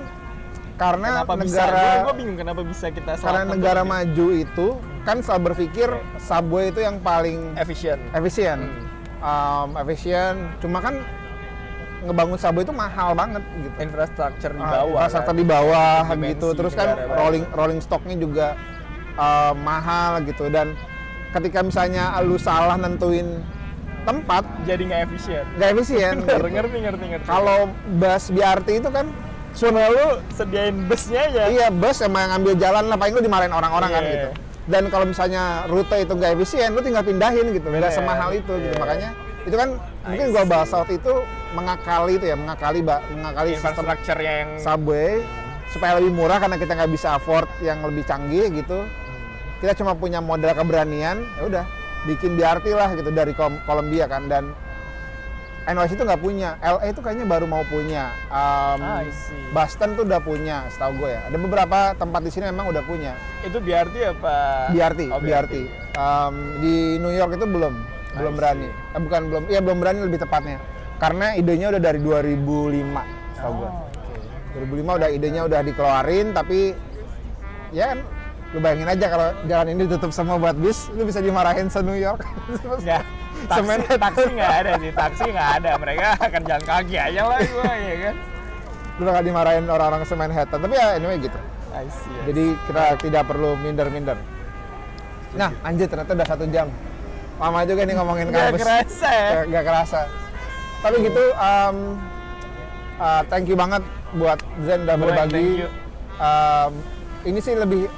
[0.81, 4.67] karena Kenapa negara gua bingung kenapa bisa kita karena negara lebih maju itu
[5.05, 8.01] kan selalu berpikir subway itu yang paling efisien.
[8.13, 8.73] efisien.
[9.21, 10.49] Um, efisien.
[10.65, 11.05] Cuma kan
[12.01, 13.77] ngebangun subway itu mahal banget gitu.
[13.77, 14.97] Infrastruktur di Ah, bawah.
[15.05, 15.37] infrastruktur kan.
[15.37, 18.47] di bawah Dimensi gitu terus kan rolling rolling stocknya juga
[19.21, 20.49] uh, mahal gitu.
[20.49, 20.73] Dan
[21.31, 23.43] ketika misalnya lu salah nentuin
[24.01, 25.45] tempat jadi nggak efisien.
[25.55, 26.47] nggak efisien Bener, gitu.
[26.51, 27.27] ngerti ngerti ngerti.
[27.27, 27.59] kalau
[27.95, 29.07] bus BRT itu kan
[29.51, 31.43] sebenarnya lu sediain busnya aja.
[31.47, 34.13] iya bus emang ngambil jalan lah paling lu dimarahin orang-orang kan Iya.
[34.13, 34.29] gitu
[34.67, 38.73] dan kalau misalnya rute itu nggak efisien lu tinggal pindahin gitu nggak semahal itu gitu
[38.73, 38.79] Iya.
[38.79, 39.11] makanya
[39.41, 39.69] itu kan
[40.03, 40.51] mungkin I gua see.
[40.51, 41.13] bahas South itu
[41.51, 45.13] mengakali itu ya mengakali ba- mengakali sistem Infrastrukturnya yang subway
[45.67, 48.85] supaya lebih murah karena kita nggak bisa afford yang lebih canggih gitu
[49.61, 51.65] kita cuma punya modal keberanian ya udah
[52.09, 54.57] bikin BRT lah gitu dari Columbia kan dan
[55.69, 59.37] NYC itu nggak punya LA itu kayaknya baru mau punya Um, Ah, I see.
[59.53, 61.21] Boston tuh udah punya setahu gue ya.
[61.29, 63.13] Ada beberapa tempat di sini memang udah punya.
[63.45, 64.37] Itu BRT apa?
[64.73, 65.55] BRT Oh, BRT
[66.01, 66.35] Um,
[66.65, 67.75] di New York itu belum
[68.11, 70.57] belum I berani eh, bukan belum ya belum berani lebih tepatnya.
[70.97, 73.69] Karena idenya udah dari 2005 setahu gue.
[73.69, 73.85] Oh,
[74.57, 74.81] oke.
[74.81, 76.73] 2005 udah idenya udah dikeluarin tapi
[77.71, 77.95] ya
[78.51, 81.95] lu bayangin aja kalau jalan ini ditutup semua buat bis lu bisa dimarahin se New
[81.95, 82.19] York
[82.51, 83.03] Nggak,
[83.51, 85.71] taksi, Semen- taksi nggak ada sih, taksi nggak ada.
[85.79, 88.17] Mereka akan jalan kaki aja lah gua, ya kan?
[89.01, 91.39] lu bakal dimarahin orang-orang se Manhattan tapi ya anyway gitu
[91.73, 92.13] I see.
[92.13, 94.19] I jadi kita tidak perlu minder-minder
[95.33, 96.69] nah anjir ternyata udah satu jam
[97.39, 98.37] lama juga nih ngomongin see.
[98.37, 99.29] Kampus kerasa ya?
[99.33, 100.01] Nggak- nggak kerasa
[100.81, 101.77] tapi gitu um,
[102.99, 103.81] uh, thank you banget
[104.13, 105.65] buat Zen udah berbagi.
[106.17, 106.73] Um,
[107.23, 107.89] ini sih lebih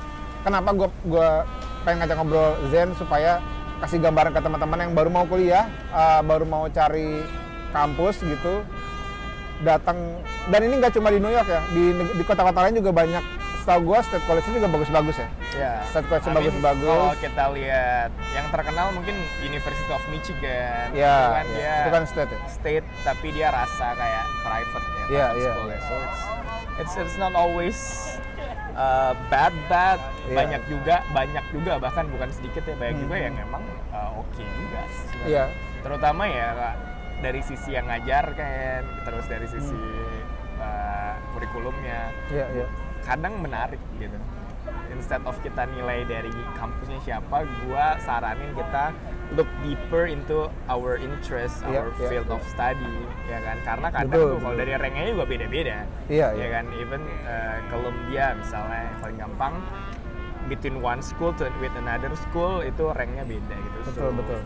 [0.43, 1.47] kenapa gue gua
[1.83, 3.43] pengen ngajak ngobrol Zen supaya
[3.83, 7.27] kasih gambaran ke teman-teman yang baru mau kuliah uh, baru mau cari
[7.75, 8.63] kampus gitu
[9.67, 9.99] datang
[10.51, 13.23] dan ini nggak cuma di New York ya di di kota-kota lain juga banyak
[13.63, 15.85] setahu gue state college juga bagus-bagus ya Ya.
[15.85, 16.89] State college I mean, bagus-bagus.
[16.89, 20.87] Kalau kita lihat yang terkenal mungkin University of Michigan.
[20.97, 25.05] ya itu kan dia itu kan state ya state tapi dia rasa kayak private ya.
[25.13, 25.73] Iya, private iya, school ya.
[25.77, 25.81] iya.
[25.85, 26.23] So it's,
[26.81, 27.77] it's it's not always
[28.77, 30.01] uh, bad bad.
[30.29, 30.37] Iya.
[30.39, 33.63] Banyak juga banyak juga bahkan bukan sedikit ya banyak juga yang memang
[33.93, 34.83] uh, oke juga.
[34.89, 35.27] sebenarnya.
[35.29, 35.45] Iya.
[35.83, 36.49] Terutama ya
[37.23, 39.79] dari sisi yang ngajar kan, terus dari sisi
[40.59, 42.67] uh, kurikulumnya iya iya
[43.03, 44.15] kadang menarik gitu.
[44.93, 48.95] Instead of kita nilai dari kampusnya siapa, gua saranin kita
[49.33, 52.37] look deeper into our interest, Iya, our iya, field iya.
[52.37, 52.95] of study,
[53.27, 53.57] ya kan?
[53.65, 56.47] Karena kadang Betul, tuh kalau dari ranknya juga beda-beda, Iya, ya iya.
[56.53, 56.65] kan?
[56.77, 59.55] Even uh, Columbia misalnya yang paling gampang,
[60.47, 63.79] between one school to with another school itu ranknya beda gitu.
[63.89, 64.41] betul betul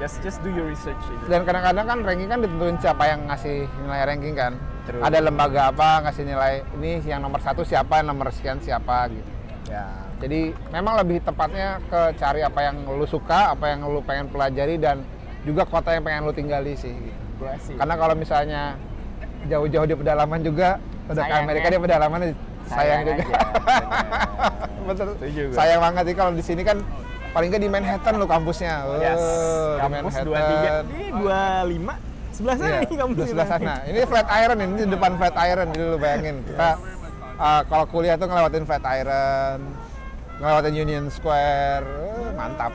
[0.00, 1.24] Just just do your research aja.
[1.28, 4.52] dan kadang-kadang kan ranking kan ditentuin siapa yang ngasih nilai ranking kan
[4.84, 4.98] True.
[4.98, 9.30] ada lembaga apa ngasih nilai ini yang nomor satu siapa yang nomor sekian siapa gitu
[9.70, 9.86] Ya.
[10.18, 14.74] jadi memang lebih tepatnya ke cari apa yang lu suka apa yang lu pengen pelajari
[14.76, 15.06] dan
[15.42, 17.20] juga kota yang pengen lu tinggali sih gitu.
[17.42, 17.74] Gua sih.
[17.74, 18.62] karena kalau misalnya
[19.46, 20.78] jauh-jauh di pedalaman juga
[21.10, 21.72] udah ke Amerika ya.
[21.74, 22.20] di pedalaman
[22.70, 23.36] sayang, juga aja,
[24.88, 25.08] betul
[25.50, 26.78] sayang banget sih kalau di sini kan
[27.32, 29.18] paling nggak di Manhattan lo kampusnya Yes.
[29.18, 30.84] Oh, di Kampus Manhattan.
[30.86, 30.94] 23.
[30.94, 32.12] Ini 25.
[32.32, 33.74] Sebelah sana Iya, nih kampus di sebelah sana.
[33.84, 35.66] Ini Flatiron ini di depan Flatiron.
[35.68, 36.68] Jadi lu bayangin kita
[37.42, 39.60] uh, kalau kuliah tuh ngelewatin Flatiron,
[40.38, 42.72] ngelewatin Union Square, uh, mantap.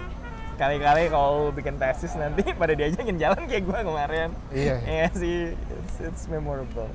[0.58, 4.30] Kali-kali kalau bikin tesis nanti pada diajakin jalan kayak gua kemarin.
[4.52, 4.76] Iya.
[4.92, 6.92] Iya sih, it's, it's memorable.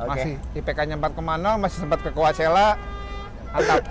[0.00, 0.08] Oke.
[0.16, 2.80] Masih IPK-nya 4,0, masih sempat ke Coachella.
[3.52, 3.84] Mantap.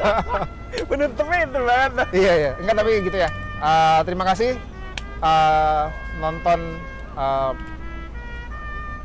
[0.90, 2.06] Penutupnya itu banget.
[2.14, 3.30] iya iya, enggak tapi gitu ya.
[3.60, 4.56] Uh, terima kasih
[5.20, 6.58] uh, nonton
[7.16, 7.52] uh,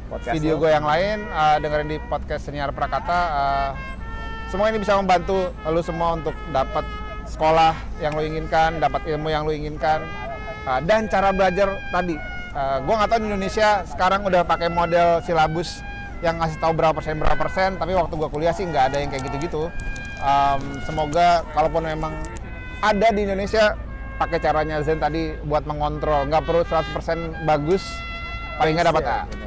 [0.06, 0.66] Podcast video lo.
[0.66, 3.20] gue yang lain, uh, dengerin di podcast Senior Prakata.
[3.34, 3.70] Uh,
[4.54, 6.86] semua ini bisa membantu lu semua untuk dapat
[7.26, 10.06] sekolah yang lu inginkan, dapat ilmu yang lu inginkan,
[10.70, 12.16] uh, dan cara belajar tadi.
[12.56, 15.82] Uh, gue nggak tahu di Indonesia sekarang udah pakai model silabus
[16.24, 19.10] yang ngasih tahu berapa persen berapa persen, tapi waktu gue kuliah sih nggak ada yang
[19.10, 19.68] kayak gitu-gitu.
[20.22, 22.14] Um, semoga kalaupun memang
[22.80, 23.76] ada di Indonesia
[24.16, 27.84] pakai caranya Zen tadi buat mengontrol, nggak perlu 100% bagus,
[28.56, 29.45] paling nggak dapat A Iya, bener.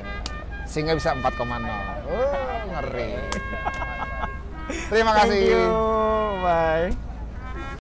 [0.78, 1.26] Sehingga bisa 4,0.
[2.06, 3.18] Oh, ngeri.
[4.94, 5.42] Terima Thank kasih.
[5.50, 5.66] you.
[6.38, 7.07] Bye.